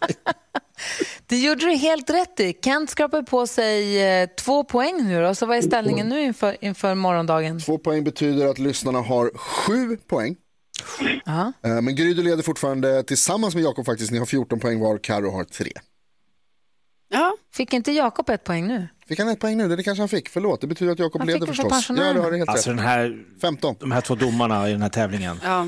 Det 1.26 1.38
gjorde 1.38 1.66
du 1.66 1.72
helt 1.72 2.10
rätt 2.10 2.40
i. 2.40 2.58
Kent 2.64 2.90
skrapar 2.90 3.22
på 3.22 3.46
sig 3.46 4.02
eh, 4.22 4.28
två 4.38 4.64
poäng 4.64 5.04
nu 5.08 5.22
då. 5.22 5.34
Så 5.34 5.46
vad 5.46 5.56
är 5.56 5.62
ställningen 5.62 6.08
nu 6.08 6.20
inför, 6.22 6.56
inför 6.60 6.94
morgondagen? 6.94 7.60
Två 7.60 7.78
poäng 7.78 8.04
betyder 8.04 8.46
att 8.46 8.58
lyssnarna 8.58 9.00
har 9.00 9.30
sju 9.38 9.96
poäng. 9.96 10.36
Ja. 11.24 11.52
Eh, 11.64 11.80
Men 11.80 11.96
Gry, 11.96 12.14
du 12.14 12.22
leder 12.22 12.42
fortfarande 12.42 13.02
tillsammans 13.02 13.54
med 13.54 13.64
Jakob 13.64 13.86
faktiskt. 13.86 14.10
Ni 14.10 14.18
har 14.18 14.26
14 14.26 14.60
poäng 14.60 14.80
var, 14.80 14.98
Karo 14.98 15.30
har 15.30 15.44
tre. 15.44 15.72
Ja. 17.08 17.36
Fick 17.54 17.72
inte 17.72 17.92
Jakob 17.92 18.30
ett 18.30 18.44
poäng 18.44 18.66
nu? 18.66 18.88
Fick 19.08 19.18
han 19.18 19.28
ett 19.28 19.40
poäng 19.40 19.56
nu? 19.56 19.68
Det 19.76 19.82
kanske 19.82 20.02
han 20.02 20.08
fick. 20.08 20.28
Förlåt, 20.28 20.60
det 20.60 20.66
betyder 20.66 20.92
att 20.92 20.98
Jakob 20.98 21.20
Han 21.20 21.28
leder 21.28 21.46
förstås. 21.46 21.88
Ja, 21.90 22.12
du 22.12 22.20
har 22.20 22.30
det 22.30 22.36
helt 22.36 22.48
Alltså 22.50 22.70
rätt. 22.70 22.76
den 22.76 22.86
här, 22.86 23.24
15. 23.40 23.76
de 23.80 23.92
här 23.92 24.00
två 24.00 24.14
domarna 24.14 24.68
i 24.68 24.72
den 24.72 24.82
här 24.82 24.88
tävlingen. 24.88 25.40
Ja. 25.44 25.66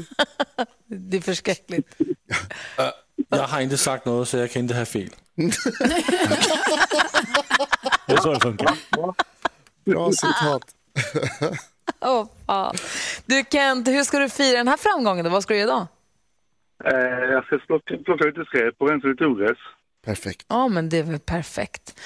Det 0.86 1.16
är 1.16 1.20
förskräckligt. 1.20 1.96
Jag 3.28 3.38
har 3.38 3.60
inte 3.60 3.76
sagt 3.76 4.06
något 4.06 4.28
så 4.28 4.36
jag 4.36 4.50
kan 4.50 4.62
inte 4.62 4.74
ha 4.74 4.84
fel. 4.84 5.08
Det 8.06 8.12
är 8.12 8.16
så 8.16 8.32
det 8.32 8.40
funkar. 8.40 8.74
Bra 9.84 10.12
citat. 10.12 10.62
Åh, 12.00 12.26
fan. 12.46 12.74
Du 13.26 13.44
Kent, 13.52 13.88
hur 13.88 14.02
ska 14.04 14.18
du 14.18 14.28
fira 14.28 14.58
den 14.58 14.68
här 14.68 14.76
framgången 14.76 15.24
då? 15.24 15.30
Vad 15.30 15.42
ska 15.42 15.54
du 15.54 15.60
göra 15.60 15.68
idag? 15.68 15.86
Eh, 16.84 17.32
jag 17.32 17.44
ska 17.44 17.58
plocka, 17.66 17.94
plocka 18.04 18.24
lite 18.24 18.44
skräp 18.44 18.74
och 18.78 18.88
rensa 18.90 19.06
lite 19.08 19.24
ogräs. 19.26 19.58
Perfekt. 20.04 20.46
Ja, 20.48 20.68
men 20.68 20.88
det 20.88 20.98
är 20.98 21.02
väl 21.02 21.18
perfekt. 21.18 22.00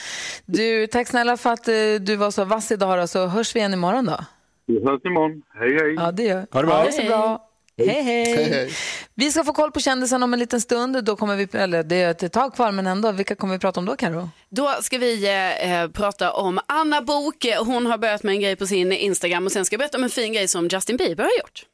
Du, 0.47 0.87
tack 0.87 1.09
snälla 1.09 1.37
för 1.37 1.53
att 1.53 1.69
eh, 1.69 1.75
du 2.01 2.17
var 2.17 2.31
så 2.31 2.45
vass 2.45 2.73
idag 2.73 2.99
då, 2.99 3.07
så 3.07 3.27
hörs 3.27 3.55
vi 3.57 3.59
igen 3.59 3.73
imorgon 3.75 4.05
då. 4.05 4.25
Vi 4.67 4.85
hörs 4.85 5.05
imorgon. 5.05 5.43
Hej, 5.55 5.75
hej. 5.75 5.95
Ja, 5.95 6.13
det 6.13 6.23
gör 6.23 6.47
Ha 6.53 6.61
det 6.61 6.67
bra. 6.67 6.77
Ha 6.77 6.85
det 6.85 6.93
så 6.93 7.03
bra. 7.03 7.49
Hej, 7.79 8.03
hej. 8.03 8.35
Hej, 8.35 8.45
hej. 8.45 8.71
Vi 9.15 9.31
ska 9.31 9.45
få 9.45 9.53
koll 9.53 9.73
på 9.73 9.81
kändisen 9.81 10.23
om 10.23 10.33
en 10.33 10.39
liten 10.39 10.61
stund. 10.61 11.05
Då 11.05 11.17
kommer 11.17 11.37
vi, 11.37 11.49
eller 11.53 11.83
det 11.83 11.97
är 11.97 12.11
ett 12.11 12.33
tag 12.33 12.55
kvar, 12.55 12.73
men 12.73 12.87
ändå. 12.87 13.13
Vilka 13.13 13.35
kommer 13.35 13.55
vi 13.55 13.59
prata 13.59 13.81
om 13.81 13.87
då, 13.87 13.97
Karo? 13.97 14.29
Då 14.49 14.69
ska 14.81 14.99
vi 14.99 15.29
eh, 15.63 15.89
prata 15.91 16.33
om 16.33 16.61
Anna 16.67 17.03
Bok. 17.03 17.47
Hon 17.59 17.87
har 17.87 17.99
börjat 17.99 18.23
med 18.23 18.35
en 18.35 18.41
grej 18.41 18.57
på 18.57 18.67
sin 18.67 18.93
Instagram 18.93 19.47
och 19.47 19.53
sen 19.53 19.65
ska 19.65 19.75
jag 19.75 19.79
berätta 19.79 19.99
om 19.99 20.05
en 20.05 20.11
fin 20.11 20.33
grej 20.33 20.49
som 20.49 20.69
Justin 20.69 20.97
Bieber 20.97 21.25
har 21.25 21.31
gjort. 21.41 21.67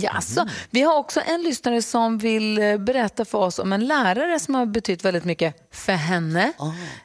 Jaså, 0.00 0.46
vi 0.70 0.82
har 0.82 0.96
också 0.98 1.20
en 1.26 1.42
lyssnare 1.42 1.82
som 1.82 2.18
vill 2.18 2.58
eh, 2.58 2.78
berätta 2.78 3.24
för 3.24 3.38
oss 3.38 3.58
om 3.58 3.72
en 3.72 3.86
lärare 3.86 4.40
som 4.40 4.54
har 4.54 4.66
betytt 4.66 5.04
väldigt 5.04 5.24
mycket 5.24 5.68
för 5.72 5.92
henne. 5.92 6.52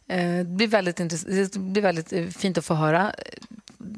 Eh, 0.08 0.38
Det 0.38 0.44
blir 0.46 0.68
väldigt, 0.68 0.98
det 0.98 1.58
blir 1.58 1.82
väldigt 1.82 2.14
eh, 2.14 2.26
fint 2.28 2.58
att 2.58 2.66
få 2.66 2.74
höra. 2.74 3.12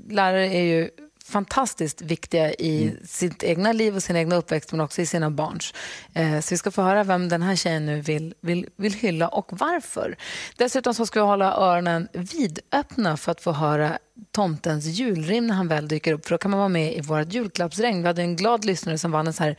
Lärare 0.10 0.48
är 0.48 0.64
ju 0.64 0.90
fantastiskt 1.26 2.02
viktiga 2.02 2.54
i 2.54 2.98
sitt 3.06 3.44
egna 3.44 3.72
liv 3.72 3.96
och 3.96 4.04
sin 4.04 4.16
egna 4.16 4.36
uppväxt 4.36 4.72
men 4.72 4.82
också 4.82 5.02
i 5.02 5.06
sina 5.06 5.32
barns. 5.32 5.74
Eh, 6.14 6.40
Så 6.40 6.54
vi 6.54 6.58
ska 6.58 6.72
få 6.72 6.82
höra 6.82 7.04
vem 7.04 7.30
den 7.30 7.42
här 7.42 7.56
tjejen 7.56 7.86
nu 7.86 8.02
vill, 8.02 8.34
vill, 8.42 8.70
vill 8.76 8.94
hylla 8.94 9.28
och 9.28 9.50
varför. 9.52 10.16
Dessutom 10.58 10.94
så 10.94 11.06
ska 11.06 11.20
vi 11.20 11.26
hålla 11.28 11.54
öronen 11.54 12.08
vidöppna 12.14 13.18
för 13.18 13.32
att 13.32 13.42
få 13.42 13.52
höra 13.52 13.98
tomtens 14.32 14.86
julrim 14.86 15.48
när 15.48 15.56
han 15.56 15.68
väl 15.68 15.88
dyker 15.88 16.14
upp. 16.14 16.26
För 16.26 16.32
då 16.34 16.38
kan 16.38 16.52
man 16.52 16.58
vara 16.58 16.70
med 16.70 16.94
i 16.98 17.02
vårt 17.02 17.34
julklappsregn. 17.34 18.02
Vi 18.02 18.08
hade 18.08 18.22
en 18.22 18.36
glad 18.36 18.66
lyssnare 18.66 18.98
som 18.98 19.12
vann 19.12 19.28
en 19.28 19.34
så 19.34 19.44
här, 19.44 19.56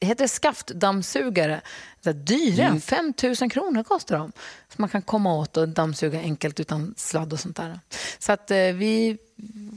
heter 0.00 0.24
det 0.24 0.28
skaftdammsugare. 0.28 1.60
Så 2.04 2.10
här 2.10 2.14
dyra, 2.14 2.64
Mm. 2.66 2.80
5 2.80 3.12
000 3.40 3.50
kronor 3.50 3.82
kostar 3.82 4.18
de. 4.18 4.32
Så 4.68 4.74
man 4.76 4.88
kan 4.88 5.02
komma 5.02 5.34
åt 5.34 5.56
och 5.56 5.68
dammsuga 5.68 6.18
enkelt 6.20 6.60
utan 6.60 6.94
sladd 6.96 7.32
och 7.32 7.40
sånt 7.40 7.56
där. 7.56 7.80
Så 8.18 8.32
att 8.32 8.50
eh, 8.50 8.56
vi 8.56 9.18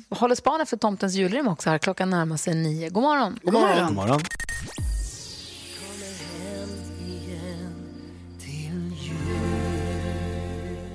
håller 0.10 0.36
spanen 0.36 0.66
för 0.66 0.78
tomtens 0.78 1.14
julrim 1.14 1.48
också 1.48 1.70
här. 1.70 1.78
Klockan 1.78 2.10
närmar 2.10 2.38
sig 2.38 2.56
nio. 2.56 2.90
God 2.90 3.04
morgon. 3.04 3.40
God 3.44 3.54
morgon. 3.54 3.86
God 3.86 3.96
morgon. 3.96 4.22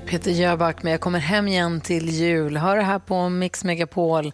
Peter 0.06 0.30
Jöback 0.30 0.82
med 0.82 0.92
Jag 0.92 1.00
kommer 1.00 1.18
hem 1.18 1.48
igen 1.48 1.80
till 1.80 2.08
jul. 2.08 2.56
Hör 2.56 2.76
det 2.76 2.82
här 2.82 2.98
på 2.98 3.28
Mix 3.28 3.64
Megapol 3.64 4.26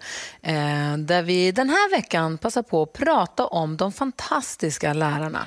eh, 0.43 0.97
där 0.99 1.23
vi 1.23 1.53
den 1.53 1.71
här 1.71 1.91
veckan 1.91 2.39
passar 2.39 2.63
på 2.63 2.83
att 2.83 2.93
prata 2.93 3.47
om 3.47 3.77
de 3.77 3.93
fantastiska 3.93 4.93
lärarna. 4.93 5.47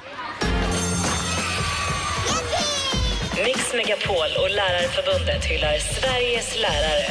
Mix 3.43 3.73
Megapol 3.73 4.31
och 4.43 4.49
Lärarförbundet 4.49 5.45
hyllar 5.45 5.77
Sveriges 5.77 6.55
lärare. 6.61 7.05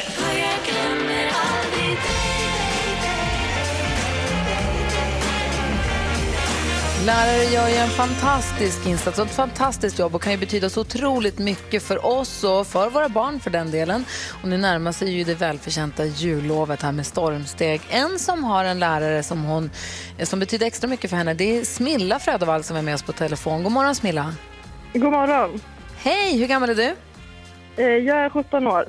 Lärare 7.05 7.43
gör 7.43 7.67
ju 7.69 7.75
en 7.75 7.89
fantastisk 7.89 8.85
insats 8.85 9.19
och 9.19 9.25
ett 9.25 9.31
fantastiskt 9.31 9.99
jobb 9.99 10.15
och 10.15 10.21
kan 10.21 10.31
ju 10.31 10.37
betyda 10.37 10.69
så 10.69 10.81
otroligt 10.81 11.39
mycket 11.39 11.83
för 11.83 12.05
oss 12.05 12.43
och 12.43 12.67
för 12.67 12.89
våra 12.89 13.09
barn 13.09 13.39
för 13.39 13.49
den 13.49 13.71
delen. 13.71 14.05
Och 14.41 14.49
nu 14.49 14.57
närmar 14.57 14.91
sig 14.91 15.11
ju 15.11 15.23
det 15.23 15.35
välförtjänta 15.35 16.05
jullovet 16.05 16.81
här 16.81 16.91
med 16.91 17.05
stormsteg. 17.05 17.81
En 17.89 18.19
som 18.19 18.43
har 18.43 18.65
en 18.65 18.79
lärare 18.79 19.23
som, 19.23 19.43
hon, 19.43 19.71
som 20.23 20.39
betyder 20.39 20.65
extra 20.65 20.87
mycket 20.87 21.09
för 21.09 21.17
henne 21.17 21.33
det 21.33 21.59
är 21.59 21.65
Smilla 21.65 22.19
Frödevall 22.19 22.63
som 22.63 22.77
är 22.77 22.81
med 22.81 22.95
oss 22.95 23.03
på 23.03 23.11
telefon. 23.11 23.63
God 23.63 23.71
morgon 23.71 23.95
Smilla! 23.95 24.35
God 24.93 25.11
morgon! 25.11 25.61
Hej, 26.03 26.37
hur 26.39 26.47
gammal 26.47 26.69
är 26.69 26.75
du? 26.75 26.95
Eh, 27.83 27.87
Jag 27.89 28.17
är 28.17 28.29
17 28.29 28.67
år. 28.67 28.85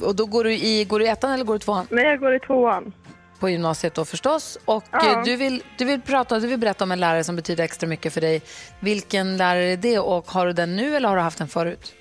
Och 0.00 0.16
då 0.16 0.26
går 0.26 0.44
du 0.44 0.52
i, 0.52 0.84
går 0.84 0.98
du 0.98 1.04
i 1.04 1.08
ettan 1.08 1.32
eller 1.32 1.44
går 1.44 1.54
du 1.54 1.56
i 1.56 1.60
tvåan? 1.60 1.86
Nej, 1.90 2.04
jag 2.04 2.20
går 2.20 2.34
i 2.34 2.40
tvåan. 2.40 2.92
På 3.38 3.48
gymnasiet 3.48 3.94
då 3.94 4.04
förstås. 4.04 4.58
Och 4.64 4.84
Ja. 4.90 5.12
eh, 5.18 5.24
du, 5.24 5.36
vill, 5.36 5.62
du, 5.78 5.84
vill 5.84 6.00
prata, 6.00 6.38
du 6.38 6.46
vill 6.46 6.58
berätta 6.58 6.84
om 6.84 6.92
en 6.92 7.00
lärare 7.00 7.24
som 7.24 7.36
betyder 7.36 7.64
extra 7.64 7.86
mycket 7.88 8.12
för 8.12 8.20
dig. 8.20 8.42
Vilken 8.80 9.36
lärare 9.36 9.64
är 9.72 9.76
det 9.76 9.98
och 9.98 10.30
har 10.30 10.46
du 10.46 10.52
den 10.52 10.76
nu 10.76 10.96
eller 10.96 11.08
har 11.08 11.16
du 11.16 11.22
haft 11.22 11.38
den 11.38 11.48
förut? 11.48 11.94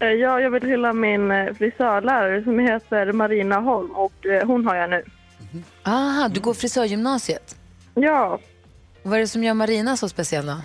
Eh, 0.00 0.08
Ja, 0.08 0.40
jag 0.40 0.50
vill 0.50 0.62
hylla 0.62 0.92
min 0.92 1.54
frisörlärare 1.58 2.42
som 2.44 2.58
heter 2.58 3.12
Marina 3.12 3.56
Holm 3.60 3.90
och 3.90 4.12
hon 4.46 4.66
har 4.66 4.74
jag 4.76 4.90
nu. 4.90 5.04
Aha, 5.84 6.28
du 6.28 6.40
går 6.40 6.54
frisörgymnasiet? 6.54 7.56
Ja. 7.94 8.40
Och 9.02 9.10
vad 9.10 9.14
är 9.14 9.20
det 9.20 9.28
som 9.28 9.44
gör 9.44 9.54
Marina 9.54 9.96
så 9.96 10.08
speciell 10.08 10.46
då? 10.46 10.56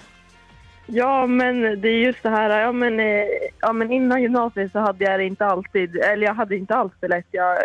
Ja, 0.86 1.28
men 1.28 1.82
det 1.82 1.90
är 1.90 1.98
just 1.98 2.24
det 2.24 2.30
här, 2.30 2.62
ja 2.62 2.72
men, 2.72 3.00
eh, 3.00 3.26
ja 3.62 3.74
men 3.74 3.92
innan 3.92 4.22
gymnasiet 4.22 4.72
så 4.72 4.80
hade 4.80 5.06
jag 5.06 5.20
det 5.20 5.26
inte 5.26 5.46
alltid, 5.46 5.96
eller 5.96 6.28
jag 6.28 6.34
hade 6.34 6.56
inte 6.56 6.76
alls 6.76 6.94
det 7.00 7.08
lätt. 7.08 7.28
Jag 7.32 7.58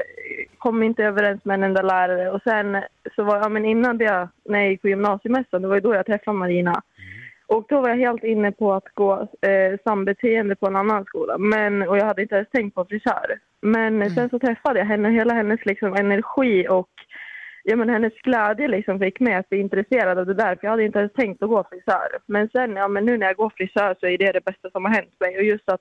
kom 0.58 0.82
inte 0.82 1.04
överens 1.04 1.44
med 1.44 1.54
en 1.54 1.62
enda 1.62 1.82
lärare 1.82 2.30
och 2.30 2.42
sen 2.42 2.82
så 3.16 3.22
var, 3.22 3.36
ja 3.36 3.48
men 3.48 3.64
innan 3.64 3.98
det, 3.98 4.28
när 4.44 4.58
jag 4.58 4.70
gick 4.70 4.82
på 4.82 4.88
gymnasiemässan, 4.88 5.62
det 5.62 5.68
var 5.68 5.74
ju 5.74 5.80
då 5.80 5.94
jag 5.94 6.06
träffade 6.06 6.38
Marina. 6.38 6.82
Och 7.46 7.64
då 7.68 7.80
var 7.80 7.88
jag 7.88 7.96
helt 7.96 8.24
inne 8.24 8.52
på 8.52 8.72
att 8.72 8.88
gå 8.94 9.12
eh, 9.22 9.78
sambeteende 9.84 10.56
på 10.56 10.66
en 10.66 10.76
annan 10.76 11.04
skola, 11.04 11.38
men, 11.38 11.88
och 11.88 11.98
jag 11.98 12.04
hade 12.04 12.22
inte 12.22 12.34
ens 12.34 12.50
tänkt 12.50 12.74
på 12.74 12.84
frisör. 12.84 13.38
Men 13.60 14.10
sen 14.10 14.28
så 14.30 14.38
träffade 14.38 14.78
jag 14.78 14.86
henne, 14.86 15.10
hela 15.10 15.34
hennes 15.34 15.66
liksom 15.66 15.94
energi 15.94 16.68
och 16.68 16.88
ja, 17.68 17.76
men 17.76 17.88
hennes 17.88 18.14
glädje 18.14 18.68
liksom 18.68 18.98
fick 18.98 19.20
mig 19.20 19.34
att 19.34 19.48
bli 19.48 19.58
intresserad 19.58 20.18
av 20.18 20.26
det 20.26 20.34
där, 20.34 20.56
för 20.56 20.66
jag 20.66 20.70
hade 20.70 20.84
inte 20.84 20.98
ens 20.98 21.12
tänkt 21.12 21.42
att 21.42 21.48
gå 21.48 21.64
frisör. 21.70 22.08
Men 22.26 22.48
sen, 22.48 22.76
ja 22.76 22.88
men 22.88 23.04
nu 23.04 23.18
när 23.18 23.26
jag 23.26 23.36
går 23.36 23.52
frisör 23.56 23.96
så 24.00 24.06
är 24.06 24.18
det 24.18 24.32
det 24.32 24.44
bästa 24.44 24.70
som 24.70 24.84
har 24.84 24.92
hänt 24.92 25.14
mig. 25.20 25.36
Och 25.36 25.44
just 25.44 25.68
att 25.68 25.80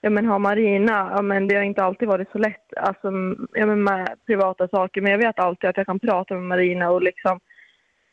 ja, 0.00 0.10
men 0.10 0.26
ha 0.26 0.38
Marina, 0.38 1.12
ja, 1.16 1.22
men 1.22 1.48
det 1.48 1.56
har 1.56 1.62
inte 1.62 1.84
alltid 1.84 2.08
varit 2.08 2.30
så 2.32 2.38
lätt 2.38 2.76
alltså, 2.76 3.08
ja, 3.52 3.66
men 3.66 3.84
med 3.84 4.08
privata 4.26 4.68
saker. 4.68 5.00
Men 5.00 5.12
jag 5.12 5.18
vet 5.18 5.38
alltid 5.38 5.70
att 5.70 5.76
jag 5.76 5.86
kan 5.86 6.00
prata 6.00 6.34
med 6.34 6.42
Marina 6.42 6.90
och 6.90 7.02
liksom, 7.02 7.40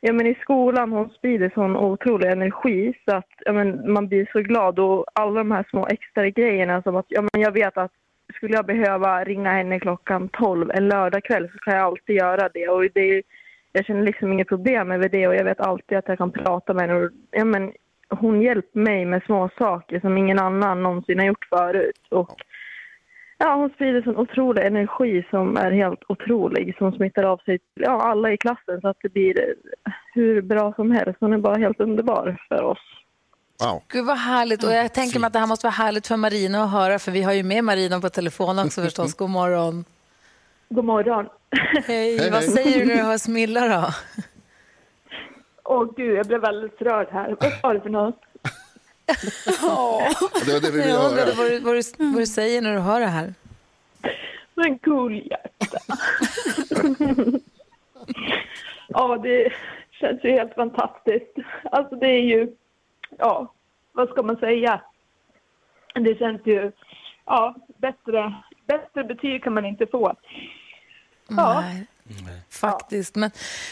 ja 0.02 0.14
men 0.14 0.28
i 0.28 0.36
skolan 0.42 0.92
hon 0.92 1.10
sprider 1.10 1.52
sån 1.54 1.78
otrolig 1.78 2.30
energi 2.30 2.94
så 3.06 3.16
att 3.16 3.32
ja, 3.46 3.54
men 3.54 3.94
man 3.94 4.08
blir 4.08 4.30
så 4.32 4.40
glad 4.40 4.80
och 4.80 5.06
alla 5.14 5.38
de 5.38 5.52
här 5.52 5.66
små 5.70 5.88
extra 5.88 6.30
grejerna 6.30 6.82
som 6.82 6.96
att, 6.96 7.06
ja 7.10 7.22
men 7.22 7.42
jag 7.42 7.52
vet 7.52 7.78
att 7.78 7.92
skulle 8.36 8.56
jag 8.56 8.66
behöva 8.66 9.24
ringa 9.24 9.52
henne 9.52 9.80
klockan 9.80 10.30
12 10.30 10.72
en 10.72 10.88
lördagkväll 10.88 11.50
så 11.52 11.58
kan 11.58 11.76
jag 11.76 11.84
alltid 11.84 12.16
göra 12.16 12.50
det 12.54 12.68
och 12.68 12.84
det 12.94 13.24
jag 13.72 13.86
känner 13.86 14.04
liksom 14.04 14.34
inget 14.34 14.48
problem 14.48 14.88
med 14.88 15.12
det 15.12 15.28
och 15.28 15.36
jag 15.36 15.44
vet 15.44 15.60
alltid 15.60 15.98
att 15.98 16.08
jag 16.08 16.18
kan 16.18 16.32
prata 16.32 16.74
med 16.74 16.82
henne 16.82 17.06
och, 17.06 17.12
ja 17.32 17.46
men 17.46 17.72
hon 18.10 18.42
hjälper 18.42 18.80
mig 18.80 19.06
med 19.06 19.24
små 19.24 19.50
saker 19.58 20.00
som 20.00 20.18
ingen 20.18 20.40
annan 20.40 20.84
någonsin 20.84 21.20
har 21.20 21.26
gjort 21.26 21.48
förut 21.50 22.08
och 22.10 22.36
Ja, 23.40 23.56
hon 23.56 23.70
sprider 23.70 24.02
sån 24.02 24.18
otrolig 24.18 24.66
energi 24.66 25.26
som 25.30 25.58
är 25.58 25.72
helt 25.72 26.04
otrolig, 26.08 26.76
som 26.78 26.92
smittar 26.92 27.24
av 27.24 27.38
sig 27.38 27.60
till 27.60 27.84
ja, 27.84 28.02
alla 28.02 28.32
i 28.32 28.38
klassen 28.38 28.82
så 28.82 28.88
att 28.88 28.98
det 29.02 29.14
blir 29.14 29.56
hur 30.14 30.42
bra 30.42 30.74
som 30.74 30.92
helst. 30.92 31.18
Hon 31.20 31.34
är 31.34 31.38
bara 31.38 31.58
helt 31.58 31.80
underbar 31.80 32.46
för 32.50 32.64
oss. 32.64 33.07
Wow. 33.60 33.84
Gud 33.88 34.06
vad 34.06 34.18
härligt. 34.18 34.64
Och 34.64 34.72
jag 34.72 34.94
tänker 34.94 35.20
mig 35.20 35.28
att 35.28 35.34
det 35.34 35.40
här 35.40 35.48
måste 35.48 35.66
vara 35.66 35.74
härligt 35.74 36.08
för 36.08 36.16
Marina 36.18 36.64
att 36.64 36.72
höra, 36.72 37.00
för 37.00 37.12
vi 37.12 37.22
har 37.22 37.34
ju 37.34 37.44
med 37.44 37.64
Marina 37.64 38.00
på 38.02 38.10
telefon 38.10 38.60
också 38.60 38.82
förstås. 38.82 39.14
God 39.18 39.30
morgon. 39.30 39.86
God 40.70 40.86
morgon. 40.86 41.26
Hej, 41.86 42.18
Hej, 42.18 42.32
vad 42.32 42.42
hej. 42.42 42.50
säger 42.52 42.80
du 42.80 42.86
när 42.86 42.96
du 42.96 43.02
hör 43.02 43.18
Smilla 43.18 43.68
då? 43.68 43.94
Åh 45.64 45.88
gud, 45.98 46.18
jag 46.18 46.26
blev 46.28 46.42
väldigt 46.42 46.82
rörd 46.82 47.08
här. 47.12 47.36
Vad 47.40 47.52
var 47.64 47.74
det 47.74 47.82
för 47.82 47.90
något? 47.90 48.22
Det 50.46 50.54
var 50.54 50.62
det 50.62 50.72
vi 50.72 50.78
ville 50.78 50.90
Jag 50.90 51.06
undrade 51.12 51.32
höra. 51.32 51.36
vad 51.44 51.52
du, 51.52 51.60
vad, 51.60 51.76
du, 51.76 51.82
vad 52.12 52.22
du 52.22 52.26
säger 52.28 52.62
när 52.62 52.74
du 52.74 52.80
hör 52.80 53.00
det 53.00 53.06
här. 53.08 53.34
Men 54.56 54.78
gullhjärta. 54.78 55.78
ja, 58.88 59.18
det 59.24 59.54
känns 59.92 60.24
ju 60.24 60.32
helt 60.32 60.54
fantastiskt. 60.54 61.34
Alltså 61.72 61.96
det 61.96 62.08
är 62.08 62.22
ju, 62.22 62.48
ja, 63.18 63.54
vad 63.92 64.10
ska 64.10 64.24
man 64.24 64.38
säga? 64.38 64.82
Det 65.94 66.20
känns 66.20 66.42
ju, 66.46 66.72
ja, 67.26 67.56
bättre, 67.78 68.34
bättre 68.68 69.04
betyg 69.04 69.44
kan 69.44 69.54
man 69.54 69.66
inte 69.66 69.88
få. 69.88 70.16
Ja. 71.30 71.62
Nej, 71.62 71.88
faktiskt. 72.50 73.16
Men 73.16 73.32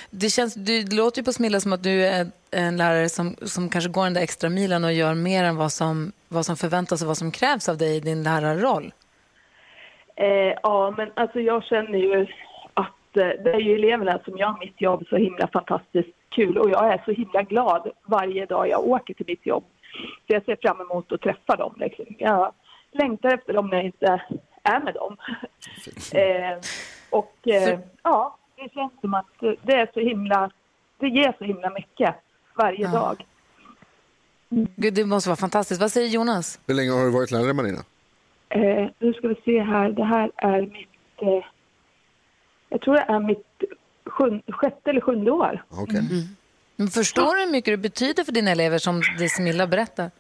det, 0.09 0.29
känns, 0.29 0.53
det 0.53 0.93
låter 0.93 1.21
ju 1.21 1.25
på 1.25 1.33
Smilla 1.33 1.59
som 1.59 1.73
att 1.73 1.83
du 1.83 2.05
är 2.05 2.27
en 2.51 2.77
lärare 2.77 3.09
som, 3.09 3.35
som 3.41 3.69
kanske 3.69 3.91
går 3.91 4.03
den 4.03 4.13
där 4.13 4.21
extra 4.21 4.49
milen 4.49 4.83
och 4.83 4.93
gör 4.93 5.13
mer 5.13 5.43
än 5.43 5.55
vad 5.55 5.71
som, 5.71 6.11
vad 6.27 6.45
som 6.45 6.57
förväntas 6.57 7.01
och 7.01 7.07
vad 7.07 7.17
som 7.17 7.31
krävs 7.31 7.69
av 7.69 7.77
dig 7.77 7.97
i 7.97 7.99
din 7.99 8.23
lärarroll. 8.23 8.93
Eh, 10.15 10.53
ja, 10.63 10.93
men 10.97 11.11
alltså 11.13 11.39
jag 11.39 11.63
känner 11.63 11.97
ju 11.97 12.27
att 12.73 13.17
eh, 13.17 13.43
det 13.43 13.53
är 13.53 13.59
ju 13.59 13.75
eleverna 13.75 14.19
som 14.25 14.37
gör 14.37 14.59
mitt 14.59 14.81
jobb 14.81 15.03
så 15.09 15.17
himla 15.17 15.47
fantastiskt 15.47 16.14
kul 16.35 16.57
och 16.57 16.69
jag 16.69 16.93
är 16.93 17.01
så 17.05 17.11
himla 17.11 17.41
glad 17.43 17.91
varje 18.05 18.45
dag 18.45 18.69
jag 18.69 18.87
åker 18.87 19.13
till 19.13 19.25
mitt 19.27 19.45
jobb. 19.45 19.63
Så 20.27 20.33
jag 20.33 20.45
ser 20.45 20.57
fram 20.61 20.81
emot 20.81 21.11
att 21.11 21.21
träffa 21.21 21.55
dem. 21.55 21.73
Liksom. 21.77 22.05
Jag 22.19 22.53
längtar 22.91 23.29
efter 23.33 23.53
dem 23.53 23.67
när 23.67 23.77
jag 23.77 23.85
inte 23.85 24.21
är 24.63 24.79
med 24.79 24.93
dem. 24.93 25.17
Eh, 26.13 26.57
och 27.09 27.35
eh, 27.47 27.79
ja, 28.03 28.37
det 28.55 28.73
känns 28.73 28.93
som 29.01 29.13
att 29.13 29.39
det 29.61 29.73
är 29.73 29.89
så 29.93 29.99
himla, 29.99 30.51
det 30.97 31.07
ger 31.07 31.33
så 31.37 31.43
himla 31.43 31.69
mycket 31.69 32.15
varje 32.55 32.81
Ja. 32.85 32.91
dag. 32.91 33.25
Gud, 34.75 34.93
det 34.93 35.05
måste 35.05 35.29
vara 35.29 35.37
fantastiskt. 35.37 35.81
Vad 35.81 35.91
säger 35.91 36.07
Jonas? 36.07 36.59
Hur 36.67 36.73
länge 36.75 36.91
har 36.91 37.03
du 37.05 37.11
varit 37.11 37.31
lärare 37.31 37.53
Marina? 37.53 37.79
Eh, 38.49 38.87
nu 38.99 39.13
ska 39.13 39.27
vi 39.27 39.35
se 39.45 39.59
här. 39.61 39.89
Det 39.89 40.03
här 40.03 40.31
är 40.35 40.61
mitt... 40.61 41.21
Eh, 41.21 41.45
jag 42.69 42.81
tror 42.81 42.93
det 42.93 43.01
är 43.07 43.19
mitt 43.19 43.63
sjun, 44.05 44.41
sjätte 44.47 44.89
eller 44.89 45.01
sjunde 45.01 45.31
år. 45.31 45.63
Okay. 45.69 45.99
Mm. 45.99 46.35
Men 46.75 46.87
förstår 46.87 47.35
du 47.35 47.41
hur 47.41 47.51
mycket 47.51 47.73
det 47.73 47.77
betyder 47.77 48.23
för 48.23 48.31
dina 48.31 48.51
elever 48.51 48.77
som 48.77 49.01
det 49.19 49.29
Smilla 49.29 49.67
berättar? 49.67 50.11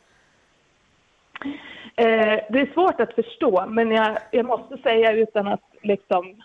Eh, 1.97 2.39
det 2.49 2.59
är 2.59 2.73
svårt 2.73 2.99
att 2.99 3.13
förstå, 3.13 3.65
men 3.69 3.91
jag, 3.91 4.17
jag 4.31 4.45
måste 4.45 4.77
säga 4.77 5.11
utan 5.11 5.47
att 5.47 5.63
liksom... 5.81 6.41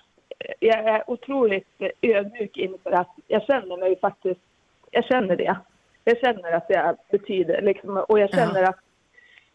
Jag 0.61 0.79
är 0.79 1.11
otroligt 1.11 1.69
ödmjuk 2.01 2.57
inför 2.57 2.91
att 2.91 3.15
jag 3.27 3.43
känner 3.43 3.77
mig 3.77 3.99
faktiskt... 4.01 4.41
Jag 4.91 5.05
känner 5.05 5.37
det. 5.37 5.57
Jag 6.05 6.19
känner 6.19 6.53
att 6.53 6.69
det 6.69 6.97
betyder 7.11 7.63
liksom, 7.63 7.97
och 7.97 8.21
jag 8.21 8.31
känner 8.31 8.63
att, 8.63 8.79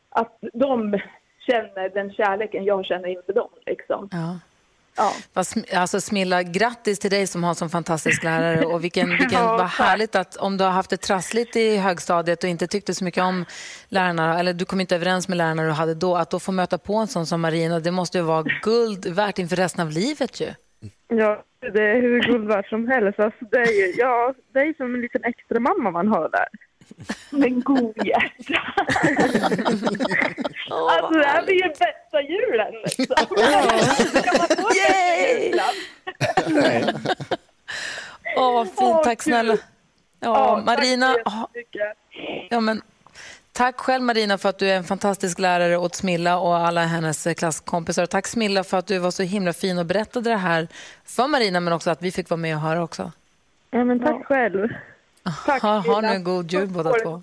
att 0.09 0.37
de 0.53 0.99
känner 1.47 1.89
den 1.89 2.13
kärleken 2.13 2.65
jag 2.65 2.85
känner 2.85 3.07
inför 3.07 3.33
dem. 3.33 3.49
Liksom. 3.65 4.09
Ja. 4.11 4.39
Ja. 4.97 5.13
Alltså 5.73 6.01
Smilla, 6.01 6.43
grattis 6.43 6.99
till 6.99 7.11
dig 7.11 7.27
som 7.27 7.43
har 7.43 7.49
en 7.49 7.55
sån 7.55 7.69
fantastisk 7.69 8.23
lärare 8.23 8.65
och 8.65 8.83
vilken, 8.83 9.09
vilken, 9.19 9.31
Ja, 9.31 9.57
vad 9.57 9.67
härligt 9.67 10.15
att 10.15 10.35
om 10.35 10.57
du 10.57 10.63
har 10.63 10.71
haft 10.71 10.89
det 10.89 10.97
trassligt 10.97 11.55
i 11.55 11.77
högstadiet 11.77 12.43
och 12.43 12.49
inte 12.49 12.67
tyckte 12.67 12.93
så 12.93 13.03
mycket 13.03 13.23
om 13.23 13.45
lärarna, 13.89 14.39
eller 14.39 14.53
du 14.53 14.65
kom 14.65 14.81
inte 14.81 14.95
överens 14.95 15.27
med 15.27 15.37
lärarna 15.37 15.63
du 15.63 15.71
hade 15.71 15.93
då, 15.95 16.15
att 16.15 16.29
då 16.29 16.39
få 16.39 16.51
möta 16.51 16.77
på 16.77 16.95
en 16.95 17.07
sån 17.07 17.25
som 17.25 17.41
Marina, 17.41 17.79
det 17.79 17.91
måste 17.91 18.17
ju 18.17 18.23
vara 18.23 18.43
guld 18.63 19.05
värt 19.05 19.39
inför 19.39 19.55
resten 19.55 19.81
av 19.87 19.91
livet 19.91 20.41
ju. 20.41 20.47
Ja, 21.07 21.43
det 21.73 21.83
är 21.83 22.01
hur 22.01 22.21
guld 22.21 22.47
värt 22.47 22.69
som 22.69 22.87
helst. 22.87 23.19
Alltså, 23.19 23.45
det, 23.51 23.57
är 23.57 23.71
ju, 23.71 23.93
ja, 23.97 24.33
det 24.53 24.59
är 24.59 24.73
som 24.73 24.95
en 24.95 25.01
liten 25.01 25.23
extra 25.23 25.59
mamma 25.59 25.91
man 25.91 26.07
har 26.07 26.29
där. 26.29 26.47
Men 27.29 27.61
god 27.61 28.05
hjärta. 28.05 28.61
alltså 30.69 31.13
det 31.13 31.25
här 31.25 31.45
blir 31.45 31.55
ju 31.55 31.69
bästa 31.69 32.21
julen. 32.21 32.73
Liksom. 32.83 33.15
Kan 34.23 34.37
man 34.37 34.47
få 34.47 34.69
Yay! 34.75 35.45
julen? 35.45 36.95
Åh, 38.37 38.53
vad 38.53 38.67
fint. 38.67 39.03
Tack 39.03 39.23
snälla. 39.23 39.57
Ja, 40.19 40.55
tack 40.55 40.65
Marina, 40.65 41.15
ja, 42.49 42.59
men, 42.59 42.81
tack 43.51 43.79
själv 43.79 44.03
Marina 44.03 44.37
för 44.37 44.49
att 44.49 44.59
du 44.59 44.69
är 44.69 44.77
en 44.77 44.83
fantastisk 44.83 45.39
lärare 45.39 45.77
åt 45.77 45.95
Smilla 45.95 46.39
och 46.39 46.57
alla 46.57 46.81
hennes 46.85 47.27
eh, 47.27 47.33
klasskompisar. 47.33 48.05
Tack 48.05 48.27
Smilla 48.27 48.63
för 48.63 48.77
att 48.77 48.87
du 48.87 48.99
var 48.99 49.11
så 49.11 49.23
himla 49.23 49.53
fin 49.53 49.77
och 49.77 49.85
berättade 49.85 50.29
det 50.29 50.35
här 50.37 50.67
för 51.05 51.27
Marina, 51.27 51.59
men 51.59 51.73
också 51.73 51.89
att 51.89 52.01
vi 52.01 52.11
fick 52.11 52.29
vara 52.29 52.37
med 52.37 52.55
och 52.55 52.61
höra 52.61 52.83
också. 52.83 53.11
Ja, 53.71 53.83
men 53.83 53.99
tack 53.99 54.25
själv. 54.25 54.69
Tack, 55.45 55.61
Ha, 55.61 55.77
ha 55.79 56.01
nu 56.01 56.07
en 56.07 56.23
god 56.23 56.51
jul 56.51 56.67
båda 56.67 56.93
två. 56.93 57.21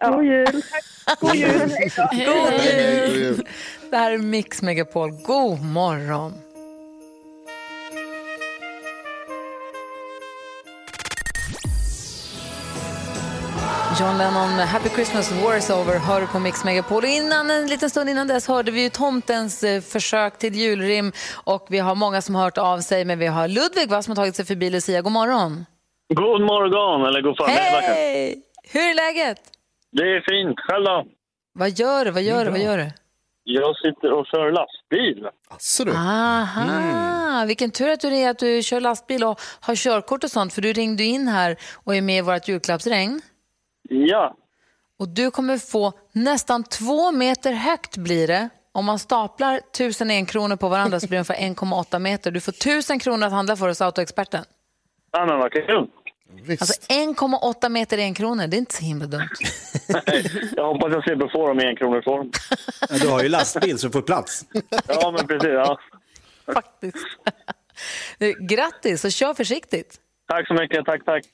God 0.00 0.24
jul. 0.24 0.62
God 1.20 1.34
jul. 1.34 1.68
God 2.10 2.64
jul! 2.64 3.48
Det 3.90 3.96
här 3.96 4.10
är 4.12 4.18
Mix 4.18 4.62
Megapol. 4.62 5.10
God 5.10 5.62
morgon! 5.64 6.32
John 14.00 14.18
Lennon 14.18 14.56
med 14.56 14.68
Happy 14.68 14.88
Christmas, 14.88 15.32
War 15.32 15.56
is 15.56 15.70
over, 15.70 15.98
hör 15.98 16.20
du 16.20 16.26
på 16.26 16.38
Mix 16.38 16.64
Megapol. 16.64 17.02
Och 17.04 17.08
Innan, 17.08 17.50
en 17.50 17.66
liten 17.66 17.90
stund 17.90 18.10
innan 18.10 18.26
dess 18.26 18.48
hörde 18.48 18.70
vi 18.70 18.82
ju 18.82 18.88
tomtens 18.90 19.62
eh, 19.62 19.80
försök 19.80 20.38
till 20.38 20.54
julrim 20.54 21.12
och 21.32 21.66
vi 21.70 21.78
har 21.78 21.94
många 21.94 22.22
som 22.22 22.34
har 22.34 22.42
hört 22.42 22.58
av 22.58 22.80
sig, 22.80 23.04
men 23.04 23.18
vi 23.18 23.26
har 23.26 23.48
Ludvig 23.48 23.88
va, 23.88 24.02
som 24.02 24.10
har 24.10 24.16
tagit 24.16 24.36
sig 24.36 24.44
förbi 24.44 24.70
Lucia. 24.70 25.02
God 25.02 25.12
morgon! 25.12 25.64
God 26.14 26.40
morgon, 26.40 27.06
eller 27.06 27.20
god 27.20 27.36
förmiddag. 27.36 27.80
Hej! 27.80 28.42
Hur 28.72 28.80
är 28.80 28.94
läget? 28.94 29.38
Det 29.92 30.02
är 30.02 30.20
fint. 30.30 30.60
Själv 30.60 30.84
då? 30.84 31.06
Vad 31.52 31.70
gör 31.70 32.04
du? 32.04 32.10
Vad 32.10 32.22
gör 32.22 32.44
du? 32.44 32.50
Vad 32.50 32.60
gör 32.60 32.78
du? 32.78 32.90
Jag 33.44 33.76
sitter 33.76 34.12
och 34.12 34.26
kör 34.26 34.52
lastbil. 34.52 35.28
Asså 35.48 35.90
Aha, 35.90 37.44
vilken 37.46 37.70
tur 37.70 37.88
att 37.90 38.00
du 38.00 38.16
är 38.16 38.30
att 38.30 38.38
du 38.38 38.62
kör 38.62 38.80
lastbil 38.80 39.24
och 39.24 39.40
har 39.60 39.74
körkort 39.74 40.24
och 40.24 40.30
sånt, 40.30 40.52
för 40.52 40.62
du 40.62 40.72
ringde 40.72 41.04
in 41.04 41.28
här 41.28 41.56
och 41.84 41.96
är 41.96 42.02
med 42.02 42.18
i 42.18 42.20
vårt 42.20 42.48
julklappsregn. 42.48 43.20
Ja. 43.88 44.34
Och 44.98 45.08
du 45.08 45.30
kommer 45.30 45.58
få 45.58 45.92
nästan 46.12 46.64
två 46.64 47.12
meter 47.12 47.52
högt 47.52 47.96
blir 47.96 48.26
det. 48.26 48.48
Om 48.72 48.84
man 48.84 48.98
staplar 48.98 49.60
tusen 49.76 50.10
enkronor 50.10 50.56
på 50.56 50.68
varandra 50.68 51.00
så 51.00 51.06
blir 51.06 51.18
det 51.18 51.34
ungefär 51.34 51.64
1,8 51.64 51.98
meter. 51.98 52.30
Du 52.30 52.40
får 52.40 52.52
tusen 52.52 52.98
kronor 52.98 53.26
att 53.26 53.32
handla 53.32 53.56
för 53.56 53.68
hos 53.68 53.80
Autoexperten. 53.80 54.44
Ja, 55.12 55.26
men 55.26 55.38
vad 55.38 55.52
kul. 55.52 55.88
Alltså 56.50 56.80
1,8 56.92 57.68
meter 57.68 57.98
enkronor, 57.98 58.46
det 58.46 58.56
är 58.56 58.58
inte 58.58 58.74
så 58.74 58.82
himla 58.84 59.06
dumt. 59.06 59.28
Jag 60.56 60.66
hoppas 60.72 60.92
jag 60.92 61.02
slipper 61.04 61.28
få 61.32 61.48
dem 61.48 61.60
i 61.60 61.64
en 61.64 61.76
kronors 61.76 62.04
form. 62.04 62.30
Ja, 62.90 62.98
du 63.00 63.08
har 63.08 63.22
ju 63.22 63.28
lastbil 63.28 63.78
så 63.78 63.86
du 63.86 63.92
får 63.92 64.02
plats. 64.02 64.44
Ja, 64.88 65.10
men 65.10 65.26
precis. 65.26 65.50
Ja. 65.52 65.78
Du, 68.18 68.32
Grattis 68.40 69.04
och 69.04 69.12
kör 69.12 69.34
försiktigt. 69.34 70.00
Tack 70.28 70.46
så 70.46 70.54
mycket. 70.54 70.84
Tack, 70.84 71.04
tack. 71.04 71.24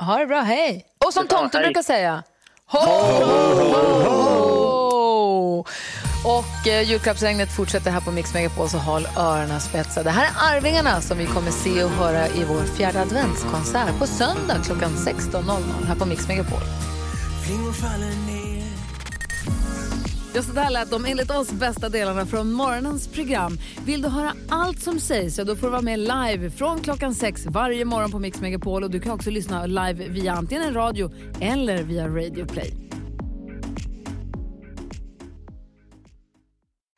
Ha 0.00 0.18
det 0.18 0.26
bra, 0.26 0.40
hej! 0.40 0.86
Och 1.06 1.12
som 1.12 1.26
tomten 1.26 1.62
brukar 1.62 1.82
säga, 1.82 2.22
ho, 2.66 2.78
ho, 2.78 4.04
ho! 4.04 5.64
Och 6.24 6.68
eh, 6.68 6.90
julklappsregnet 6.90 7.52
fortsätter 7.56 7.90
här 7.90 8.00
på 8.00 8.10
Mix 8.10 8.34
Megapol, 8.34 8.68
så 8.68 8.78
håll 8.78 9.06
öronen 9.16 9.60
spetsade. 9.60 10.04
Det 10.04 10.10
här 10.10 10.24
är 10.24 10.56
Arvingarna 10.56 11.00
som 11.00 11.18
vi 11.18 11.26
kommer 11.26 11.50
se 11.50 11.84
och 11.84 11.90
höra 11.90 12.28
i 12.28 12.44
vår 12.48 12.62
fjärde 12.76 13.00
adventskonsert 13.00 13.98
på 13.98 14.06
söndag 14.06 14.56
klockan 14.64 14.90
16.00 14.90 15.86
här 15.86 15.94
på 15.94 16.06
Mix 16.06 16.28
Megapol. 16.28 16.60
Ja, 20.34 20.42
så 20.42 20.52
där 20.52 20.70
lät 20.70 20.90
de 20.90 21.04
enligt 21.04 21.30
oss 21.30 21.50
bästa 21.50 21.88
delarna 21.88 22.26
från 22.26 22.52
morgonens 22.52 23.08
program. 23.08 23.58
Vill 23.84 24.02
du 24.02 24.08
höra 24.08 24.32
allt 24.48 24.82
som 24.82 25.00
sägs 25.00 25.36
så 25.36 25.44
då 25.44 25.56
får 25.56 25.66
du 25.66 25.70
vara 25.70 25.82
med 25.82 25.98
live 25.98 26.50
från 26.50 26.80
klockan 26.80 27.14
sex 27.14 27.46
varje 27.46 27.84
morgon 27.84 28.10
på 28.10 28.18
Mix 28.18 28.40
Megapol. 28.40 28.84
Och 28.84 28.90
du 28.90 29.00
kan 29.00 29.12
också 29.12 29.30
lyssna 29.30 29.66
live 29.66 30.08
via 30.08 30.32
antingen 30.32 30.74
radio 30.74 31.10
eller 31.40 31.82
via 31.82 32.08
Radio 32.08 32.46
Play. 32.46 32.87